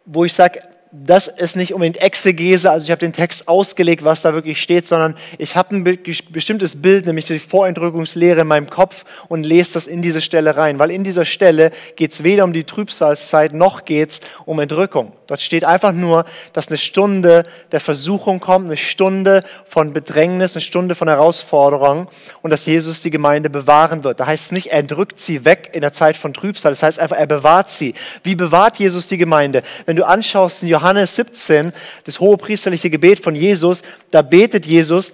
wo 0.06 0.26
ich 0.26 0.34
sage, 0.34 0.60
das 1.04 1.28
ist 1.28 1.56
nicht 1.56 1.74
unbedingt 1.74 2.02
Exegese, 2.02 2.72
also 2.72 2.86
ich 2.86 2.92
habe 2.92 3.00
den 3.00 3.12
Text 3.12 3.48
ausgelegt, 3.48 4.06
was 4.06 4.22
da 4.22 4.34
wirklich 4.34 4.62
steht, 4.62 4.88
sondern 4.88 5.16
ich 5.38 5.56
habe 5.56 5.76
ein 5.76 5.84
bestimmtes 5.84 6.82
Bild, 6.82 7.06
nämlich 7.06 7.26
die 7.26 7.40
Vorentrückungslehre 7.40 8.42
in 8.42 8.48
meinem 8.48 8.70
Kopf 8.70 9.04
und 9.28 9.46
lese 9.46 9.74
das 9.74 9.88
in 9.88 10.02
diese 10.02 10.22
Stelle 10.22 10.56
rein, 10.56 10.80
weil 10.80 10.92
in 10.92 11.04
dieser 11.04 11.26
Stelle 11.26 11.72
geht 11.96 12.12
es 12.12 12.24
weder 12.24 12.46
um 12.46 12.54
die 12.54 12.64
Trübsalzeit 12.64 13.54
noch 13.54 13.84
geht 13.84 14.12
es 14.12 14.22
um 14.46 14.60
Entrückung. 14.60 15.12
Dort 15.28 15.42
steht 15.42 15.66
einfach 15.66 15.92
nur, 15.92 16.24
dass 16.54 16.70
eine 16.70 16.78
Stunde 16.78 17.46
der 17.72 17.80
Versuchung 17.80 18.40
kommt, 18.40 18.68
eine 18.68 18.78
Stunde 18.78 19.44
von 19.66 19.92
Bedrängnis, 19.92 20.56
eine 20.56 20.62
Stunde 20.62 20.96
von 20.96 21.08
Herausforderung 21.08 22.08
und 22.42 22.52
dass 22.52 22.66
Jesus 22.66 23.02
die 23.02 23.10
Gemeinde 23.12 23.50
bewahren 23.50 24.04
wird. 24.04 24.20
Da 24.20 24.28
heißt 24.28 24.46
es 24.46 24.52
nicht, 24.52 24.68
er 24.68 24.80
entrückt 24.80 25.20
sie 25.20 25.46
weg 25.46 25.72
in 25.74 25.82
der 25.82 25.92
Zeit 25.92 26.16
von 26.16 26.34
Trübsal, 26.34 26.72
das 26.72 26.84
heißt 26.84 27.00
einfach, 27.00 27.18
er 27.18 27.28
bewahrt 27.28 27.70
sie. 27.70 27.96
Wie 28.24 28.36
bewahrt 28.36 28.78
Jesus 28.78 29.08
die 29.08 29.18
Gemeinde? 29.18 29.62
Wenn 29.86 29.96
du 29.96 30.06
anschaust 30.06 30.64
in 30.64 30.70
Johannes 30.70 30.85
Johannes 30.86 31.16
17, 31.16 31.74
das 32.04 32.20
hohe 32.20 32.38
priesterliche 32.38 32.92
Gebet 32.92 33.20
von 33.20 33.34
Jesus, 33.34 33.82
da 34.12 34.22
betet 34.22 34.68
Jesus, 34.68 35.14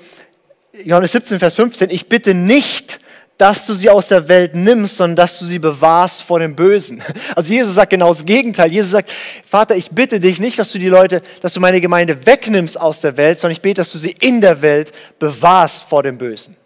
Johannes 0.83 1.13
17, 1.13 1.39
Vers 1.39 1.53
15, 1.53 1.89
ich 1.89 2.09
bitte 2.09 2.33
nicht, 2.33 2.99
dass 3.37 3.65
du 3.67 3.73
sie 3.73 3.89
aus 3.89 4.09
der 4.09 4.27
Welt 4.27 4.53
nimmst, 4.53 4.97
sondern 4.97 5.15
dass 5.15 5.39
du 5.39 5.45
sie 5.45 5.59
bewahrst 5.59 6.23
vor 6.23 6.39
dem 6.39 6.57
Bösen. 6.57 7.01
Also 7.37 7.53
Jesus 7.53 7.75
sagt 7.75 7.91
genau 7.91 8.09
das 8.09 8.25
Gegenteil. 8.25 8.69
Jesus 8.69 8.91
sagt, 8.91 9.13
Vater, 9.49 9.77
ich 9.77 9.91
bitte 9.91 10.19
dich 10.19 10.41
nicht, 10.41 10.59
dass 10.59 10.73
du 10.73 10.77
die 10.77 10.89
Leute, 10.89 11.21
dass 11.41 11.53
du 11.53 11.61
meine 11.61 11.79
Gemeinde 11.79 12.25
wegnimmst 12.25 12.79
aus 12.79 12.99
der 12.99 13.15
Welt, 13.15 13.39
sondern 13.39 13.53
ich 13.53 13.61
bete, 13.61 13.79
dass 13.79 13.93
du 13.93 13.97
sie 13.97 14.15
in 14.19 14.41
der 14.41 14.61
Welt 14.61 14.91
bewahrst 15.19 15.83
vor 15.83 16.03
dem 16.03 16.17
Bösen. 16.17 16.57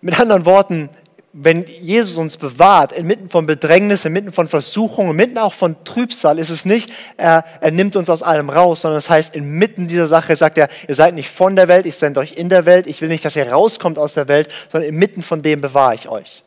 Mit 0.00 0.18
anderen 0.18 0.44
Worten, 0.44 0.90
wenn 1.38 1.66
Jesus 1.66 2.16
uns 2.16 2.38
bewahrt, 2.38 2.92
inmitten 2.92 3.28
von 3.28 3.44
Bedrängnis, 3.44 4.06
inmitten 4.06 4.32
von 4.32 4.48
Versuchungen, 4.48 5.10
inmitten 5.10 5.36
auch 5.36 5.52
von 5.52 5.76
Trübsal, 5.84 6.38
ist 6.38 6.48
es 6.48 6.64
nicht, 6.64 6.90
er, 7.18 7.44
er 7.60 7.70
nimmt 7.72 7.94
uns 7.94 8.08
aus 8.08 8.22
allem 8.22 8.48
raus, 8.48 8.80
sondern 8.80 8.96
es 8.96 9.04
das 9.04 9.10
heißt, 9.10 9.36
inmitten 9.36 9.86
dieser 9.86 10.06
Sache 10.06 10.34
sagt 10.34 10.56
er, 10.56 10.68
ihr 10.88 10.94
seid 10.94 11.14
nicht 11.14 11.28
von 11.28 11.54
der 11.54 11.68
Welt, 11.68 11.84
ich 11.84 11.96
sende 11.96 12.20
euch 12.20 12.32
in 12.32 12.48
der 12.48 12.64
Welt, 12.64 12.86
ich 12.86 13.02
will 13.02 13.10
nicht, 13.10 13.22
dass 13.22 13.36
ihr 13.36 13.52
rauskommt 13.52 13.98
aus 13.98 14.14
der 14.14 14.28
Welt, 14.28 14.48
sondern 14.72 14.88
inmitten 14.88 15.22
von 15.22 15.42
dem 15.42 15.60
bewahre 15.60 15.94
ich 15.94 16.08
euch. 16.08 16.42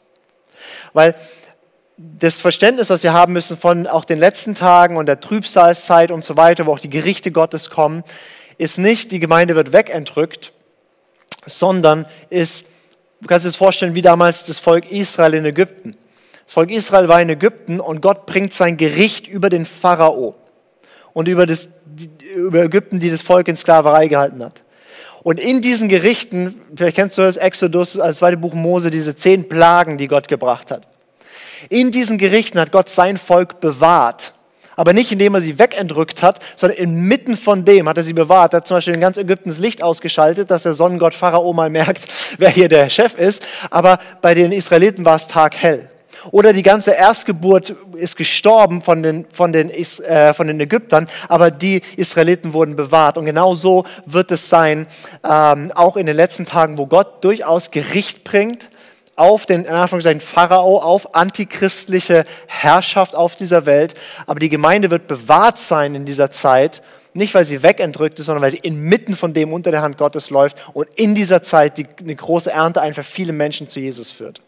Weil 0.94 1.14
das 1.98 2.34
Verständnis, 2.34 2.90
was 2.90 3.04
wir 3.04 3.14
haben 3.14 3.34
müssen 3.34 3.58
von 3.58 3.86
auch 3.86 4.06
den 4.06 4.18
letzten 4.18 4.56
Tagen 4.56 4.98
und 4.98 5.06
der 5.06 5.20
Trübsalzeit 5.20 6.10
und 6.10 6.26
so 6.26 6.36
weiter, 6.36 6.66
wo 6.66 6.74
auch 6.74 6.80
die 6.80 6.90
Gerichte 6.90 7.32
Gottes 7.32 7.70
kommen, 7.70 8.04
ist 8.58 8.80
nicht, 8.80 9.12
die 9.12 9.20
Gemeinde 9.20 9.56
wird 9.56 9.72
wegentrückt, 9.72 10.52
sondern 11.46 12.08
ist, 12.32 12.66
du 13.22 13.28
kannst 13.28 13.46
dir 13.46 13.50
das 13.50 13.56
vorstellen, 13.56 13.96
wie 13.96 14.02
damals 14.02 14.46
das 14.46 14.60
Volk 14.60 14.92
Israel 14.92 15.34
in 15.34 15.46
Ägypten. 15.46 15.96
Das 16.46 16.54
Volk 16.54 16.72
Israel 16.72 17.08
war 17.08 17.22
in 17.22 17.30
Ägypten 17.30 17.80
und 17.80 18.02
Gott 18.02 18.26
bringt 18.26 18.54
sein 18.54 18.78
Gericht 18.78 19.28
über 19.28 19.50
den 19.50 19.66
Pharao 19.66 20.36
und 21.14 21.28
über, 21.28 21.46
das, 21.46 21.70
über 22.36 22.64
Ägypten, 22.64 23.00
die 23.00 23.10
das 23.12 23.22
Volk 23.22 23.48
in 23.48 23.56
Sklaverei 23.56 24.08
gehalten 24.08 24.44
hat. 24.44 24.64
Und 25.22 25.40
in 25.40 25.62
diesen 25.62 25.90
Gerichten, 25.90 26.62
vielleicht 26.76 26.96
kennst 26.96 27.18
du 27.18 27.22
das 27.22 27.38
Exodus 27.38 28.00
als 28.00 28.18
zweite 28.18 28.38
Buch 28.38 28.54
Mose, 28.54 28.90
diese 28.90 29.16
zehn 29.16 29.50
Plagen, 29.50 29.98
die 29.98 30.08
Gott 30.08 30.28
gebracht 30.28 30.72
hat. 30.72 30.88
In 31.68 31.92
diesen 31.92 32.18
Gerichten 32.18 32.60
hat 32.60 32.72
Gott 32.72 32.90
sein 32.90 33.18
Volk 33.18 33.60
bewahrt. 33.60 34.34
Aber 34.80 34.94
nicht 34.94 35.12
indem 35.12 35.36
er 35.36 35.42
sie 35.42 35.60
wegentrückt 35.60 36.22
hat, 36.22 36.40
sondern 36.56 36.78
inmitten 36.78 37.36
von 37.36 37.66
dem 37.66 37.90
hat 37.90 37.98
er 37.98 38.04
sie 38.04 38.14
bewahrt. 38.14 38.54
Er 38.54 38.58
hat 38.58 38.68
zum 38.68 38.78
Beispiel 38.78 38.94
in 38.94 39.02
ganz 39.02 39.18
Ägypten 39.18 39.50
das 39.50 39.60
Licht 39.60 39.84
ausgeschaltet, 39.84 40.50
dass 40.52 40.64
der 40.64 40.74
Sonnengott 40.74 41.14
Pharao 41.14 41.52
mal 41.52 41.70
merkt, 41.70 42.08
wer 42.38 42.50
hier 42.50 42.70
der 42.70 42.90
Chef 42.90 43.14
ist. 43.16 43.46
Aber 43.72 44.00
bei 44.22 44.34
den 44.34 44.54
Israeliten 44.54 45.04
war 45.04 45.18
es 45.18 45.28
taghell. 45.28 45.90
Oder 46.32 46.54
die 46.54 46.64
ganze 46.64 46.92
Erstgeburt 46.92 47.76
ist 47.98 48.16
gestorben 48.16 48.82
von 48.82 49.04
den, 49.04 49.26
von, 49.34 49.52
den, 49.52 49.70
äh, 49.70 50.34
von 50.34 50.48
den 50.48 50.58
Ägyptern, 50.62 51.10
aber 51.28 51.52
die 51.52 51.82
Israeliten 51.98 52.54
wurden 52.54 52.78
bewahrt. 52.78 53.18
Und 53.18 53.26
genau 53.26 53.56
so 53.56 53.84
wird 54.06 54.32
es 54.32 54.50
sein, 54.50 54.88
ähm, 55.30 55.74
auch 55.76 55.98
in 55.98 56.06
den 56.06 56.16
letzten 56.16 56.46
Tagen, 56.46 56.78
wo 56.78 56.88
Gott 56.88 57.22
durchaus 57.26 57.72
Gericht 57.72 58.24
bringt 58.24 58.70
auf 59.20 59.46
den 59.46 59.66
in 59.66 59.74
Anführungszeichen 59.74 60.22
Pharao, 60.22 60.80
auf 60.80 61.14
antichristliche 61.14 62.26
Herrschaft 62.48 63.16
auf 63.16 63.36
dieser 63.36 63.66
Welt. 63.66 63.94
Aber 64.28 64.40
die 64.40 64.50
Gemeinde 64.50 64.90
wird 64.90 65.08
bewahrt 65.08 65.60
sein 65.60 65.94
in 65.94 66.06
dieser 66.06 66.32
Zeit, 66.32 66.82
nicht 67.14 67.34
weil 67.34 67.44
sie 67.44 67.62
wegentrückt 67.62 68.20
ist, 68.20 68.28
sondern 68.28 68.42
weil 68.42 68.52
sie 68.52 68.60
inmitten 68.60 69.16
von 69.16 69.34
dem 69.34 69.52
unter 69.52 69.72
der 69.72 69.82
Hand 69.82 69.98
Gottes 69.98 70.30
läuft 70.30 70.58
und 70.74 70.88
in 70.96 71.16
dieser 71.16 71.42
Zeit 71.42 71.78
die, 71.78 71.86
eine 72.00 72.16
große 72.16 72.50
Ernte 72.50 72.82
einfach 72.82 73.04
viele 73.04 73.34
Menschen 73.34 73.68
zu 73.68 73.80
Jesus 73.80 74.10
führt. 74.10 74.42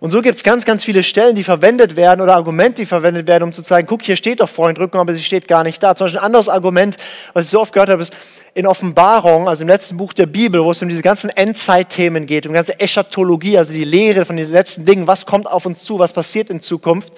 Und 0.00 0.10
so 0.10 0.20
gibt 0.20 0.36
es 0.36 0.42
ganz, 0.42 0.64
ganz 0.64 0.82
viele 0.82 1.04
Stellen, 1.04 1.36
die 1.36 1.44
verwendet 1.44 1.94
werden 1.94 2.20
oder 2.20 2.34
Argumente, 2.34 2.82
die 2.82 2.86
verwendet 2.86 3.28
werden, 3.28 3.44
um 3.44 3.52
zu 3.52 3.62
zeigen, 3.62 3.86
guck, 3.86 4.02
hier 4.02 4.16
steht 4.16 4.40
doch 4.40 4.48
Freundrückung, 4.48 5.00
aber 5.00 5.14
sie 5.14 5.22
steht 5.22 5.46
gar 5.46 5.62
nicht 5.62 5.80
da. 5.80 5.94
Zum 5.94 6.06
Beispiel 6.06 6.18
ein 6.18 6.26
anderes 6.26 6.48
Argument, 6.48 6.96
was 7.34 7.44
ich 7.44 7.50
so 7.52 7.60
oft 7.60 7.72
gehört 7.72 7.88
habe, 7.88 8.02
ist 8.02 8.16
in 8.54 8.66
Offenbarung, 8.66 9.48
also 9.48 9.62
im 9.62 9.68
letzten 9.68 9.96
Buch 9.96 10.12
der 10.12 10.26
Bibel, 10.26 10.62
wo 10.62 10.70
es 10.70 10.82
um 10.82 10.88
diese 10.88 11.02
ganzen 11.02 11.30
Endzeitthemen 11.30 12.26
geht, 12.26 12.46
um 12.46 12.52
ganze 12.52 12.78
Eschatologie, 12.78 13.56
also 13.56 13.72
die 13.72 13.84
Lehre 13.84 14.24
von 14.24 14.36
diesen 14.36 14.52
letzten 14.52 14.84
Dingen, 14.84 15.06
was 15.06 15.24
kommt 15.24 15.50
auf 15.50 15.64
uns 15.64 15.82
zu, 15.82 15.98
was 15.98 16.12
passiert 16.12 16.50
in 16.50 16.60
Zukunft. 16.60 17.12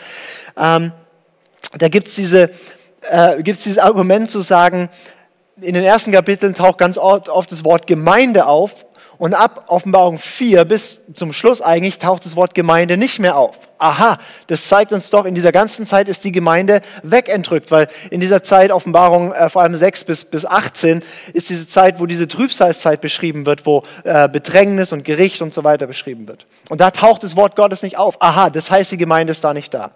Ähm, 0.56 0.92
da 1.76 1.88
gibt 1.88 2.06
es 2.06 2.14
diese, 2.14 2.50
äh, 3.10 3.42
dieses 3.42 3.78
Argument 3.78 4.30
zu 4.30 4.42
sagen, 4.42 4.88
in 5.60 5.74
den 5.74 5.84
ersten 5.84 6.12
Kapiteln 6.12 6.54
taucht 6.54 6.78
ganz 6.78 6.98
oft 6.98 7.50
das 7.50 7.64
Wort 7.64 7.86
Gemeinde 7.86 8.46
auf 8.46 8.86
und 9.18 9.34
ab 9.34 9.64
Offenbarung 9.68 10.18
4 10.18 10.64
bis 10.64 11.02
zum 11.14 11.32
Schluss 11.32 11.60
eigentlich 11.60 11.98
taucht 11.98 12.24
das 12.24 12.36
Wort 12.36 12.54
Gemeinde 12.54 12.96
nicht 12.96 13.18
mehr 13.18 13.36
auf. 13.36 13.56
Aha, 13.78 14.16
das 14.46 14.68
zeigt 14.68 14.92
uns 14.92 15.10
doch, 15.10 15.24
in 15.24 15.34
dieser 15.34 15.52
ganzen 15.52 15.84
Zeit 15.84 16.08
ist 16.08 16.24
die 16.24 16.32
Gemeinde 16.32 16.80
wegentrückt, 17.02 17.70
weil 17.70 17.88
in 18.10 18.20
dieser 18.20 18.42
Zeit, 18.42 18.70
Offenbarung 18.70 19.32
äh, 19.32 19.48
vor 19.48 19.62
allem 19.62 19.74
6 19.74 20.04
bis, 20.04 20.24
bis 20.24 20.46
18, 20.46 21.02
ist 21.32 21.50
diese 21.50 21.68
Zeit, 21.68 22.00
wo 22.00 22.06
diese 22.06 22.28
Trübsalzeit 22.28 23.00
beschrieben 23.00 23.46
wird, 23.46 23.66
wo 23.66 23.82
äh, 24.04 24.28
Bedrängnis 24.28 24.92
und 24.92 25.04
Gericht 25.04 25.42
und 25.42 25.52
so 25.52 25.64
weiter 25.64 25.86
beschrieben 25.86 26.28
wird. 26.28 26.46
Und 26.70 26.80
da 26.80 26.90
taucht 26.90 27.24
das 27.24 27.36
Wort 27.36 27.56
Gottes 27.56 27.82
nicht 27.82 27.98
auf. 27.98 28.22
Aha, 28.22 28.50
das 28.50 28.70
heißt, 28.70 28.92
die 28.92 28.96
Gemeinde 28.98 29.32
ist 29.32 29.44
da 29.44 29.52
nicht 29.52 29.74
da. 29.74 29.90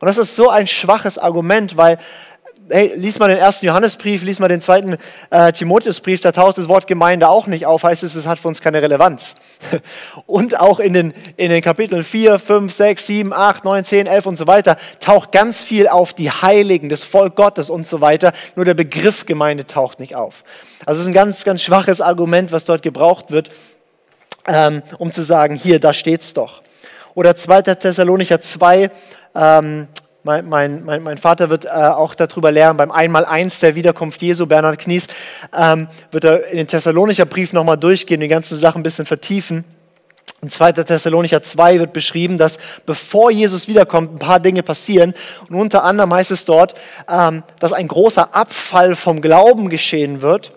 Und 0.00 0.06
das 0.06 0.16
ist 0.16 0.36
so 0.36 0.48
ein 0.48 0.66
schwaches 0.66 1.18
Argument, 1.18 1.76
weil 1.76 1.98
hey, 2.70 2.92
lies 2.96 3.18
mal 3.18 3.28
den 3.28 3.38
ersten 3.38 3.66
Johannesbrief, 3.66 4.22
lies 4.22 4.38
mal 4.38 4.48
den 4.48 4.60
zweiten 4.60 4.96
äh, 5.30 5.52
Timotheusbrief, 5.52 6.20
da 6.20 6.32
taucht 6.32 6.58
das 6.58 6.68
Wort 6.68 6.86
Gemeinde 6.86 7.28
auch 7.28 7.46
nicht 7.46 7.66
auf, 7.66 7.82
heißt 7.82 8.02
es, 8.02 8.14
es 8.14 8.26
hat 8.26 8.38
für 8.38 8.48
uns 8.48 8.60
keine 8.60 8.82
Relevanz. 8.82 9.36
Und 10.26 10.58
auch 10.58 10.80
in 10.80 10.92
den, 10.92 11.14
in 11.36 11.50
den 11.50 11.62
Kapiteln 11.62 12.02
4, 12.02 12.38
5, 12.38 12.72
6, 12.72 13.06
7, 13.06 13.32
8, 13.32 13.64
9, 13.64 13.84
10, 13.84 14.06
11 14.06 14.26
und 14.26 14.36
so 14.36 14.46
weiter 14.46 14.76
taucht 15.00 15.32
ganz 15.32 15.62
viel 15.62 15.88
auf 15.88 16.12
die 16.12 16.30
Heiligen, 16.30 16.88
das 16.88 17.04
Volk 17.04 17.36
Gottes 17.36 17.70
und 17.70 17.86
so 17.86 18.00
weiter, 18.00 18.32
nur 18.56 18.64
der 18.64 18.74
Begriff 18.74 19.26
Gemeinde 19.26 19.66
taucht 19.66 20.00
nicht 20.00 20.14
auf. 20.16 20.44
Also 20.84 21.00
es 21.00 21.06
ist 21.06 21.06
ein 21.10 21.14
ganz, 21.14 21.44
ganz 21.44 21.62
schwaches 21.62 22.00
Argument, 22.00 22.52
was 22.52 22.64
dort 22.64 22.82
gebraucht 22.82 23.30
wird, 23.30 23.50
ähm, 24.46 24.82
um 24.98 25.12
zu 25.12 25.22
sagen, 25.22 25.54
hier, 25.54 25.80
da 25.80 25.92
steht's 25.92 26.34
doch. 26.34 26.60
Oder 27.14 27.34
2. 27.34 27.62
Thessalonicher 27.62 28.40
2, 28.40 28.90
ähm, 29.34 29.88
mein, 30.28 30.84
mein, 30.84 31.02
mein, 31.02 31.16
Vater 31.16 31.48
wird 31.48 31.64
äh, 31.64 31.68
auch 31.68 32.14
darüber 32.14 32.52
lernen, 32.52 32.76
beim 32.76 32.90
Einmaleins 32.90 33.60
der 33.60 33.74
Wiederkunft 33.74 34.20
Jesu, 34.20 34.46
Bernhard 34.46 34.78
Knies, 34.78 35.06
ähm, 35.56 35.88
wird 36.10 36.24
er 36.24 36.48
in 36.48 36.58
den 36.58 36.66
Thessalonicher 36.66 37.24
Brief 37.24 37.54
nochmal 37.54 37.78
durchgehen, 37.78 38.20
die 38.20 38.28
ganzen 38.28 38.58
Sachen 38.58 38.80
ein 38.80 38.82
bisschen 38.82 39.06
vertiefen. 39.06 39.64
In 40.42 40.50
2. 40.50 40.72
Thessalonicher 40.72 41.42
2 41.42 41.80
wird 41.80 41.92
beschrieben, 41.94 42.36
dass 42.36 42.58
bevor 42.84 43.30
Jesus 43.30 43.68
wiederkommt, 43.68 44.12
ein 44.12 44.18
paar 44.18 44.38
Dinge 44.38 44.62
passieren. 44.62 45.14
Und 45.48 45.56
unter 45.56 45.82
anderem 45.82 46.12
heißt 46.12 46.30
es 46.30 46.44
dort, 46.44 46.74
ähm, 47.08 47.42
dass 47.58 47.72
ein 47.72 47.88
großer 47.88 48.34
Abfall 48.34 48.96
vom 48.96 49.22
Glauben 49.22 49.70
geschehen 49.70 50.20
wird 50.20 50.52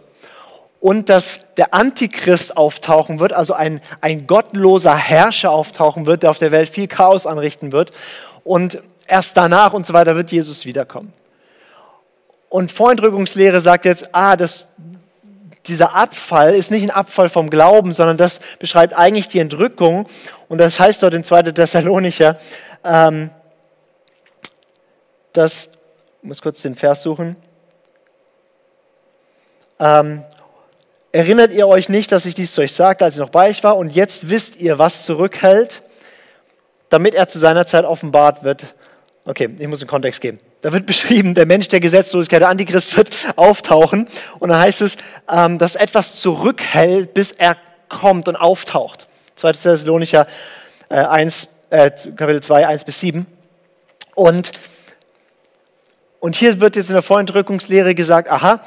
und 0.82 1.08
dass 1.08 1.54
der 1.56 1.74
Antichrist 1.74 2.58
auftauchen 2.58 3.20
wird, 3.20 3.32
also 3.32 3.54
ein, 3.54 3.80
ein 4.02 4.28
gottloser 4.28 4.98
Herrscher 4.98 5.52
auftauchen 5.52 6.06
wird, 6.08 6.24
der 6.24 6.32
auf 6.32 6.40
der 6.40 6.52
Welt 6.52 6.68
viel 6.68 6.88
Chaos 6.88 7.26
anrichten 7.26 7.72
wird. 7.72 7.92
Und 8.44 8.82
erst 9.12 9.36
danach 9.36 9.74
und 9.74 9.86
so 9.86 9.94
weiter 9.94 10.16
wird 10.16 10.32
Jesus 10.32 10.66
wiederkommen. 10.66 11.14
Und 12.50 12.72
Vorentrückungslehre 12.72 13.62
sagt 13.62 13.86
jetzt, 13.86 14.10
ah, 14.14 14.36
das, 14.36 14.68
dieser 15.68 15.96
Abfall 15.96 16.56
ist 16.56 16.72
nicht 16.72 16.84
ein 16.84 16.92
Abfall 16.92 17.30
vom 17.30 17.50
Glauben, 17.50 17.92
sondern 17.92 18.18
das 18.18 18.40
beschreibt 18.60 18.98
eigentlich 18.98 19.28
die 19.28 19.40
Entrückung. 19.40 20.08
Und 20.48 20.58
das 20.58 20.80
heißt 20.80 21.04
dort 21.04 21.14
in 21.14 21.24
2. 21.24 21.44
Thessalonicher, 21.52 22.40
ähm, 22.84 23.30
dass, 25.34 25.70
ich 26.22 26.28
muss 26.28 26.42
kurz 26.42 26.62
den 26.62 26.76
Vers 26.76 27.04
suchen, 27.04 27.36
ähm, 29.80 30.24
erinnert 31.12 31.52
ihr 31.52 31.68
euch 31.68 31.90
nicht, 31.90 32.12
dass 32.12 32.26
ich 32.26 32.36
dies 32.36 32.54
zu 32.54 32.62
euch 32.62 32.74
sagte, 32.74 33.06
als 33.06 33.16
ich 33.16 33.22
noch 33.22 33.30
bei 33.30 33.50
euch 33.50 33.64
war, 33.64 33.78
und 33.78 33.90
jetzt 33.90 34.30
wisst 34.30 34.58
ihr, 34.58 34.80
was 34.80 35.06
zurückhält, 35.06 35.82
damit 36.90 37.14
er 37.14 37.28
zu 37.28 37.40
seiner 37.40 37.66
Zeit 37.66 37.86
offenbart 37.86 38.44
wird 38.44 38.74
Okay, 39.24 39.50
ich 39.60 39.68
muss 39.68 39.82
einen 39.82 39.90
Kontext 39.90 40.20
geben. 40.20 40.40
Da 40.62 40.72
wird 40.74 40.86
beschrieben, 40.88 41.34
der 41.36 41.46
Mensch 41.46 41.68
der 41.68 41.80
Gesetzlosigkeit, 41.80 42.42
der 42.42 42.50
Antichrist 42.50 42.96
wird 42.98 43.34
auftauchen. 43.36 44.08
Und 44.40 44.50
dann 44.50 44.60
heißt 44.60 44.82
es, 44.82 44.98
ähm, 45.32 45.58
dass 45.60 45.76
etwas 45.76 46.20
zurückhält, 46.20 47.14
bis 47.14 47.32
er 47.32 47.58
kommt 47.90 48.28
und 48.28 48.36
auftaucht. 48.36 49.08
2. 49.36 49.52
Thessalonicher 49.54 50.28
äh, 50.90 50.96
1, 50.96 51.48
äh, 51.70 51.92
Kapitel 52.16 52.42
2, 52.42 52.68
1 52.68 52.84
bis 52.84 53.00
7. 53.00 53.26
Und, 54.16 54.52
und 56.20 56.36
hier 56.36 56.60
wird 56.60 56.76
jetzt 56.76 56.90
in 56.90 56.94
der 56.94 57.04
Vorentrückungslehre 57.04 57.96
gesagt, 57.96 58.30
aha, 58.30 58.62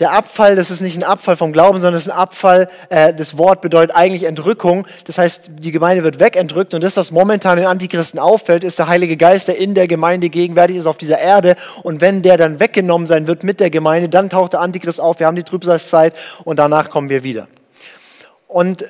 der 0.00 0.12
Abfall, 0.12 0.56
das 0.56 0.70
ist 0.70 0.80
nicht 0.80 0.96
ein 0.96 1.04
Abfall 1.04 1.36
vom 1.36 1.52
Glauben, 1.52 1.78
sondern 1.78 1.96
es 1.96 2.06
ist 2.06 2.12
ein 2.12 2.18
Abfall, 2.18 2.68
äh, 2.88 3.12
das 3.14 3.36
Wort 3.38 3.60
bedeutet 3.60 3.94
eigentlich 3.94 4.24
Entrückung. 4.24 4.86
Das 5.04 5.18
heißt, 5.18 5.50
die 5.58 5.70
Gemeinde 5.70 6.02
wird 6.02 6.18
wegentrückt 6.18 6.74
und 6.74 6.82
das, 6.82 6.96
was 6.96 7.10
momentan 7.10 7.58
den 7.58 7.66
Antichristen 7.66 8.18
auffällt, 8.18 8.64
ist 8.64 8.78
der 8.78 8.88
Heilige 8.88 9.16
Geist, 9.16 9.48
der 9.48 9.58
in 9.58 9.74
der 9.74 9.86
Gemeinde 9.86 10.30
gegenwärtig 10.30 10.76
ist 10.76 10.86
auf 10.86 10.96
dieser 10.96 11.18
Erde. 11.18 11.56
Und 11.82 12.00
wenn 12.00 12.22
der 12.22 12.36
dann 12.36 12.58
weggenommen 12.58 13.06
sein 13.06 13.26
wird 13.26 13.44
mit 13.44 13.60
der 13.60 13.70
Gemeinde, 13.70 14.08
dann 14.08 14.30
taucht 14.30 14.54
der 14.54 14.60
Antichrist 14.60 15.00
auf, 15.00 15.20
wir 15.20 15.26
haben 15.26 15.36
die 15.36 15.44
Trübsalzeit 15.44 16.14
und 16.44 16.58
danach 16.58 16.90
kommen 16.90 17.08
wir 17.08 17.22
wieder. 17.22 17.46
Und 18.48 18.84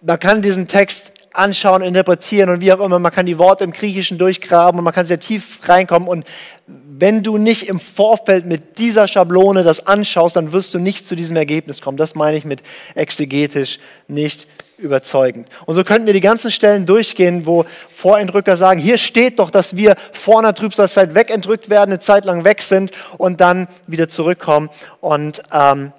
man 0.00 0.18
kann 0.18 0.42
diesen 0.42 0.68
Text 0.68 1.12
anschauen, 1.34 1.82
interpretieren 1.82 2.50
und 2.50 2.60
wie 2.60 2.72
auch 2.72 2.80
immer. 2.80 2.98
Man 2.98 3.12
kann 3.12 3.26
die 3.26 3.38
Worte 3.38 3.64
im 3.64 3.72
Griechischen 3.72 4.18
durchgraben 4.18 4.78
und 4.78 4.84
man 4.84 4.92
kann 4.92 5.06
sehr 5.06 5.20
tief 5.20 5.60
reinkommen. 5.68 6.08
Und 6.08 6.26
wenn 6.66 7.22
du 7.22 7.38
nicht 7.38 7.68
im 7.68 7.80
Vorfeld 7.80 8.46
mit 8.46 8.78
dieser 8.78 9.08
Schablone 9.08 9.64
das 9.64 9.86
anschaust, 9.86 10.36
dann 10.36 10.52
wirst 10.52 10.74
du 10.74 10.78
nicht 10.78 11.06
zu 11.06 11.16
diesem 11.16 11.36
Ergebnis 11.36 11.80
kommen. 11.80 11.96
Das 11.96 12.14
meine 12.14 12.36
ich 12.36 12.44
mit 12.44 12.62
exegetisch 12.94 13.78
nicht 14.08 14.46
überzeugend. 14.78 15.48
Und 15.66 15.74
so 15.74 15.84
könnten 15.84 16.06
wir 16.06 16.12
die 16.12 16.20
ganzen 16.20 16.50
Stellen 16.50 16.86
durchgehen, 16.86 17.46
wo 17.46 17.64
Vorentrücker 17.94 18.56
sagen, 18.56 18.80
hier 18.80 18.98
steht 18.98 19.38
doch, 19.38 19.50
dass 19.50 19.76
wir 19.76 19.94
vor 20.12 20.40
einer 20.40 20.54
Trübsalzeit 20.54 21.14
wegentrückt 21.14 21.70
werden, 21.70 21.90
eine 21.90 22.00
Zeit 22.00 22.24
lang 22.24 22.44
weg 22.44 22.62
sind 22.62 22.90
und 23.18 23.40
dann 23.40 23.68
wieder 23.86 24.08
zurückkommen. 24.08 24.70
Und 25.00 25.42
ähm, 25.52 25.92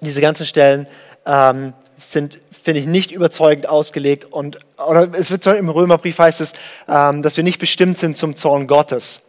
diese 0.00 0.20
ganzen 0.20 0.46
Stellen 0.46 0.86
ähm, 1.26 1.74
sind, 1.98 2.38
finde 2.62 2.80
ich, 2.80 2.86
nicht 2.86 3.12
überzeugend 3.12 3.68
ausgelegt. 3.68 4.24
Und, 4.24 4.58
oder 4.84 5.08
es 5.12 5.30
wird 5.30 5.46
im 5.46 5.68
Römerbrief 5.68 6.18
heißt 6.18 6.40
es, 6.40 6.52
ähm, 6.88 7.22
dass 7.22 7.36
wir 7.36 7.44
nicht 7.44 7.58
bestimmt 7.58 7.98
sind 7.98 8.16
zum 8.16 8.36
Zorn 8.36 8.66
Gottes. 8.66 9.22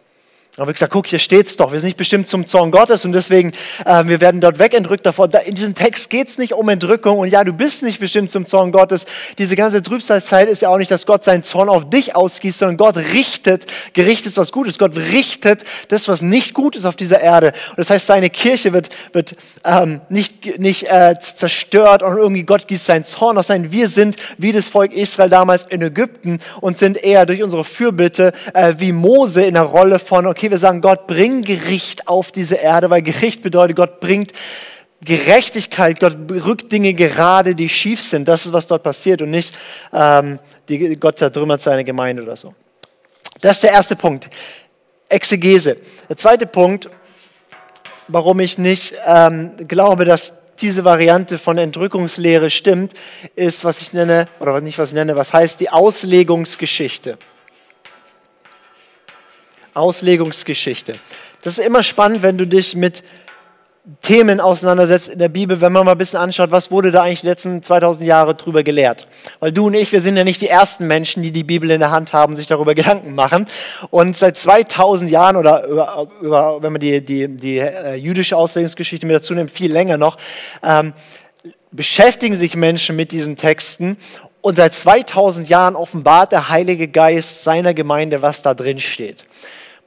Da 0.55 0.63
habe 0.63 0.71
ich 0.71 0.75
gesagt, 0.75 0.91
guck, 0.91 1.05
hier 1.05 1.19
steht's 1.19 1.55
doch, 1.57 1.71
wir 1.71 1.79
sind 1.79 1.89
nicht 1.89 1.97
bestimmt 1.97 2.27
zum 2.27 2.47
Zorn 2.47 2.71
Gottes 2.71 3.05
und 3.05 3.13
deswegen, 3.13 3.53
äh, 3.85 4.03
wir 4.07 4.19
werden 4.19 4.41
dort 4.41 4.57
wegentrückt 4.57 5.05
davon. 5.05 5.29
Da, 5.29 5.39
in 5.39 5.53
diesem 5.53 5.75
Text 5.75 6.09
geht's 6.09 6.39
nicht 6.39 6.53
um 6.53 6.67
Entrückung 6.67 7.19
und 7.19 7.29
ja, 7.29 7.43
du 7.43 7.53
bist 7.53 7.83
nicht 7.83 7.99
bestimmt 7.99 8.31
zum 8.31 8.47
Zorn 8.47 8.71
Gottes. 8.71 9.05
Diese 9.37 9.55
ganze 9.55 9.81
Trübsalzeit 9.81 10.49
ist 10.49 10.63
ja 10.63 10.69
auch 10.69 10.77
nicht, 10.77 10.89
dass 10.89 11.05
Gott 11.05 11.23
seinen 11.23 11.43
Zorn 11.43 11.69
auf 11.69 11.89
dich 11.89 12.15
ausgießt, 12.15 12.59
sondern 12.59 12.77
Gott 12.77 12.97
richtet, 12.97 13.67
Gericht 13.93 14.25
ist 14.25 14.37
was 14.37 14.51
Gutes. 14.51 14.79
Gott 14.79 14.97
richtet 14.97 15.63
das, 15.89 16.07
was 16.07 16.23
nicht 16.23 16.55
gut 16.55 16.75
ist 16.75 16.85
auf 16.85 16.95
dieser 16.95 17.21
Erde. 17.21 17.53
Und 17.69 17.77
das 17.77 17.91
heißt, 17.91 18.07
seine 18.07 18.31
Kirche 18.31 18.73
wird, 18.73 18.89
wird 19.13 19.35
ähm, 19.63 20.01
nicht, 20.09 20.59
nicht 20.59 20.91
äh, 20.91 21.15
zerstört 21.19 22.01
und 22.01 22.17
irgendwie 22.17 22.43
Gott 22.43 22.67
gießt 22.67 22.85
seinen 22.85 23.05
Zorn 23.05 23.37
aus. 23.37 23.49
Nein, 23.49 23.71
wir 23.71 23.87
sind 23.87 24.17
wie 24.39 24.51
das 24.51 24.67
Volk 24.67 24.93
Israel 24.93 25.29
damals 25.29 25.67
in 25.69 25.81
Ägypten 25.83 26.39
und 26.59 26.77
sind 26.77 27.01
eher 27.01 27.27
durch 27.27 27.43
unsere 27.43 27.63
Fürbitte 27.63 28.33
äh, 28.53 28.73
wie 28.79 28.91
Mose 28.91 29.45
in 29.45 29.53
der 29.53 29.63
Rolle 29.63 29.99
von, 29.99 30.25
okay, 30.25 30.38
wir 30.41 30.57
sagen, 30.57 30.81
Gott, 30.81 31.07
bring 31.07 31.41
Gericht 31.41 32.07
auf 32.07 32.31
diese 32.31 32.55
Erde, 32.55 32.89
weil 32.89 33.01
Gericht 33.01 33.41
bedeutet, 33.41 33.75
Gott 33.75 33.99
bringt 33.99 34.31
Gerechtigkeit, 35.03 35.99
Gott 35.99 36.17
rückt 36.29 36.71
Dinge 36.71 36.93
gerade, 36.93 37.55
die 37.55 37.69
schief 37.69 38.01
sind. 38.01 38.27
Das 38.27 38.45
ist, 38.45 38.53
was 38.53 38.67
dort 38.67 38.83
passiert 38.83 39.21
und 39.21 39.31
nicht, 39.31 39.53
ähm, 39.93 40.39
die, 40.67 40.97
Gott 40.97 41.17
zertrümmert 41.17 41.61
seine 41.61 41.83
Gemeinde 41.83 42.23
oder 42.23 42.35
so. 42.35 42.53
Das 43.41 43.57
ist 43.57 43.63
der 43.63 43.71
erste 43.71 43.95
Punkt. 43.95 44.29
Exegese. 45.07 45.77
Der 46.09 46.17
zweite 46.17 46.45
Punkt, 46.45 46.89
warum 48.07 48.39
ich 48.39 48.57
nicht 48.57 48.93
ähm, 49.05 49.51
glaube, 49.67 50.05
dass 50.05 50.33
diese 50.59 50.83
Variante 50.83 51.37
von 51.37 51.57
Entrückungslehre 51.57 52.49
stimmt, 52.49 52.93
ist, 53.35 53.63
was 53.63 53.81
ich 53.81 53.93
nenne, 53.93 54.27
oder 54.39 54.59
nicht 54.59 54.77
was 54.77 54.89
ich 54.89 54.95
nenne, 54.95 55.15
was 55.15 55.31
heißt 55.31 55.59
die 55.59 55.69
Auslegungsgeschichte. 55.69 57.17
Auslegungsgeschichte. 59.73 60.93
Das 61.41 61.57
ist 61.57 61.65
immer 61.65 61.83
spannend, 61.83 62.21
wenn 62.21 62.37
du 62.37 62.45
dich 62.45 62.75
mit 62.75 63.03
Themen 64.01 64.39
auseinandersetzt 64.39 65.09
in 65.09 65.19
der 65.19 65.29
Bibel, 65.29 65.61
wenn 65.61 65.71
man 65.71 65.85
mal 65.85 65.93
ein 65.93 65.97
bisschen 65.97 66.19
anschaut, 66.19 66.51
was 66.51 66.69
wurde 66.69 66.91
da 66.91 67.03
eigentlich 67.03 67.21
die 67.21 67.27
letzten 67.27 67.63
2000 67.63 68.05
Jahre 68.05 68.35
drüber 68.35 68.61
gelehrt. 68.61 69.07
Weil 69.39 69.51
du 69.51 69.67
und 69.67 69.73
ich, 69.73 69.91
wir 69.91 70.01
sind 70.01 70.15
ja 70.17 70.23
nicht 70.23 70.41
die 70.41 70.47
ersten 70.47 70.85
Menschen, 70.85 71.23
die 71.23 71.31
die 71.31 71.43
Bibel 71.43 71.71
in 71.71 71.79
der 71.79 71.89
Hand 71.89 72.13
haben, 72.13 72.35
sich 72.35 72.45
darüber 72.45 72.75
Gedanken 72.75 73.15
machen. 73.15 73.47
Und 73.89 74.15
seit 74.15 74.37
2000 74.37 75.09
Jahren 75.09 75.37
oder 75.37 75.65
über, 75.65 76.07
über, 76.21 76.61
wenn 76.61 76.73
man 76.73 76.81
die, 76.81 77.03
die, 77.03 77.27
die 77.27 77.57
äh, 77.57 77.95
jüdische 77.95 78.37
Auslegungsgeschichte 78.37 79.05
mit 79.05 79.15
dazu 79.15 79.33
nimmt, 79.33 79.49
viel 79.49 79.71
länger 79.71 79.97
noch, 79.97 80.17
ähm, 80.61 80.93
beschäftigen 81.71 82.35
sich 82.35 82.55
Menschen 82.55 82.95
mit 82.95 83.11
diesen 83.11 83.37
Texten 83.37 83.97
und 84.41 84.57
seit 84.57 84.73
2000 84.73 85.49
Jahren 85.49 85.75
offenbart 85.75 86.31
der 86.31 86.49
Heilige 86.49 86.87
Geist 86.87 87.43
seiner 87.43 87.73
Gemeinde, 87.73 88.21
was 88.21 88.41
da 88.41 88.53
drin 88.53 88.79
steht. 88.79 89.17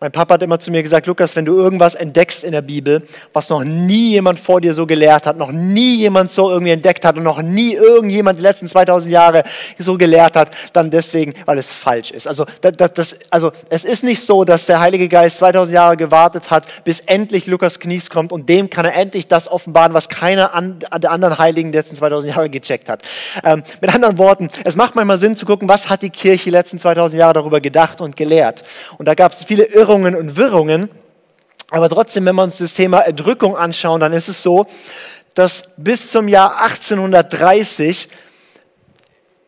Mein 0.03 0.11
Papa 0.11 0.35
hat 0.35 0.43
immer 0.43 0.59
zu 0.59 0.73
mir 0.73 0.83
gesagt, 0.83 1.07
Lukas, 1.07 1.37
wenn 1.37 1.45
du 1.45 1.57
irgendwas 1.57 1.95
entdeckst 1.95 2.43
in 2.43 2.51
der 2.51 2.63
Bibel, 2.63 3.03
was 3.33 3.49
noch 3.51 3.63
nie 3.63 4.11
jemand 4.11 4.41
vor 4.41 4.61
dir 4.61 4.75
so 4.75 4.85
gelehrt 4.85 5.27
hat, 5.27 5.37
noch 5.37 5.53
nie 5.53 5.99
jemand 5.99 6.33
so 6.33 6.51
irgendwie 6.51 6.73
entdeckt 6.73 7.05
hat 7.05 7.17
und 7.17 7.23
noch 7.23 7.41
nie 7.41 7.75
irgendjemand 7.75 8.37
die 8.37 8.43
letzten 8.43 8.67
2000 8.67 9.13
Jahre 9.13 9.45
so 9.79 9.97
gelehrt 9.97 10.35
hat, 10.35 10.51
dann 10.73 10.91
deswegen, 10.91 11.35
weil 11.45 11.57
es 11.57 11.71
falsch 11.71 12.11
ist. 12.11 12.27
Also, 12.27 12.47
das, 12.63 12.93
das, 12.95 13.17
also 13.31 13.53
es 13.71 13.85
ist 13.85 14.03
nicht 14.03 14.27
so, 14.27 14.43
dass 14.43 14.67
der 14.67 14.81
Heilige 14.81 15.07
Geist 15.07 15.39
2000 15.39 15.73
Jahre 15.73 15.97
gewartet 15.97 16.51
hat, 16.51 16.65
bis 16.83 16.99
endlich 16.99 17.47
Lukas 17.47 17.79
Knies 17.79 18.11
kommt 18.11 18.33
und 18.33 18.49
dem 18.49 18.71
kann 18.71 18.85
er 18.85 18.97
endlich 18.97 19.29
das 19.29 19.47
offenbaren, 19.47 19.95
was 19.95 20.09
keiner 20.09 20.53
an, 20.53 20.81
der 21.01 21.13
anderen 21.13 21.39
Heiligen 21.39 21.71
die 21.71 21.79
letzten 21.79 21.95
2000 21.95 22.35
Jahre 22.35 22.51
gecheckt 22.51 22.89
hat. 22.89 23.03
Ähm, 23.45 23.63
mit 23.81 23.95
anderen 23.95 24.19
Worten, 24.19 24.49
es 24.65 24.75
macht 24.75 24.97
manchmal 24.97 25.19
Sinn 25.19 25.37
zu 25.37 25.47
gucken, 25.47 25.69
was 25.69 25.89
hat 25.89 26.03
die 26.03 26.11
Kirche 26.11 26.47
die 26.47 26.51
letzten 26.51 26.81
2000 26.81 27.21
Jahre 27.21 27.35
darüber 27.35 27.61
gedacht 27.61 28.01
und 28.01 28.17
gelehrt. 28.17 28.65
Und 28.99 29.07
da 29.07 29.15
gab 29.15 29.31
es 29.31 29.45
viele 29.45 29.63
Irrungen 29.67 29.92
Irrungen 29.93 30.17
und 30.17 30.37
Wirrungen. 30.39 30.89
Aber 31.71 31.91
trotzdem, 31.91 32.25
wenn 32.25 32.35
wir 32.35 32.45
uns 32.45 32.59
das 32.59 32.73
Thema 32.73 33.01
Erdrückung 33.01 33.57
anschauen, 33.57 34.01
dann 34.01 34.15
ist 34.15 34.29
es 34.29 34.43
so, 34.43 34.67
dass 35.35 35.71
bis 35.77 36.11
zum 36.11 36.29
Jahr 36.29 36.63
1830 36.63 38.09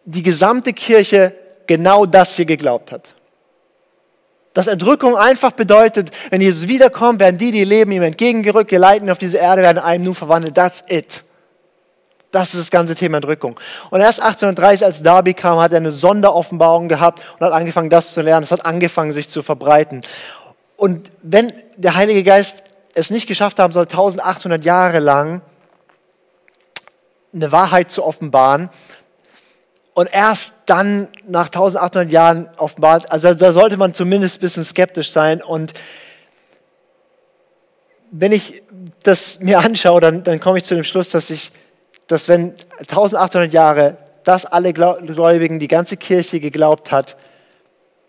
die 0.04 0.22
gesamte 0.22 0.74
Kirche 0.74 1.34
genau 1.66 2.04
das 2.04 2.36
hier 2.36 2.44
geglaubt 2.44 2.92
hat. 2.92 3.14
Dass 4.52 4.66
Entrückung 4.66 5.16
einfach 5.16 5.52
bedeutet, 5.52 6.10
wenn 6.28 6.42
Jesus 6.42 6.68
wiederkommt, 6.68 7.20
werden 7.20 7.38
die, 7.38 7.50
die 7.50 7.64
leben, 7.64 7.92
ihm 7.92 8.02
entgegengerückt, 8.02 8.68
geleitet 8.68 9.08
auf 9.08 9.18
diese 9.18 9.38
Erde, 9.38 9.62
werden 9.62 9.78
einem 9.78 10.04
nur 10.04 10.14
verwandelt. 10.14 10.54
That's 10.54 10.84
it. 10.88 11.24
Das 12.34 12.52
ist 12.52 12.60
das 12.60 12.70
ganze 12.72 12.96
Thema 12.96 13.18
Entrückung. 13.18 13.60
Und 13.90 14.00
erst 14.00 14.18
1830, 14.18 14.84
als 14.84 15.04
Darby 15.04 15.34
kam, 15.34 15.60
hat 15.60 15.70
er 15.70 15.76
eine 15.76 15.92
Sonderoffenbarung 15.92 16.88
gehabt 16.88 17.20
und 17.38 17.46
hat 17.46 17.52
angefangen, 17.52 17.90
das 17.90 18.12
zu 18.12 18.22
lernen. 18.22 18.42
Es 18.42 18.50
hat 18.50 18.66
angefangen, 18.66 19.12
sich 19.12 19.28
zu 19.28 19.44
verbreiten. 19.44 20.02
Und 20.76 21.12
wenn 21.22 21.52
der 21.76 21.94
Heilige 21.94 22.24
Geist 22.24 22.64
es 22.96 23.10
nicht 23.10 23.28
geschafft 23.28 23.60
haben 23.60 23.72
soll, 23.72 23.84
1800 23.84 24.64
Jahre 24.64 24.98
lang 24.98 25.42
eine 27.32 27.52
Wahrheit 27.52 27.92
zu 27.92 28.04
offenbaren, 28.04 28.68
und 29.94 30.12
erst 30.12 30.54
dann 30.66 31.06
nach 31.28 31.46
1800 31.46 32.10
Jahren 32.10 32.48
offenbart, 32.56 33.12
also 33.12 33.32
da 33.32 33.52
sollte 33.52 33.76
man 33.76 33.94
zumindest 33.94 34.38
ein 34.38 34.40
bisschen 34.40 34.64
skeptisch 34.64 35.12
sein. 35.12 35.40
Und 35.40 35.72
wenn 38.10 38.32
ich 38.32 38.64
das 39.04 39.38
mir 39.38 39.58
anschaue, 39.64 40.00
dann, 40.00 40.24
dann 40.24 40.40
komme 40.40 40.58
ich 40.58 40.64
zu 40.64 40.74
dem 40.74 40.82
Schluss, 40.82 41.10
dass 41.10 41.30
ich 41.30 41.52
dass 42.06 42.28
wenn 42.28 42.54
1800 42.78 43.52
Jahre 43.52 43.96
das 44.24 44.46
alle 44.46 44.72
Gläubigen, 44.72 45.58
die 45.58 45.68
ganze 45.68 45.96
Kirche 45.96 46.40
geglaubt 46.40 46.92
hat, 46.92 47.16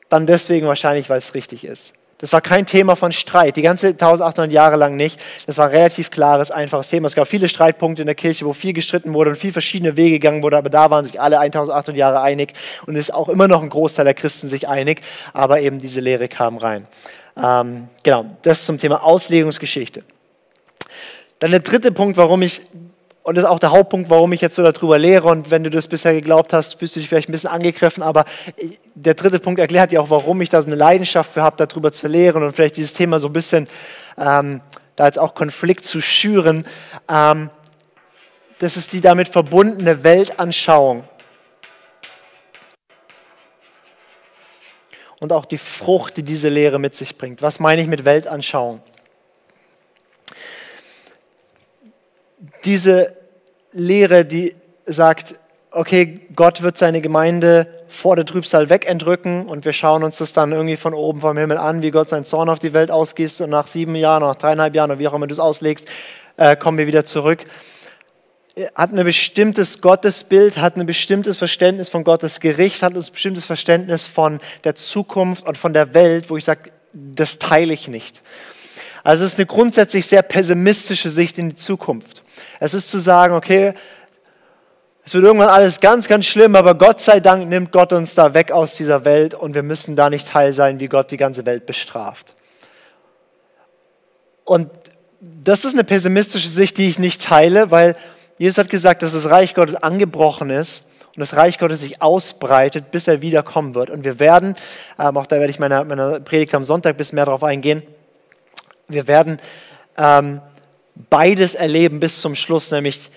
dann 0.09 0.25
deswegen 0.25 0.67
wahrscheinlich, 0.67 1.09
weil 1.09 1.17
es 1.17 1.33
richtig 1.33 1.65
ist. 1.65 1.93
Das 2.19 2.31
war 2.31 2.39
kein 2.39 2.65
Thema 2.65 2.95
von 2.95 3.11
Streit, 3.11 3.57
die 3.57 3.61
ganze 3.61 3.87
1800 3.87 4.51
Jahre 4.51 4.77
lang 4.77 4.95
nicht. 4.95 5.19
Das 5.47 5.57
war 5.57 5.65
ein 5.65 5.71
relativ 5.71 6.11
klares, 6.11 6.49
einfaches 6.49 6.87
Thema. 6.87 7.07
Es 7.07 7.15
gab 7.15 7.27
viele 7.27 7.49
Streitpunkte 7.49 8.01
in 8.01 8.05
der 8.05 8.15
Kirche, 8.15 8.45
wo 8.45 8.53
viel 8.53 8.71
gestritten 8.71 9.13
wurde 9.13 9.31
und 9.31 9.35
viel 9.35 9.51
verschiedene 9.51 9.97
Wege 9.97 10.19
gegangen 10.19 10.41
wurde, 10.41 10.57
aber 10.57 10.69
da 10.69 10.89
waren 10.89 11.03
sich 11.03 11.19
alle 11.19 11.39
1800 11.39 11.97
Jahre 11.97 12.21
einig 12.21 12.53
und 12.87 12.95
ist 12.95 13.13
auch 13.13 13.27
immer 13.27 13.49
noch 13.49 13.61
ein 13.61 13.69
Großteil 13.69 14.05
der 14.05 14.13
Christen 14.13 14.47
sich 14.47 14.69
einig, 14.69 15.01
aber 15.33 15.59
eben 15.59 15.79
diese 15.79 15.99
Lehre 15.99 16.29
kam 16.29 16.57
rein. 16.57 16.87
Ähm, 17.35 17.89
genau, 18.01 18.25
das 18.43 18.65
zum 18.65 18.77
Thema 18.77 19.03
Auslegungsgeschichte. 19.03 20.03
Dann 21.39 21.51
der 21.51 21.59
dritte 21.59 21.91
Punkt, 21.91 22.15
warum 22.15 22.41
ich 22.41 22.61
und 23.25 23.33
das 23.33 23.43
ist 23.43 23.49
auch 23.49 23.57
der 23.57 23.71
Hauptpunkt, 23.71 24.11
warum 24.11 24.33
ich 24.33 24.41
jetzt 24.41 24.53
so 24.53 24.61
darüber 24.61 24.99
lehre. 24.99 25.29
Und 25.29 25.49
wenn 25.49 25.63
du 25.63 25.71
das 25.71 25.87
bisher 25.87 26.13
geglaubt 26.13 26.53
hast, 26.53 26.77
fühlst 26.77 26.95
du 26.95 26.99
dich 26.99 27.09
vielleicht 27.09 27.27
ein 27.27 27.31
bisschen 27.31 27.49
angegriffen. 27.49 28.03
Aber 28.03 28.23
der 28.93 29.15
dritte 29.15 29.39
Punkt 29.39 29.59
erklärt 29.59 29.91
dir 29.91 30.03
auch, 30.03 30.11
warum 30.11 30.41
ich 30.41 30.51
da 30.51 30.61
so 30.61 30.67
eine 30.67 30.75
Leidenschaft 30.75 31.33
für 31.33 31.41
habe, 31.41 31.57
darüber 31.57 31.91
zu 31.91 32.07
lehren 32.07 32.43
und 32.43 32.55
vielleicht 32.55 32.77
dieses 32.77 32.93
Thema 32.93 33.19
so 33.19 33.25
ein 33.25 33.33
bisschen, 33.33 33.67
ähm, 34.19 34.61
da 34.95 35.07
jetzt 35.07 35.17
auch 35.17 35.33
Konflikt 35.33 35.85
zu 35.85 36.01
schüren. 36.01 36.67
Ähm, 37.09 37.49
das 38.59 38.77
ist 38.77 38.93
die 38.93 39.01
damit 39.01 39.29
verbundene 39.29 40.03
Weltanschauung. 40.03 41.03
Und 45.19 45.33
auch 45.33 45.45
die 45.45 45.57
Frucht, 45.57 46.17
die 46.17 46.23
diese 46.23 46.49
Lehre 46.49 46.77
mit 46.77 46.95
sich 46.95 47.17
bringt. 47.17 47.41
Was 47.41 47.59
meine 47.59 47.81
ich 47.81 47.87
mit 47.87 48.05
Weltanschauung? 48.05 48.83
diese 52.65 53.14
Lehre, 53.75 54.25
die 54.25 54.55
sagt, 54.85 55.35
okay, 55.75 56.21
Gott 56.35 56.61
wird 56.61 56.77
seine 56.77 57.01
Gemeinde 57.01 57.67
vor 57.87 58.15
der 58.15 58.25
Trübsal 58.25 58.69
wegentrücken 58.69 59.45
und 59.45 59.65
wir 59.65 59.73
schauen 59.73 60.03
uns 60.03 60.17
das 60.17 60.31
dann 60.31 60.53
irgendwie 60.53 60.77
von 60.77 60.93
oben 60.93 61.19
vom 61.19 61.37
Himmel 61.37 61.57
an, 61.57 61.81
wie 61.81 61.91
Gott 61.91 62.09
seinen 62.09 62.23
Zorn 62.23 62.49
auf 62.49 62.59
die 62.59 62.73
Welt 62.73 62.89
ausgießt 62.89 63.41
und 63.41 63.49
nach 63.49 63.67
sieben 63.67 63.95
Jahren, 63.95 64.23
nach 64.23 64.35
dreieinhalb 64.35 64.73
Jahren 64.73 64.91
oder 64.91 64.99
wie 64.99 65.07
auch 65.09 65.13
immer 65.13 65.27
du 65.27 65.33
es 65.33 65.39
auslegst, 65.39 65.87
äh, 66.37 66.55
kommen 66.55 66.77
wir 66.77 66.87
wieder 66.87 67.05
zurück. 67.05 67.43
Hat 68.73 68.93
ein 68.93 69.03
bestimmtes 69.03 69.81
Gottesbild, 69.81 70.57
hat 70.57 70.77
ein 70.77 70.85
bestimmtes 70.85 71.35
Verständnis 71.35 71.89
von 71.89 72.05
Gottes 72.05 72.39
Gericht, 72.39 72.81
hat 72.81 72.95
ein 72.95 73.03
bestimmtes 73.11 73.43
Verständnis 73.43 74.05
von 74.05 74.39
der 74.63 74.75
Zukunft 74.75 75.45
und 75.45 75.57
von 75.57 75.73
der 75.73 75.93
Welt, 75.93 76.29
wo 76.29 76.37
ich 76.37 76.45
sage, 76.45 76.71
das 76.93 77.37
teile 77.37 77.73
ich 77.73 77.89
nicht. 77.89 78.21
Also 79.03 79.25
es 79.25 79.33
ist 79.33 79.39
eine 79.39 79.45
grundsätzlich 79.45 80.07
sehr 80.07 80.21
pessimistische 80.21 81.09
Sicht 81.09 81.37
in 81.37 81.49
die 81.49 81.55
Zukunft. 81.55 82.23
Es 82.59 82.73
ist 82.73 82.89
zu 82.89 82.99
sagen, 82.99 83.33
okay, 83.33 83.73
es 85.05 85.13
wird 85.13 85.23
irgendwann 85.23 85.49
alles 85.49 85.79
ganz, 85.79 86.07
ganz 86.07 86.25
schlimm, 86.25 86.55
aber 86.55 86.73
Gott 86.75 86.99
sei 86.99 87.19
Dank 87.19 87.47
nimmt 87.47 87.71
Gott 87.71 87.93
uns 87.93 88.15
da 88.15 88.33
weg 88.33 88.51
aus 88.51 88.75
dieser 88.75 89.05
Welt 89.05 89.35
und 89.35 89.53
wir 89.53 89.61
müssen 89.61 89.95
da 89.95 90.09
nicht 90.09 90.27
Teil 90.27 90.51
sein, 90.51 90.79
wie 90.79 90.87
Gott 90.87 91.11
die 91.11 91.17
ganze 91.17 91.45
Welt 91.45 91.67
bestraft. 91.67 92.33
Und 94.45 94.71
das 95.21 95.63
ist 95.63 95.73
eine 95.73 95.83
pessimistische 95.83 96.47
Sicht, 96.47 96.77
die 96.77 96.89
ich 96.89 96.97
nicht 96.97 97.21
teile, 97.21 97.69
weil 97.69 97.95
Jesus 98.37 98.57
hat 98.57 98.69
gesagt, 98.69 99.03
dass 99.03 99.13
das 99.13 99.29
Reich 99.29 99.53
Gottes 99.53 99.75
angebrochen 99.75 100.49
ist 100.49 100.85
und 101.15 101.19
das 101.19 101.35
Reich 101.35 101.59
Gottes 101.59 101.81
sich 101.81 102.01
ausbreitet, 102.01 102.91
bis 102.91 103.07
er 103.07 103.21
wiederkommen 103.21 103.75
wird. 103.75 103.89
Und 103.91 104.03
wir 104.03 104.19
werden, 104.19 104.55
ähm, 104.99 105.17
auch 105.17 105.27
da 105.27 105.37
werde 105.37 105.51
ich 105.51 105.59
meiner, 105.59 105.83
meiner 105.83 106.19
Predigt 106.19 106.53
am 106.55 106.65
Sonntag 106.65 106.97
bisschen 106.97 107.15
mehr 107.15 107.25
darauf 107.25 107.43
eingehen, 107.43 107.83
wir 108.87 109.07
werden 109.07 109.39
ähm, 109.97 110.41
beides 111.09 111.55
erleben 111.55 111.99
bis 111.99 112.21
zum 112.21 112.35
Schluss, 112.35 112.71
nämlich 112.71 113.11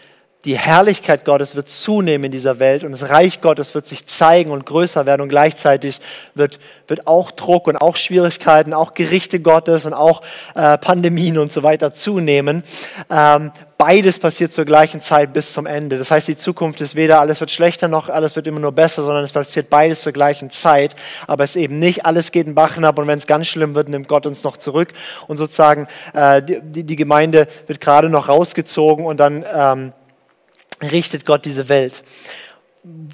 die 0.45 0.57
Herrlichkeit 0.57 1.24
Gottes 1.24 1.57
wird 1.57 1.68
zunehmen 1.68 2.26
in 2.26 2.32
dieser 2.32 2.61
Welt 2.61 2.84
und 2.84 2.93
das 2.93 3.09
Reich 3.09 3.41
Gottes 3.41 3.74
wird 3.74 3.89
sich 3.89 4.07
zeigen 4.07 4.53
und 4.53 4.64
größer 4.66 5.05
werden 5.05 5.22
und 5.22 5.28
gleichzeitig 5.28 6.01
wird, 6.34 6.61
wird 6.86 7.09
auch 7.09 7.32
Druck 7.32 7.66
und 7.66 7.76
auch 7.76 7.97
Schwierigkeiten, 7.97 8.72
auch 8.72 8.95
Gerichte 8.95 9.41
Gottes 9.41 9.84
und 9.84 9.95
auch 9.95 10.22
äh, 10.55 10.78
Pandemien 10.78 11.39
und 11.39 11.51
so 11.51 11.64
weiter 11.64 11.93
zunehmen. 11.93 12.62
Ähm, 13.11 13.51
beides 13.78 14.20
passiert 14.20 14.53
zur 14.53 14.64
gleichen 14.64 15.01
Zeit 15.01 15.32
bis 15.32 15.53
zum 15.53 15.66
Ende. 15.66 15.99
Das 15.99 16.12
heißt, 16.12 16.28
die 16.28 16.36
Zukunft 16.36 16.80
ist 16.80 16.95
weder 16.95 17.20
alles 17.20 17.41
wird 17.41 17.51
schlechter 17.51 17.89
noch 17.89 18.09
alles 18.09 18.36
wird 18.36 18.47
immer 18.47 18.61
nur 18.61 18.72
besser, 18.72 19.03
sondern 19.03 19.24
es 19.24 19.32
passiert 19.32 19.68
beides 19.68 20.03
zur 20.03 20.12
gleichen 20.12 20.51
Zeit. 20.51 20.95
Aber 21.26 21.43
es 21.43 21.57
eben 21.57 21.80
nicht 21.80 22.07
alles 22.07 22.30
geht 22.30 22.47
in 22.47 22.55
Bach 22.55 22.74
hinab 22.74 22.97
und 23.01 23.09
wenn 23.09 23.18
es 23.18 23.26
ganz 23.26 23.49
schlimm 23.49 23.74
wird, 23.74 23.89
nimmt 23.89 24.07
Gott 24.07 24.24
uns 24.24 24.45
noch 24.45 24.57
zurück 24.57 24.93
und 25.26 25.36
sozusagen 25.36 25.89
äh, 26.14 26.41
die, 26.43 26.84
die 26.84 26.97
Gemeinde 26.97 27.49
wird 27.66 27.80
gerade 27.80 28.09
noch 28.09 28.28
rausgezogen 28.28 29.05
und 29.05 29.18
dann 29.18 29.45
ähm, 29.53 29.93
richtet 30.83 31.24
Gott 31.24 31.45
diese 31.45 31.68
Welt. 31.68 32.03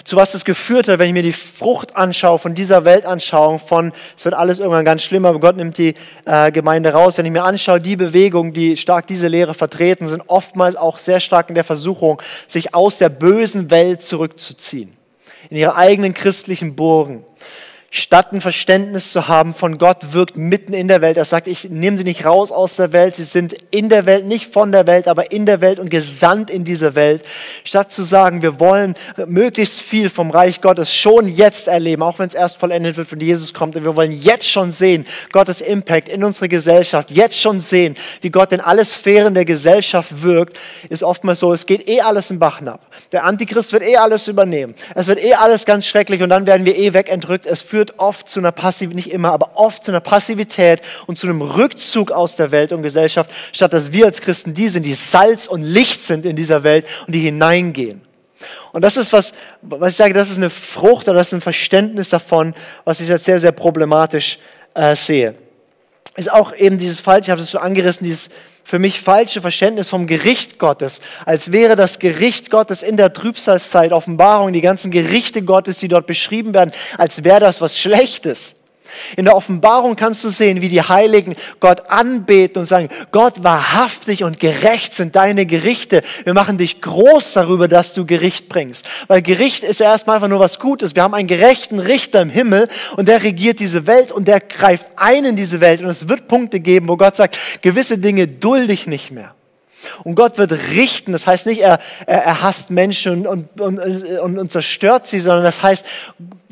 Zu 0.05 0.17
was 0.17 0.33
das 0.33 0.45
geführt 0.45 0.89
hat, 0.89 0.99
wenn 0.99 1.09
ich 1.09 1.15
mir 1.15 1.23
die 1.23 1.33
Frucht 1.33 1.97
anschaue 1.97 2.39
von 2.39 2.55
dieser 2.55 2.85
Weltanschauung, 2.85 3.59
von 3.59 3.93
es 4.17 4.25
wird 4.25 4.35
alles 4.35 4.59
irgendwann 4.59 4.85
ganz 4.85 5.03
schlimmer, 5.03 5.31
aber 5.31 5.41
Gott 5.41 5.57
nimmt 5.57 5.79
die 5.79 5.95
äh, 6.27 6.53
Gemeinde 6.53 6.93
raus. 6.93 7.19
Wenn 7.19 7.27
ich 7.27 7.33
mir 7.33 7.43
anschaue, 7.43 7.81
die 7.81 7.97
Bewegungen, 7.97 8.53
die 8.53 8.77
stark 8.77 9.07
diese 9.07 9.27
Lehre 9.27 9.55
vertreten, 9.55 10.07
sind 10.07 10.23
oftmals 10.27 10.77
auch 10.77 10.99
sehr 10.99 11.19
stark 11.19 11.49
in 11.49 11.55
der 11.55 11.65
Versuchung, 11.65 12.21
sich 12.47 12.75
aus 12.75 12.99
der 12.99 13.09
bösen 13.09 13.71
Welt 13.71 14.03
zurückzuziehen, 14.03 14.93
in 15.51 15.57
ihre 15.57 15.77
eigenen 15.77 16.15
christlichen 16.15 16.77
Burgen 16.77 17.25
statt 17.97 18.33
ein 18.33 18.41
Verständnis 18.41 19.13
zu 19.13 19.29
haben 19.29 19.55
von 19.55 19.79
Gott, 19.79 20.15
wirkt 20.15 20.37
mitten 20.37 20.75
in 20.75 20.89
der 20.89 21.01
Welt. 21.01 21.17
Er 21.17 21.25
sagt, 21.25 21.47
ich 21.47 21.71
nehme 21.71 21.97
sie 21.97 22.03
nicht 22.03 22.25
raus 22.27 22.51
aus 22.51 22.75
der 22.75 22.93
Welt, 22.93 23.15
sie 23.15 23.23
sind 23.23 23.55
in 23.71 23.89
der 23.89 24.05
Welt, 24.05 24.27
nicht 24.27 24.53
von 24.53 24.73
der 24.73 24.89
Welt, 24.89 25.07
aber 25.07 25.31
in 25.31 25.47
der 25.47 25.61
Welt 25.61 25.79
und 25.79 25.91
gesandt 25.91 26.51
in 26.51 26.65
diese 26.65 26.97
Welt. 26.97 27.23
Statt 27.63 27.93
zu 27.93 28.03
sagen, 28.03 28.43
wir 28.43 28.59
wollen 28.59 28.95
möglichst 29.27 29.81
viel 29.81 30.11
vom 30.11 30.33
Reich 30.33 30.61
Gottes 30.61 30.93
schon 30.93 31.29
jetzt 31.29 31.69
erleben, 31.69 32.03
auch 32.03 32.19
wenn 32.19 32.27
es 32.27 32.35
erst 32.35 32.57
vollendet 32.57 32.97
wird, 32.97 33.13
wenn 33.13 33.21
Jesus 33.21 33.55
kommt. 33.55 33.77
Und 33.77 33.85
wir 33.85 33.95
wollen 33.95 34.11
jetzt 34.11 34.51
schon 34.51 34.73
sehen, 34.73 35.07
Gottes 35.31 35.61
Impact 35.61 36.09
in 36.09 36.25
unsere 36.25 36.49
Gesellschaft, 36.49 37.13
jetzt 37.13 37.39
schon 37.39 37.61
sehen, 37.61 37.95
wie 38.23 38.31
Gott 38.31 38.51
in 38.51 38.61
alle 38.61 38.85
Sphären 38.85 39.35
der 39.35 39.45
Gesellschaft 39.45 40.21
wirkt, 40.21 40.59
ist 40.89 41.05
oftmals 41.05 41.39
so, 41.39 41.53
es 41.53 41.65
geht 41.65 41.89
eh 41.89 42.01
alles 42.01 42.29
im 42.33 42.41
Bach 42.41 42.61
ab. 42.63 42.87
Der 43.13 43.23
Antichrist 43.23 43.73
wird 43.73 43.85
eh 43.85 43.99
alles 43.99 44.27
übernehmen. 44.27 44.75
Es 44.97 45.07
wird 45.07 45.23
eh 45.23 45.35
alles 45.35 45.65
ganz 45.65 45.87
schrecklich 45.87 46.23
und 46.23 46.31
dann 46.31 46.49
werden 46.49 46.67
wir 46.67 46.77
eh 46.77 46.93
wegentrückt. 46.93 47.47
Es 47.47 47.63
führt 47.63 47.84
führt 47.85 47.99
oft 47.99 48.29
zu 48.29 48.41
einer 48.41 48.53
Passivität, 48.53 48.97
nicht 48.97 49.13
immer, 49.13 49.33
aber 49.33 49.53
oft 49.57 49.85
zu 49.85 49.91
einer 49.91 50.01
Passivität 50.01 50.81
und 51.07 51.19
zu 51.19 51.27
einem 51.27 51.43
Rückzug 51.43 52.13
aus 52.13 52.37
der 52.37 52.51
Welt 52.51 52.73
und 52.73 52.83
Gesellschaft, 52.83 53.31
statt 53.53 53.73
dass 53.75 53.93
wir 53.93 54.07
als 54.07 54.21
Christen 54.21 54.55
die 54.55 54.69
sind, 54.69 54.85
die 54.85 54.95
Salz 54.95 55.47
und 55.47 55.63
Licht 55.63 56.01
sind 56.01 56.25
in 56.25 56.35
dieser 56.35 56.63
Welt 56.63 56.87
und 57.07 57.15
die 57.15 57.21
hineingehen. 57.21 58.01
Und 58.73 58.83
das 58.83 58.97
ist 58.97 59.13
was, 59.13 59.33
was 59.63 59.91
ich 59.91 59.97
sage, 59.97 60.15
das 60.15 60.31
ist 60.31 60.39
eine 60.39 60.51
Frucht 60.51 61.09
oder 61.09 61.19
das 61.19 61.29
ist 61.29 61.35
ein 61.35 61.41
Verständnis 61.41 62.09
davon, 62.09 62.55
was 62.85 63.01
ich 63.01 63.11
als 63.11 63.25
sehr, 63.25 63.39
sehr 63.39 63.53
problematisch 63.53 64.39
äh, 64.75 64.97
sehe. 64.97 65.35
Ist 66.17 66.31
auch 66.31 66.55
eben 66.55 66.79
dieses 66.79 67.01
Falsche, 67.01 67.25
ich 67.25 67.31
habe 67.31 67.41
es 67.41 67.51
schon 67.51 67.61
angerissen, 67.61 68.05
dieses 68.05 68.31
für 68.63 68.79
mich 68.79 69.01
falsche 69.01 69.41
Verständnis 69.41 69.89
vom 69.91 70.07
Gericht 70.07 70.59
Gottes, 70.59 71.01
als 71.27 71.53
wäre 71.53 71.77
das 71.77 71.99
Gericht 71.99 72.51
Gottes 72.51 72.83
in 72.83 72.97
der 72.97 73.13
Trübsalzeit, 73.13 73.93
Offenbarung, 73.93 74.53
die 74.53 74.63
ganzen 74.63 74.91
Gerichte 74.91 75.43
Gottes, 75.43 75.79
die 75.79 75.89
dort 75.89 76.07
beschrieben 76.07 76.55
werden, 76.55 76.73
als 76.97 77.25
wäre 77.25 77.41
das 77.41 77.61
was 77.61 77.79
Schlechtes. 77.79 78.57
In 79.17 79.25
der 79.25 79.37
Offenbarung 79.37 79.97
kannst 79.97 80.25
du 80.25 80.31
sehen, 80.31 80.61
wie 80.61 80.69
die 80.69 80.83
Heiligen 80.83 81.35
Gott 81.61 81.91
anbeten 81.91 82.61
und 82.61 82.67
sagen, 82.67 82.89
Gott 83.13 83.43
wahrhaftig 83.43 84.25
und 84.25 84.41
gerecht 84.41 84.95
sind 84.95 85.17
deine 85.17 85.47
Gerichte. 85.47 86.03
Wir 86.25 86.35
machen 86.35 86.59
dich 86.59 86.81
groß 86.81 87.33
darüber, 87.33 87.69
dass 87.69 87.95
du 87.95 88.07
Gericht 88.07 88.49
bringst. 88.49 88.87
Weil 89.09 89.23
Gericht 89.23 89.65
ist 89.65 89.81
ja 89.81 89.87
erstmal 89.87 90.17
einfach 90.17 90.29
nur 90.29 90.41
was 90.41 90.59
Gutes. 90.59 90.95
Wir 90.95 91.03
haben 91.03 91.15
einen 91.15 91.29
gerechten 91.29 91.79
Richter 91.79 92.23
im 92.23 92.31
Himmel 92.31 92.69
und 92.97 93.09
der 93.09 93.23
regiert 93.23 93.61
diese 93.61 93.87
Welt 93.87 94.13
und 94.13 94.29
der 94.29 94.41
greift 94.41 94.87
ein 94.97 95.25
in 95.25 95.37
diese 95.37 95.61
Welt. 95.61 95.81
Und 95.81 95.89
es 95.89 96.09
wird 96.09 96.29
Punkte 96.29 96.61
geben, 96.61 96.89
wo 96.89 96.97
Gott 96.97 97.17
sagt, 97.17 97.39
gewisse 97.63 97.99
Dinge 97.99 98.29
dulde 98.29 98.73
ich 98.73 98.87
nicht 98.87 99.11
mehr. 99.11 99.35
Und 100.03 100.15
Gott 100.15 100.39
wird 100.39 100.53
richten. 100.53 101.13
Das 101.13 101.27
heißt 101.27 101.47
nicht, 101.47 101.61
er, 101.61 101.79
er, 102.07 102.23
er 102.25 102.43
hasst 102.43 102.71
Menschen 102.71 103.27
und, 103.27 103.61
und, 103.61 103.79
und, 103.79 104.39
und, 104.39 104.53
zerstört 104.53 105.07
sie, 105.07 105.21
sondern 105.21 105.45
das 105.45 105.63
heißt, 105.63 105.85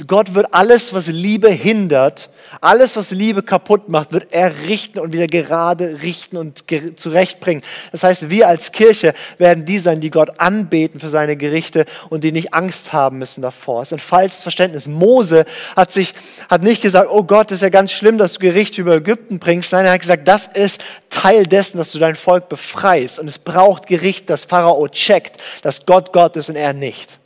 Gott 0.06 0.34
wird 0.34 0.52
alles, 0.52 0.92
was 0.92 1.08
Liebe 1.08 1.50
hindert, 1.50 2.30
alles, 2.60 2.96
was 2.96 3.10
Liebe 3.10 3.42
kaputt 3.42 3.88
macht, 3.88 4.12
wird 4.12 4.32
er 4.32 4.62
richten 4.62 4.98
und 4.98 5.12
wieder 5.12 5.26
gerade 5.26 6.02
richten 6.02 6.36
und 6.36 6.64
zurechtbringen. 6.96 7.62
Das 7.90 8.04
heißt, 8.04 8.30
wir 8.30 8.48
als 8.48 8.72
Kirche 8.72 9.14
werden 9.38 9.64
die 9.64 9.78
sein, 9.78 10.00
die 10.00 10.10
Gott 10.10 10.40
anbeten 10.40 11.00
für 11.00 11.08
seine 11.08 11.36
Gerichte 11.36 11.84
und 12.10 12.24
die 12.24 12.32
nicht 12.32 12.54
Angst 12.54 12.92
haben 12.92 13.18
müssen 13.18 13.42
davor. 13.42 13.82
Es 13.82 13.88
ist 13.88 13.94
ein 13.94 13.98
falsches 14.00 14.42
Verständnis. 14.42 14.86
Mose 14.86 15.44
hat 15.76 15.92
sich, 15.92 16.14
hat 16.48 16.62
nicht 16.62 16.82
gesagt, 16.82 17.08
oh 17.10 17.24
Gott, 17.24 17.50
das 17.50 17.58
ist 17.58 17.62
ja 17.62 17.68
ganz 17.68 17.92
schlimm, 17.92 18.18
dass 18.18 18.34
du 18.34 18.40
Gericht 18.40 18.76
über 18.78 18.96
Ägypten 18.96 19.38
bringst. 19.38 19.72
Nein, 19.72 19.86
er 19.86 19.92
hat 19.92 20.00
gesagt, 20.00 20.28
das 20.28 20.46
ist 20.46 20.80
Teil 21.10 21.46
dessen, 21.46 21.78
dass 21.78 21.92
du 21.92 21.98
dein 21.98 22.16
Volk 22.16 22.48
befreist. 22.48 23.18
Und 23.18 23.28
es 23.28 23.38
braucht 23.38 23.86
Gericht, 23.86 24.28
das 24.30 24.44
Pharao 24.44 24.88
checkt, 24.88 25.36
dass 25.62 25.86
Gott 25.86 26.12
Gott 26.12 26.36
ist 26.36 26.48
und 26.48 26.56
er 26.56 26.72
nicht. 26.72 27.18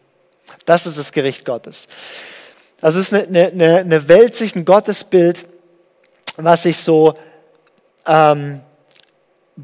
Das 0.64 0.86
ist 0.86 0.98
das 0.98 1.12
Gericht 1.12 1.44
Gottes. 1.44 1.86
Also 2.86 3.00
es 3.00 3.10
ist 3.10 3.28
eine, 3.28 3.48
eine, 3.48 3.78
eine 3.78 4.08
Weltsicht, 4.08 4.54
ein 4.54 4.64
Gottesbild, 4.64 5.44
was 6.36 6.64
ich 6.66 6.78
so 6.78 7.16
ähm, 8.06 8.60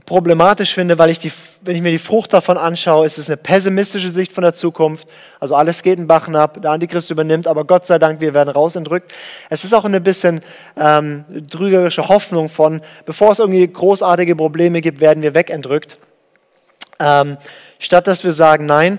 problematisch 0.06 0.74
finde, 0.74 0.98
weil 0.98 1.10
ich 1.10 1.20
die, 1.20 1.30
wenn 1.60 1.76
ich 1.76 1.82
mir 1.82 1.92
die 1.92 2.00
Frucht 2.00 2.32
davon 2.32 2.58
anschaue, 2.58 3.06
ist 3.06 3.18
es 3.18 3.30
eine 3.30 3.36
pessimistische 3.36 4.10
Sicht 4.10 4.32
von 4.32 4.42
der 4.42 4.54
Zukunft. 4.54 5.06
Also 5.38 5.54
alles 5.54 5.84
geht 5.84 6.00
in 6.00 6.08
Bach 6.08 6.26
ab, 6.34 6.60
der 6.62 6.72
Antichrist 6.72 7.12
übernimmt, 7.12 7.46
aber 7.46 7.64
Gott 7.64 7.86
sei 7.86 8.00
Dank, 8.00 8.20
wir 8.20 8.34
werden 8.34 8.50
rausentrückt. 8.50 9.14
Es 9.48 9.62
ist 9.62 9.72
auch 9.72 9.84
eine 9.84 10.00
bisschen 10.00 10.40
ähm, 10.76 11.24
trügerische 11.48 12.08
Hoffnung 12.08 12.48
von, 12.48 12.80
bevor 13.06 13.30
es 13.30 13.38
irgendwie 13.38 13.68
großartige 13.68 14.34
Probleme 14.34 14.80
gibt, 14.80 14.98
werden 14.98 15.22
wir 15.22 15.32
wegentrückt. 15.32 15.96
Ähm, 16.98 17.36
statt 17.78 18.08
dass 18.08 18.24
wir 18.24 18.32
sagen, 18.32 18.66
nein, 18.66 18.98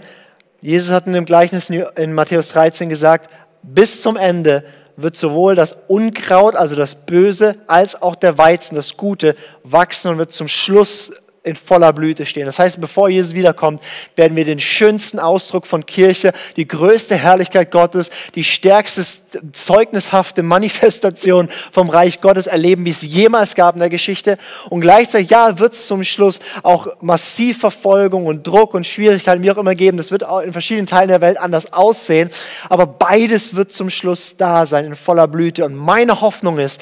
Jesus 0.62 0.94
hat 0.94 1.08
in 1.08 1.12
dem 1.12 1.26
Gleichnis 1.26 1.70
in 1.70 2.14
Matthäus 2.14 2.48
13 2.48 2.88
gesagt, 2.88 3.30
bis 3.64 4.02
zum 4.02 4.18
Ende 4.18 4.64
wird 4.96 5.18
sowohl 5.18 5.56
das 5.56 5.76
Unkraut, 5.88 6.56
also 6.56 6.76
das 6.76 6.96
Böse, 6.96 7.56
als 7.68 8.00
auch 8.02 8.16
der 8.16 8.38
Weizen, 8.38 8.76
das 8.76 8.96
Gute, 8.96 9.36
wachsen 9.64 10.12
und 10.12 10.18
wird 10.20 10.34
zum 10.34 10.48
Schluss 10.48 11.12
in 11.44 11.58
voller 11.58 11.92
Blüte 11.92 12.26
stehen. 12.26 12.46
Das 12.46 12.58
heißt, 12.58 12.80
bevor 12.80 13.10
Jesus 13.10 13.34
wiederkommt, 13.34 13.82
werden 14.16 14.38
wir 14.38 14.46
den 14.46 14.62
schönsten 14.62 15.20
Ausdruck 15.20 15.68
von 15.68 15.86
Kirche, 15.86 16.32
die 16.56 16.66
größte 16.66 17.16
Herrlichkeit 17.16 17.70
Gottes, 17.70 18.12
die 18.36 18.46
stärkste 18.46 19.04
zeugnishafte 19.52 20.42
Manifestation 20.42 21.50
vom 21.72 21.90
Reich 21.90 22.22
Gottes 22.22 22.48
erleben, 22.48 22.86
wie 22.86 22.92
es 22.92 23.02
jemals 23.02 23.56
gab 23.56 23.76
in 23.76 23.82
der 23.82 23.90
Geschichte. 23.90 24.38
Und 24.70 24.80
gleichzeitig, 24.80 25.32
ja, 25.32 25.60
wird 25.60 25.74
es 25.74 25.88
zum 25.88 26.06
Schluss 26.06 26.40
auch 26.64 26.88
massiv 27.02 27.60
Verfolgung 27.60 28.26
und 28.26 28.48
Druck 28.48 28.74
und 28.74 28.88
Schwierigkeiten, 28.88 29.44
wie 29.44 29.52
auch 29.52 29.58
immer 29.58 29.76
geben. 29.76 29.98
Das 29.98 30.12
wird 30.12 30.24
auch 30.24 30.40
in 30.40 30.54
verschiedenen 30.54 30.88
Teilen 30.88 31.10
der 31.10 31.20
Welt 31.20 31.38
anders 31.38 31.74
aussehen. 31.74 32.30
Aber 32.70 32.86
beides 32.88 33.54
wird 33.54 33.74
zum 33.74 33.90
Schluss 33.90 34.38
da 34.38 34.66
sein, 34.66 34.86
in 34.86 34.96
voller 34.96 35.28
Blüte. 35.28 35.66
Und 35.66 35.76
meine 35.76 36.22
Hoffnung 36.22 36.58
ist, 36.58 36.82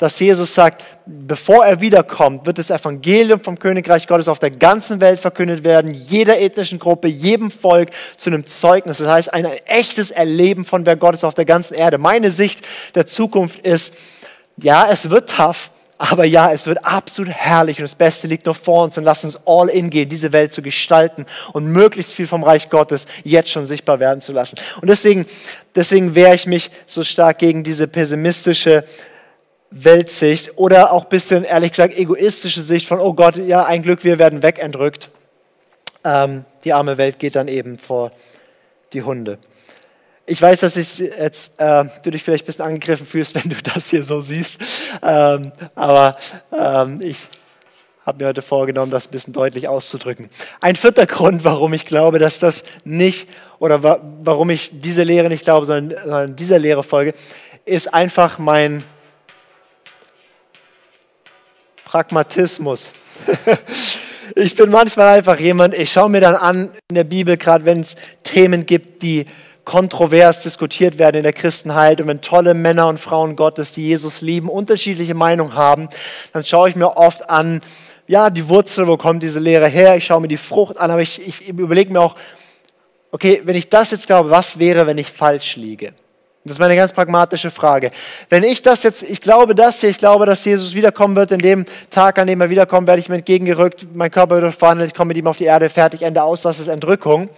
dass 0.00 0.18
Jesus 0.18 0.54
sagt, 0.54 0.82
bevor 1.04 1.66
er 1.66 1.82
wiederkommt, 1.82 2.46
wird 2.46 2.56
das 2.56 2.70
Evangelium 2.70 3.40
vom 3.40 3.58
Königreich 3.58 3.99
Gottes 4.06 4.28
auf 4.28 4.38
der 4.38 4.50
ganzen 4.50 5.00
Welt 5.00 5.20
verkündet 5.20 5.64
werden, 5.64 5.92
jeder 5.92 6.38
ethnischen 6.40 6.78
Gruppe, 6.78 7.08
jedem 7.08 7.50
Volk 7.50 7.90
zu 8.16 8.30
einem 8.30 8.46
Zeugnis. 8.46 8.98
Das 8.98 9.08
heißt, 9.08 9.32
ein 9.32 9.46
echtes 9.66 10.10
Erleben 10.10 10.64
von 10.64 10.86
wer 10.86 10.96
Gott 10.96 11.14
ist 11.14 11.24
auf 11.24 11.34
der 11.34 11.44
ganzen 11.44 11.74
Erde. 11.74 11.98
Meine 11.98 12.30
Sicht 12.30 12.60
der 12.94 13.06
Zukunft 13.06 13.60
ist, 13.60 13.94
ja, 14.56 14.88
es 14.90 15.10
wird 15.10 15.30
tough, 15.30 15.70
aber 16.02 16.24
ja, 16.24 16.50
es 16.50 16.66
wird 16.66 16.82
absolut 16.82 17.30
herrlich 17.30 17.76
und 17.76 17.82
das 17.82 17.94
Beste 17.94 18.26
liegt 18.26 18.46
noch 18.46 18.56
vor 18.56 18.84
uns 18.84 18.96
und 18.96 19.04
lass 19.04 19.22
uns 19.22 19.38
all 19.44 19.68
in 19.68 19.90
gehen, 19.90 20.08
diese 20.08 20.32
Welt 20.32 20.50
zu 20.50 20.62
gestalten 20.62 21.26
und 21.52 21.66
möglichst 21.66 22.14
viel 22.14 22.26
vom 22.26 22.42
Reich 22.42 22.70
Gottes 22.70 23.06
jetzt 23.22 23.50
schon 23.50 23.66
sichtbar 23.66 24.00
werden 24.00 24.22
zu 24.22 24.32
lassen. 24.32 24.56
Und 24.80 24.88
deswegen, 24.88 25.26
deswegen 25.74 26.14
wehre 26.14 26.34
ich 26.34 26.46
mich 26.46 26.70
so 26.86 27.04
stark 27.04 27.38
gegen 27.38 27.64
diese 27.64 27.86
pessimistische 27.86 28.84
Weltsicht 29.70 30.58
oder 30.58 30.92
auch 30.92 31.04
ein 31.04 31.08
bisschen, 31.08 31.44
ehrlich 31.44 31.72
gesagt, 31.72 31.96
egoistische 31.96 32.60
Sicht 32.60 32.86
von, 32.86 32.98
oh 32.98 33.14
Gott, 33.14 33.36
ja, 33.36 33.64
ein 33.64 33.82
Glück, 33.82 34.02
wir 34.04 34.18
werden 34.18 34.42
wegentrückt. 34.42 35.10
Ähm, 36.04 36.44
die 36.64 36.72
arme 36.72 36.98
Welt 36.98 37.18
geht 37.18 37.36
dann 37.36 37.48
eben 37.48 37.78
vor 37.78 38.10
die 38.92 39.02
Hunde. 39.02 39.38
Ich 40.26 40.40
weiß, 40.40 40.60
dass 40.60 40.76
ich 40.76 40.98
jetzt, 40.98 41.58
äh, 41.58 41.84
du 42.02 42.10
dich 42.10 42.22
vielleicht 42.22 42.44
ein 42.44 42.46
bisschen 42.46 42.64
angegriffen 42.64 43.06
fühlst, 43.06 43.34
wenn 43.42 43.50
du 43.50 43.56
das 43.62 43.90
hier 43.90 44.02
so 44.02 44.20
siehst, 44.20 44.60
ähm, 45.02 45.52
aber 45.74 46.16
ähm, 46.52 47.00
ich 47.02 47.18
habe 48.04 48.24
mir 48.24 48.28
heute 48.28 48.42
vorgenommen, 48.42 48.90
das 48.90 49.06
ein 49.06 49.10
bisschen 49.10 49.32
deutlich 49.32 49.68
auszudrücken. 49.68 50.30
Ein 50.60 50.74
vierter 50.74 51.06
Grund, 51.06 51.44
warum 51.44 51.74
ich 51.74 51.86
glaube, 51.86 52.18
dass 52.18 52.38
das 52.38 52.64
nicht, 52.82 53.28
oder 53.58 53.82
wa 53.82 54.00
warum 54.24 54.50
ich 54.50 54.70
diese 54.72 55.04
Lehre 55.04 55.28
nicht 55.28 55.44
glaube, 55.44 55.66
sondern, 55.66 55.98
sondern 56.00 56.36
dieser 56.36 56.58
Lehre 56.58 56.82
folge, 56.82 57.14
ist 57.66 57.92
einfach 57.92 58.38
mein 58.38 58.82
Pragmatismus. 61.90 62.92
Ich 64.36 64.54
bin 64.54 64.70
manchmal 64.70 65.08
einfach 65.18 65.40
jemand, 65.40 65.74
ich 65.74 65.90
schaue 65.90 66.08
mir 66.08 66.20
dann 66.20 66.36
an 66.36 66.70
in 66.88 66.94
der 66.94 67.02
Bibel, 67.02 67.36
gerade 67.36 67.64
wenn 67.64 67.80
es 67.80 67.96
Themen 68.22 68.64
gibt, 68.64 69.02
die 69.02 69.26
kontrovers 69.64 70.44
diskutiert 70.44 70.98
werden 70.98 71.16
in 71.16 71.24
der 71.24 71.32
Christenheit 71.32 72.00
und 72.00 72.06
wenn 72.06 72.20
tolle 72.20 72.54
Männer 72.54 72.86
und 72.86 73.00
Frauen 73.00 73.34
Gottes, 73.34 73.72
die 73.72 73.88
Jesus 73.88 74.20
lieben, 74.20 74.48
unterschiedliche 74.48 75.14
Meinungen 75.14 75.56
haben, 75.56 75.88
dann 76.32 76.44
schaue 76.44 76.68
ich 76.68 76.76
mir 76.76 76.96
oft 76.96 77.28
an, 77.28 77.60
ja, 78.06 78.30
die 78.30 78.48
Wurzel, 78.48 78.86
wo 78.86 78.96
kommt 78.96 79.24
diese 79.24 79.40
Lehre 79.40 79.66
her? 79.66 79.96
Ich 79.96 80.06
schaue 80.06 80.20
mir 80.20 80.28
die 80.28 80.36
Frucht 80.36 80.78
an, 80.78 80.92
aber 80.92 81.02
ich, 81.02 81.20
ich 81.26 81.48
überlege 81.48 81.92
mir 81.92 82.02
auch, 82.02 82.14
okay, 83.10 83.42
wenn 83.42 83.56
ich 83.56 83.68
das 83.68 83.90
jetzt 83.90 84.06
glaube, 84.06 84.30
was 84.30 84.60
wäre, 84.60 84.86
wenn 84.86 84.96
ich 84.96 85.08
falsch 85.08 85.56
liege? 85.56 85.92
Das 86.50 86.56
ist 86.56 86.60
meine 86.60 86.74
ganz 86.74 86.92
pragmatische 86.92 87.52
Frage. 87.52 87.92
Wenn 88.28 88.42
ich 88.42 88.60
das 88.60 88.82
jetzt, 88.82 89.04
ich 89.04 89.20
glaube 89.20 89.54
das 89.54 89.78
hier, 89.78 89.88
ich 89.88 89.98
glaube, 89.98 90.26
dass 90.26 90.44
Jesus 90.44 90.74
wiederkommen 90.74 91.14
wird, 91.14 91.30
in 91.30 91.38
dem 91.38 91.64
Tag, 91.90 92.18
an 92.18 92.26
dem 92.26 92.40
er 92.40 92.50
wiederkommt, 92.50 92.88
werde 92.88 92.98
ich 92.98 93.08
mir 93.08 93.14
entgegengerückt, 93.14 93.86
mein 93.94 94.10
Körper 94.10 94.42
wird 94.42 94.52
verwandelt, 94.52 94.88
ich 94.88 94.94
komme 94.96 95.10
mit 95.10 95.16
ihm 95.16 95.28
auf 95.28 95.36
die 95.36 95.44
Erde, 95.44 95.68
fertig, 95.68 96.02
Ende 96.02 96.24
aus, 96.24 96.42
das 96.42 96.58
ist 96.58 96.66
Entrückung. 96.66 97.28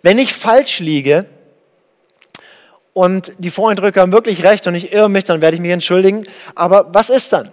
Wenn 0.00 0.18
ich 0.18 0.32
falsch 0.32 0.78
liege 0.78 1.26
und 2.94 3.32
die 3.36 3.50
Voreindrücke 3.50 4.00
haben 4.00 4.12
wirklich 4.12 4.42
recht 4.44 4.66
und 4.66 4.76
ich 4.76 4.94
irre 4.94 5.10
mich, 5.10 5.24
dann 5.24 5.42
werde 5.42 5.56
ich 5.56 5.60
mich 5.60 5.70
entschuldigen. 5.70 6.24
Aber 6.54 6.86
was 6.94 7.10
ist 7.10 7.34
dann? 7.34 7.52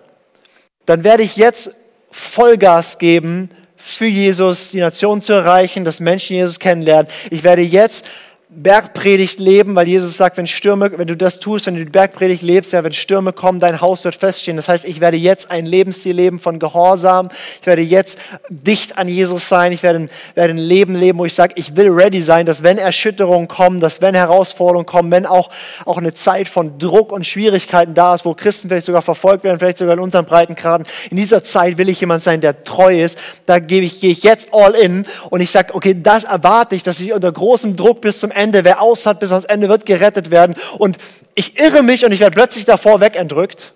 Dann 0.86 1.03
werde 1.03 1.24
ich 1.24 1.36
jetzt 1.36 1.72
Vollgas 2.09 2.99
geben, 2.99 3.49
für 3.76 4.05
Jesus 4.05 4.70
die 4.70 4.80
Nation 4.80 5.22
zu 5.22 5.34
erreichen, 5.34 5.84
dass 5.84 5.99
Menschen 5.99 6.38
Jesus 6.38 6.57
kennenlernen. 6.57 7.12
Ich 7.32 7.43
werde 7.43 7.64
jetzt 7.64 8.05
Bergpredigt 8.54 9.39
leben, 9.39 9.78
weil 9.78 9.88
Jesus 9.88 10.18
sagt, 10.18 10.36
wenn 10.36 10.45
Stürme, 10.45 10.91
wenn 10.97 11.08
du 11.08 11.16
das 11.16 11.39
tust, 11.39 11.68
wenn 11.68 11.76
du 11.76 11.86
die 11.86 11.89
Bergpredigt 11.89 12.43
lebst, 12.43 12.74
ja, 12.74 12.84
wenn 12.84 12.91
Stürme 12.91 13.32
kommen, 13.32 13.62
dein 13.62 13.80
Haus 13.80 14.04
wird 14.04 14.16
feststehen. 14.16 14.58
Das 14.58 14.68
heißt, 14.68 14.84
ich 14.84 14.99
werde 14.99 15.16
jetzt 15.16 15.49
ein 15.49 15.66
Lebensstil 15.66 16.14
leben 16.14 16.38
von 16.38 16.60
Gehorsam. 16.60 17.30
Ich 17.62 17.66
werde 17.66 17.82
jetzt 17.82 18.20
dicht 18.49 18.97
an 18.97 19.08
Jesus 19.08 19.47
sein. 19.47 19.72
Ich 19.72 19.84
werde, 19.84 20.10
werde 20.36 20.54
ein 20.54 20.58
Leben 20.58 20.95
leben, 20.95 21.20
wo 21.20 21.26
ich 21.26 21.34
sage, 21.34 21.54
ich 21.56 21.78
will 21.78 21.88
ready 21.91 22.22
sein, 22.22 22.45
dass 22.45 22.62
wenn 22.62 22.78
Erschütterungen 22.78 23.47
kommen, 23.47 23.80
dass 23.80 24.02
wenn 24.02 24.16
Herausforderungen 24.16 24.86
kommen, 24.86 25.12
wenn 25.12 25.26
auch, 25.26 25.49
auch 25.86 25.97
eine 25.97 26.14
Zeit 26.14 26.49
von 26.49 26.78
Druck 26.78 27.14
und 27.14 27.26
Schwierigkeiten 27.26 27.93
da 27.93 28.16
ist, 28.16 28.26
wo 28.26 28.34
Christen 28.34 28.68
vielleicht 28.68 28.88
sogar 28.88 29.02
verfolgt 29.02 29.45
werden, 29.45 29.60
vielleicht 29.60 29.78
sogar 29.78 29.93
in 29.93 30.02
unseren 30.02 30.26
Breitengraden, 30.26 30.86
in 31.10 31.16
dieser 31.16 31.41
Zeit 31.45 31.78
will 31.78 31.88
ich 31.88 32.02
jemand 32.02 32.22
sein, 32.22 32.41
der 32.41 32.66
treu 32.66 33.02
ist. 33.02 33.18
Da 33.45 33.60
gebe 33.60 33.86
ich, 33.86 34.02
gehe 34.02 34.12
ich 34.12 34.24
jetzt 34.24 34.49
all 34.52 34.76
in 34.76 35.06
und 35.30 35.39
ich 35.39 35.52
sage, 35.52 35.74
okay, 35.74 35.95
das 35.97 36.26
erwarte 36.26 36.76
ich, 36.76 36.84
dass 36.84 36.99
ich 36.99 37.14
unter 37.14 37.32
großem 37.32 37.78
Druck 37.78 38.02
bis 38.02 38.20
zum 38.20 38.30
Ende 38.30 38.41
Ende. 38.42 38.64
Wer 38.64 38.82
aus 38.82 39.06
hat 39.06 39.20
bis 39.20 39.32
ans 39.32 39.46
Ende 39.46 39.70
wird 39.70 39.86
gerettet 39.86 40.32
werden. 40.32 40.56
Und 40.78 40.98
ich 41.36 41.60
irre 41.60 41.84
mich 41.84 42.06
und 42.06 42.12
ich 42.12 42.20
werde 42.20 42.34
plötzlich 42.34 42.66
davor 42.66 43.00
wegentrückt. 43.02 43.74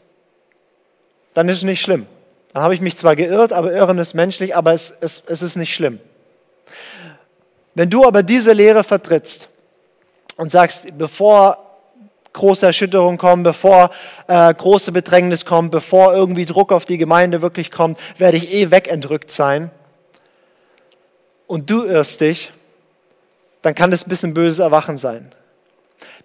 Dann 1.33 1.49
ist 1.49 1.57
es 1.57 1.63
nicht 1.63 1.81
schlimm. 1.81 2.07
Dann 2.53 2.63
habe 2.63 2.73
ich 2.73 2.81
mich 2.81 2.95
zwar 2.95 3.15
geirrt, 3.15 3.51
aber 3.51 3.73
Irren 3.73 3.97
ist 3.97 4.13
menschlich, 4.13 4.55
aber 4.55 4.73
es, 4.73 4.93
es, 5.01 5.21
es 5.27 5.41
ist 5.41 5.57
nicht 5.57 5.73
schlimm. 5.73 5.99
Wenn 7.73 7.89
du 7.89 8.05
aber 8.05 8.23
diese 8.23 8.53
Lehre 8.53 8.83
vertrittst 8.83 9.49
und 10.37 10.49
sagst, 10.49 10.97
bevor 10.97 11.57
große 12.31 12.65
Erschütterungen 12.65 13.17
kommen, 13.17 13.43
bevor 13.43 13.91
äh, 14.27 14.53
große 14.53 14.91
Bedrängnis 14.91 15.45
kommt, 15.45 15.71
bevor 15.71 16.13
irgendwie 16.13 16.45
Druck 16.45 16.71
auf 16.71 16.85
die 16.85 16.97
Gemeinde 16.97 17.41
wirklich 17.41 17.71
kommt, 17.71 17.99
werde 18.17 18.37
ich 18.37 18.53
eh 18.53 18.71
wegentrückt 18.71 19.31
sein. 19.31 19.71
Und 21.47 21.69
du 21.69 21.83
irrst 21.83 22.21
dich, 22.21 22.51
dann 23.65 23.73
kann 23.73 23.89
das 23.89 24.05
ein 24.05 24.09
bisschen 24.09 24.35
böses 24.35 24.59
Erwachen 24.59 24.99
sein. 24.99 25.31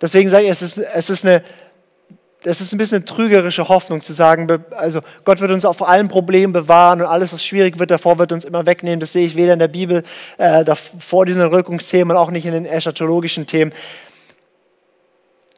Deswegen 0.00 0.28
sage 0.28 0.44
ich, 0.44 0.50
es 0.50 0.60
ist, 0.60 0.76
es 0.76 1.08
ist 1.08 1.24
eine, 1.24 1.42
es 2.44 2.60
ist 2.60 2.72
ein 2.72 2.78
bisschen 2.78 2.96
eine 2.96 3.04
trügerische 3.06 3.68
Hoffnung 3.68 4.02
zu 4.02 4.12
sagen, 4.12 4.62
also 4.72 5.00
Gott 5.24 5.40
wird 5.40 5.50
uns 5.50 5.64
auf 5.64 5.86
allen 5.86 6.08
Problemen 6.08 6.52
bewahren 6.52 7.00
und 7.00 7.06
alles, 7.06 7.32
was 7.32 7.42
schwierig 7.42 7.78
wird, 7.78 7.90
davor 7.90 8.18
wird 8.18 8.32
uns 8.32 8.44
immer 8.44 8.66
wegnehmen. 8.66 9.00
Das 9.00 9.14
sehe 9.14 9.24
ich 9.24 9.36
weder 9.36 9.54
in 9.54 9.58
der 9.58 9.68
Bibel, 9.68 10.02
äh, 10.36 10.64
vor 10.74 11.24
diesen 11.24 11.40
Rückungsthemen 11.42 12.14
und 12.14 12.22
auch 12.22 12.30
nicht 12.30 12.44
in 12.44 12.52
den 12.52 12.66
eschatologischen 12.66 13.46
Themen. 13.46 13.72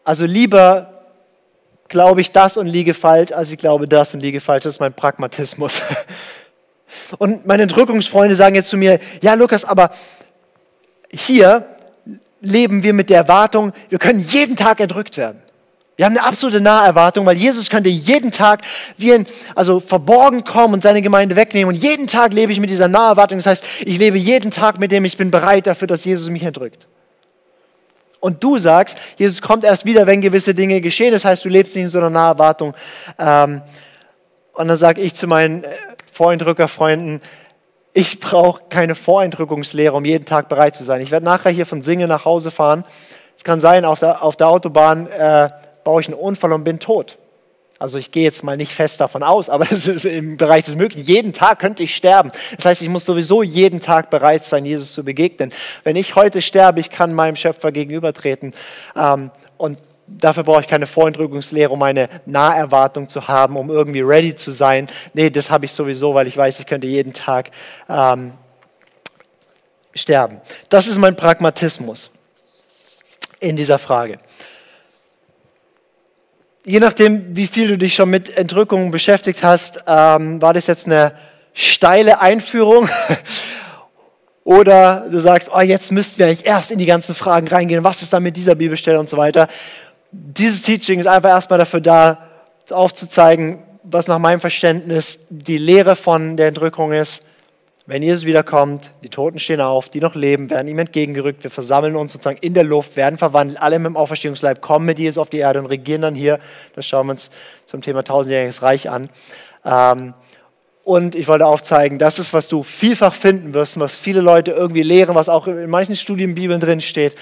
Also 0.04 0.24
lieber 0.24 1.04
glaube 1.88 2.20
ich 2.20 2.30
das 2.30 2.56
und 2.56 2.66
liege 2.66 2.94
falsch, 2.94 3.32
als 3.32 3.50
ich 3.50 3.58
glaube 3.58 3.88
das 3.88 4.14
und 4.14 4.20
liege 4.20 4.40
falsch. 4.40 4.62
Das 4.62 4.74
ist 4.74 4.80
mein 4.80 4.94
Pragmatismus. 4.94 5.82
Und 7.18 7.46
meine 7.46 7.62
Entrückungsfreunde 7.62 8.36
sagen 8.36 8.54
jetzt 8.54 8.68
zu 8.68 8.76
mir, 8.76 8.98
ja 9.22 9.32
Lukas, 9.32 9.64
aber 9.64 9.90
hier 11.10 11.71
leben 12.42 12.82
wir 12.82 12.92
mit 12.92 13.08
der 13.08 13.18
Erwartung, 13.18 13.72
wir 13.88 13.98
können 13.98 14.20
jeden 14.20 14.56
Tag 14.56 14.80
entrückt 14.80 15.16
werden. 15.16 15.40
Wir 15.96 16.06
haben 16.06 16.16
eine 16.16 16.26
absolute 16.26 16.60
Naherwartung, 16.60 17.26
weil 17.26 17.36
Jesus 17.36 17.70
könnte 17.70 17.88
jeden 17.88 18.30
Tag 18.30 18.62
wie 18.96 19.12
ein, 19.12 19.26
also 19.54 19.78
verborgen 19.78 20.42
kommen 20.42 20.74
und 20.74 20.82
seine 20.82 21.02
Gemeinde 21.02 21.36
wegnehmen. 21.36 21.74
Und 21.74 21.80
jeden 21.80 22.06
Tag 22.06 22.32
lebe 22.32 22.50
ich 22.50 22.60
mit 22.60 22.70
dieser 22.70 22.88
Naherwartung. 22.88 23.38
Das 23.38 23.46
heißt, 23.46 23.64
ich 23.84 23.98
lebe 23.98 24.18
jeden 24.18 24.50
Tag 24.50 24.80
mit 24.80 24.90
dem, 24.90 25.04
ich 25.04 25.16
bin 25.16 25.30
bereit 25.30 25.66
dafür, 25.66 25.86
dass 25.86 26.04
Jesus 26.04 26.28
mich 26.28 26.42
entrückt. 26.42 26.86
Und 28.20 28.42
du 28.42 28.58
sagst, 28.58 28.98
Jesus 29.16 29.42
kommt 29.42 29.64
erst 29.64 29.84
wieder, 29.84 30.06
wenn 30.06 30.20
gewisse 30.20 30.54
Dinge 30.54 30.80
geschehen. 30.80 31.12
Das 31.12 31.24
heißt, 31.24 31.44
du 31.44 31.48
lebst 31.48 31.74
nicht 31.76 31.84
in 31.84 31.90
so 31.90 31.98
einer 31.98 32.10
Naherwartung. 32.10 32.74
Ähm, 33.18 33.62
und 34.54 34.68
dann 34.68 34.78
sage 34.78 35.00
ich 35.00 35.14
zu 35.14 35.26
meinen 35.26 35.64
äh, 35.64 35.68
Vorentrückerfreunden, 36.10 37.20
ich 37.92 38.20
brauche 38.20 38.62
keine 38.68 38.94
Voreindrückungslehre, 38.94 39.94
um 39.94 40.04
jeden 40.04 40.24
Tag 40.24 40.48
bereit 40.48 40.74
zu 40.74 40.84
sein. 40.84 41.00
Ich 41.02 41.10
werde 41.10 41.26
nachher 41.26 41.50
hier 41.50 41.66
von 41.66 41.82
Singen 41.82 42.08
nach 42.08 42.24
Hause 42.24 42.50
fahren. 42.50 42.84
Es 43.36 43.44
kann 43.44 43.60
sein, 43.60 43.84
auf 43.84 44.00
der, 44.00 44.22
auf 44.22 44.36
der 44.36 44.48
Autobahn 44.48 45.06
äh, 45.08 45.50
baue 45.84 46.00
ich 46.00 46.08
einen 46.08 46.16
Unfall 46.16 46.52
und 46.52 46.64
bin 46.64 46.78
tot. 46.78 47.18
Also 47.78 47.98
ich 47.98 48.12
gehe 48.12 48.22
jetzt 48.22 48.44
mal 48.44 48.56
nicht 48.56 48.72
fest 48.72 49.00
davon 49.00 49.22
aus, 49.22 49.50
aber 49.50 49.64
das 49.70 49.86
ist 49.86 50.04
im 50.04 50.36
Bereich 50.36 50.64
des 50.64 50.76
Möglichen. 50.76 51.04
Jeden 51.06 51.32
Tag 51.32 51.58
könnte 51.58 51.82
ich 51.82 51.94
sterben. 51.94 52.30
Das 52.56 52.64
heißt, 52.64 52.82
ich 52.82 52.88
muss 52.88 53.04
sowieso 53.04 53.42
jeden 53.42 53.80
Tag 53.80 54.08
bereit 54.08 54.44
sein, 54.44 54.64
Jesus 54.64 54.92
zu 54.94 55.04
begegnen. 55.04 55.52
Wenn 55.84 55.96
ich 55.96 56.14
heute 56.14 56.40
sterbe, 56.40 56.80
ich 56.80 56.90
kann 56.90 57.12
meinem 57.12 57.36
Schöpfer 57.36 57.72
gegenübertreten. 57.72 58.54
Ähm, 58.96 59.30
und 59.58 59.78
dafür 60.18 60.44
brauche 60.44 60.60
ich 60.62 60.68
keine 60.68 60.86
Vorentrückungslehre, 60.86 61.70
um 61.70 61.82
eine 61.82 62.08
Naherwartung 62.26 63.08
zu 63.08 63.28
haben, 63.28 63.56
um 63.56 63.70
irgendwie 63.70 64.00
ready 64.00 64.34
zu 64.34 64.52
sein. 64.52 64.88
Nee, 65.14 65.30
das 65.30 65.50
habe 65.50 65.64
ich 65.64 65.72
sowieso, 65.72 66.14
weil 66.14 66.26
ich 66.26 66.36
weiß, 66.36 66.60
ich 66.60 66.66
könnte 66.66 66.86
jeden 66.86 67.12
Tag 67.12 67.50
ähm, 67.88 68.32
sterben. 69.94 70.40
Das 70.68 70.86
ist 70.86 70.98
mein 70.98 71.16
Pragmatismus 71.16 72.10
in 73.40 73.56
dieser 73.56 73.78
Frage. 73.78 74.18
Je 76.64 76.78
nachdem, 76.78 77.36
wie 77.36 77.48
viel 77.48 77.68
du 77.68 77.78
dich 77.78 77.94
schon 77.94 78.08
mit 78.08 78.36
Entrückungen 78.36 78.92
beschäftigt 78.92 79.42
hast, 79.42 79.82
ähm, 79.86 80.40
war 80.40 80.54
das 80.54 80.68
jetzt 80.68 80.86
eine 80.86 81.12
steile 81.54 82.20
Einführung 82.20 82.88
oder 84.44 85.08
du 85.10 85.18
sagst, 85.18 85.50
oh, 85.52 85.60
jetzt 85.60 85.90
müssten 85.90 86.20
wir 86.20 86.26
eigentlich 86.26 86.46
erst 86.46 86.70
in 86.70 86.78
die 86.78 86.86
ganzen 86.86 87.16
Fragen 87.16 87.48
reingehen, 87.48 87.82
was 87.82 88.02
ist 88.02 88.12
da 88.12 88.20
mit 88.20 88.36
dieser 88.36 88.54
Bibelstelle 88.54 89.00
und 89.00 89.08
so 89.08 89.16
weiter 89.16 89.48
dieses 90.12 90.62
Teaching 90.62 91.00
ist 91.00 91.06
einfach 91.06 91.30
erstmal 91.30 91.58
dafür 91.58 91.80
da, 91.80 92.28
aufzuzeigen, 92.70 93.64
was 93.82 94.06
nach 94.08 94.18
meinem 94.18 94.40
Verständnis 94.40 95.26
die 95.30 95.58
Lehre 95.58 95.96
von 95.96 96.36
der 96.36 96.48
Entrückung 96.48 96.92
ist. 96.92 97.28
Wenn 97.86 98.02
Jesus 98.02 98.24
wiederkommt, 98.24 98.92
die 99.02 99.08
Toten 99.08 99.40
stehen 99.40 99.60
auf, 99.60 99.88
die 99.88 100.00
noch 100.00 100.14
leben, 100.14 100.50
werden 100.50 100.68
ihm 100.68 100.78
entgegengerückt, 100.78 101.42
wir 101.42 101.50
versammeln 101.50 101.96
uns 101.96 102.12
sozusagen 102.12 102.38
in 102.40 102.54
der 102.54 102.62
Luft, 102.62 102.96
werden 102.96 103.18
verwandelt, 103.18 103.60
alle 103.60 103.78
mit 103.80 103.86
dem 103.86 103.96
Auferstehungsleib 103.96 104.60
kommen 104.60 104.86
mit 104.86 105.00
Jesus 105.00 105.18
auf 105.18 105.30
die 105.30 105.38
Erde 105.38 105.58
und 105.58 105.66
regieren 105.66 106.02
dann 106.02 106.14
hier. 106.14 106.38
Das 106.76 106.86
schauen 106.86 107.06
wir 107.08 107.12
uns 107.12 107.30
zum 107.66 107.82
Thema 107.82 108.04
tausendjähriges 108.04 108.62
Reich 108.62 108.88
an. 108.88 109.08
Ähm, 109.64 110.14
und 110.84 111.16
ich 111.16 111.26
wollte 111.26 111.46
aufzeigen, 111.46 111.98
das 111.98 112.18
ist, 112.18 112.32
was 112.32 112.48
du 112.48 112.62
vielfach 112.62 113.14
finden 113.14 113.54
wirst, 113.54 113.78
was 113.80 113.96
viele 113.96 114.20
Leute 114.20 114.52
irgendwie 114.52 114.82
lehren, 114.82 115.14
was 115.14 115.28
auch 115.28 115.48
in 115.48 115.70
manchen 115.70 115.96
Studienbibeln 115.96 116.60
drin 116.60 116.80
steht 116.80 117.14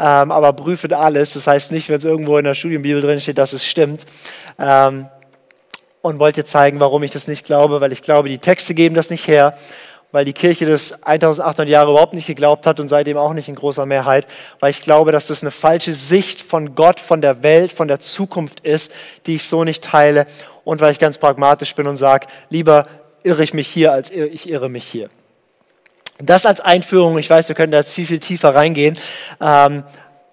ähm, 0.00 0.32
aber 0.32 0.54
prüfet 0.54 0.94
alles. 0.94 1.34
Das 1.34 1.46
heißt 1.46 1.72
nicht, 1.72 1.90
wenn 1.90 1.98
es 1.98 2.04
irgendwo 2.06 2.38
in 2.38 2.44
der 2.44 2.54
Studienbibel 2.54 3.02
drin 3.02 3.20
steht, 3.20 3.36
dass 3.36 3.52
es 3.52 3.66
stimmt. 3.66 4.06
Ähm, 4.58 5.08
und 6.00 6.18
wollte 6.18 6.44
zeigen, 6.44 6.80
warum 6.80 7.02
ich 7.02 7.10
das 7.10 7.28
nicht 7.28 7.44
glaube, 7.44 7.82
weil 7.82 7.92
ich 7.92 8.00
glaube, 8.00 8.30
die 8.30 8.38
Texte 8.38 8.72
geben 8.72 8.94
das 8.94 9.10
nicht 9.10 9.28
her, 9.28 9.54
weil 10.12 10.24
die 10.24 10.32
Kirche 10.32 10.64
das 10.64 11.02
1800 11.02 11.68
Jahre 11.68 11.90
überhaupt 11.90 12.14
nicht 12.14 12.26
geglaubt 12.26 12.66
hat 12.66 12.80
und 12.80 12.88
seitdem 12.88 13.18
auch 13.18 13.34
nicht 13.34 13.50
in 13.50 13.54
großer 13.54 13.84
Mehrheit, 13.84 14.26
weil 14.58 14.70
ich 14.70 14.80
glaube, 14.80 15.12
dass 15.12 15.26
das 15.26 15.42
eine 15.42 15.50
falsche 15.50 15.92
Sicht 15.92 16.40
von 16.40 16.74
Gott, 16.74 16.98
von 16.98 17.20
der 17.20 17.42
Welt, 17.42 17.70
von 17.70 17.86
der 17.86 18.00
Zukunft 18.00 18.60
ist, 18.60 18.92
die 19.26 19.34
ich 19.34 19.46
so 19.46 19.64
nicht 19.64 19.84
teile 19.84 20.24
und 20.64 20.80
weil 20.80 20.92
ich 20.92 20.98
ganz 20.98 21.18
pragmatisch 21.18 21.74
bin 21.74 21.86
und 21.86 21.96
sage, 21.96 22.26
lieber 22.48 22.86
irre 23.22 23.44
ich 23.44 23.52
mich 23.52 23.68
hier, 23.68 23.92
als 23.92 24.10
ich 24.10 24.48
irre 24.48 24.70
mich 24.70 24.84
hier. 24.84 25.10
Das 26.22 26.44
als 26.44 26.60
Einführung, 26.60 27.18
ich 27.18 27.30
weiß, 27.30 27.48
wir 27.48 27.54
können 27.54 27.72
da 27.72 27.78
jetzt 27.78 27.92
viel, 27.92 28.06
viel 28.06 28.20
tiefer 28.20 28.54
reingehen, 28.54 28.98
ähm, 29.40 29.84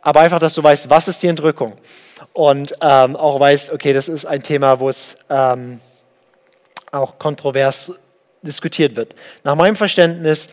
aber 0.02 0.20
einfach, 0.22 0.40
dass 0.40 0.54
du 0.54 0.64
weißt, 0.64 0.90
was 0.90 1.08
ist 1.08 1.24
die 1.24 1.28
Entrückung 1.28 1.74
und 2.34 2.74
ähm, 2.82 3.16
auch 3.16 3.40
weißt, 3.40 3.72
okay, 3.72 3.94
das 3.94 4.10
ist 4.10 4.26
ein 4.26 4.44
Thema, 4.44 4.80
wo 4.80 4.90
es 4.90 5.18
ähm, 5.30 5.80
auch 6.92 7.18
kontrovers 7.20 7.94
diskutiert 8.42 8.96
wird. 8.96 9.16
Nach 9.44 9.56
meinem 9.56 9.76
Verständnis, 9.76 10.50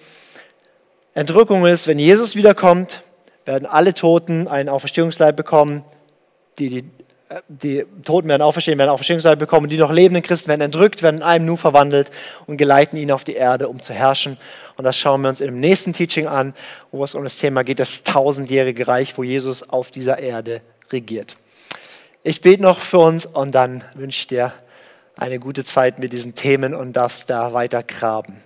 Entrückung 1.14 1.66
ist, 1.66 1.86
wenn 1.86 1.98
Jesus 1.98 2.36
wiederkommt, 2.36 3.02
werden 3.44 3.66
alle 3.66 3.94
Toten 3.94 4.48
einen 4.48 4.68
Auferstehungsleib 4.68 5.36
bekommen, 5.36 5.84
die 6.58 6.68
die 6.70 6.90
die 7.48 7.84
Toten 8.04 8.28
werden 8.28 8.42
auferstehen, 8.42 8.78
werden 8.78 8.90
Auferstehungsleib 8.90 9.38
bekommen, 9.38 9.68
die 9.68 9.76
noch 9.76 9.92
lebenden 9.92 10.22
Christen 10.22 10.48
werden 10.48 10.60
entrückt, 10.60 11.02
werden 11.02 11.18
in 11.18 11.22
einem 11.22 11.46
Nu 11.46 11.56
verwandelt 11.56 12.10
und 12.46 12.56
geleiten 12.56 12.96
ihn 12.96 13.10
auf 13.10 13.24
die 13.24 13.34
Erde, 13.34 13.68
um 13.68 13.80
zu 13.80 13.92
herrschen. 13.92 14.36
Und 14.76 14.84
das 14.84 14.96
schauen 14.96 15.22
wir 15.22 15.30
uns 15.30 15.40
im 15.40 15.58
nächsten 15.58 15.92
Teaching 15.92 16.26
an, 16.26 16.54
wo 16.92 17.02
es 17.04 17.14
um 17.14 17.24
das 17.24 17.38
Thema 17.38 17.62
geht, 17.62 17.78
das 17.78 18.04
tausendjährige 18.04 18.86
Reich, 18.86 19.16
wo 19.16 19.22
Jesus 19.22 19.68
auf 19.68 19.90
dieser 19.90 20.18
Erde 20.18 20.60
regiert. 20.92 21.36
Ich 22.22 22.40
bete 22.40 22.62
noch 22.62 22.78
für 22.78 22.98
uns 22.98 23.26
und 23.26 23.54
dann 23.54 23.84
wünsche 23.94 24.20
ich 24.20 24.26
dir 24.26 24.52
eine 25.16 25.38
gute 25.38 25.64
Zeit 25.64 25.98
mit 25.98 26.12
diesen 26.12 26.34
Themen 26.34 26.74
und 26.74 26.94
darfst 26.94 27.30
da 27.30 27.52
weiter 27.52 27.82
graben. 27.82 28.42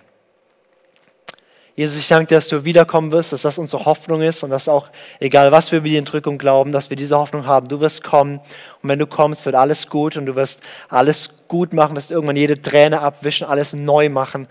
Jesus, 1.79 1.97
ich 1.97 2.09
danke 2.09 2.27
dir, 2.27 2.35
dass 2.35 2.49
du 2.49 2.65
wiederkommen 2.65 3.13
wirst, 3.13 3.31
dass 3.31 3.43
das 3.43 3.57
unsere 3.57 3.85
Hoffnung 3.85 4.21
ist 4.21 4.43
und 4.43 4.49
dass 4.49 4.67
auch, 4.67 4.89
egal 5.21 5.53
was 5.53 5.71
wir 5.71 5.79
über 5.79 5.87
die 5.87 5.95
Entrückung 5.95 6.37
glauben, 6.37 6.73
dass 6.73 6.89
wir 6.89 6.97
diese 6.97 7.17
Hoffnung 7.17 7.45
haben. 7.45 7.69
Du 7.69 7.79
wirst 7.79 8.03
kommen 8.03 8.41
und 8.81 8.89
wenn 8.89 8.99
du 8.99 9.07
kommst, 9.07 9.45
wird 9.45 9.55
alles 9.55 9.87
gut 9.87 10.17
und 10.17 10.25
du 10.25 10.35
wirst 10.35 10.59
alles 10.89 11.29
gut 11.47 11.71
machen, 11.71 11.95
wirst 11.95 12.11
irgendwann 12.11 12.35
jede 12.35 12.61
Träne 12.61 12.99
abwischen, 12.99 13.47
alles 13.47 13.71
neu 13.71 14.09
machen. 14.09 14.49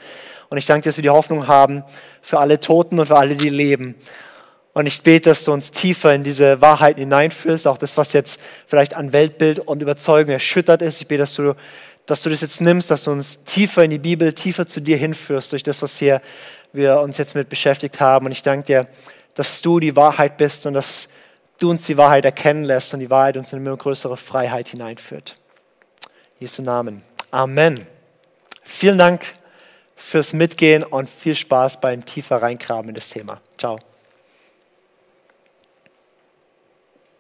Und 0.49 0.57
ich 0.57 0.65
danke 0.65 0.85
dir, 0.85 0.89
dass 0.89 0.97
wir 0.97 1.03
die 1.03 1.11
Hoffnung 1.11 1.47
haben 1.47 1.85
für 2.23 2.39
alle 2.39 2.61
Toten 2.61 2.99
und 2.99 3.09
für 3.09 3.19
alle, 3.19 3.35
die 3.35 3.51
leben. 3.51 3.95
Und 4.73 4.87
ich 4.87 5.03
bete, 5.03 5.29
dass 5.29 5.45
du 5.45 5.53
uns 5.53 5.71
tiefer 5.71 6.15
in 6.15 6.25
diese 6.25 6.63
Wahrheit 6.63 6.97
hineinführst, 6.97 7.67
auch 7.67 7.77
das, 7.77 7.99
was 7.99 8.15
jetzt 8.15 8.41
vielleicht 8.67 8.97
an 8.97 9.13
Weltbild 9.13 9.59
und 9.59 9.83
Überzeugung 9.83 10.33
erschüttert 10.33 10.81
ist. 10.81 11.03
Ich 11.03 11.07
bete, 11.07 11.19
dass 11.19 11.35
du, 11.35 11.55
dass 12.07 12.23
du 12.23 12.31
das 12.31 12.41
jetzt 12.41 12.63
nimmst, 12.63 12.91
dass 12.91 13.05
du 13.05 13.11
uns 13.11 13.45
tiefer 13.45 13.85
in 13.85 13.91
die 13.91 13.99
Bibel, 13.99 14.33
tiefer 14.33 14.67
zu 14.67 14.81
dir 14.81 14.97
hinführst 14.97 15.53
durch 15.53 15.63
das, 15.63 15.83
was 15.83 15.99
hier 15.99 16.23
wir 16.73 17.01
uns 17.01 17.19
jetzt 17.19 17.35
mit 17.35 17.49
beschäftigt 17.49 18.01
haben. 18.01 18.27
Und 18.27 18.33
ich 18.33 18.43
danke 18.43 18.67
dir, 18.67 18.87
dass 19.35 19.63
du 19.63 19.81
die 19.81 19.97
Wahrheit 19.97 20.37
bist 20.37 20.67
und 20.67 20.75
dass 20.75 21.09
du 21.59 21.71
uns 21.71 21.87
die 21.87 21.97
Wahrheit 21.97 22.25
erkennen 22.25 22.65
lässt 22.65 22.95
und 22.95 23.01
die 23.01 23.11
Wahrheit 23.11 23.37
uns 23.37 23.53
in 23.53 23.67
eine 23.67 23.77
größere 23.77 24.17
Freiheit 24.17 24.69
hineinführt. 24.69 25.37
In 26.39 26.47
Jesu 26.47 26.63
Namen. 26.63 27.03
Amen. 27.31 27.87
Vielen 28.63 28.99
Dank 28.99 29.25
fürs 29.97 30.33
Mitgehen 30.33 30.85
und 30.85 31.11
viel 31.11 31.35
Spaß 31.35 31.81
beim 31.81 32.05
tiefer 32.05 32.41
reingraben 32.41 32.91
in 32.91 32.95
das 32.95 33.11
Thema. 33.11 33.41
Ciao. 33.59 33.79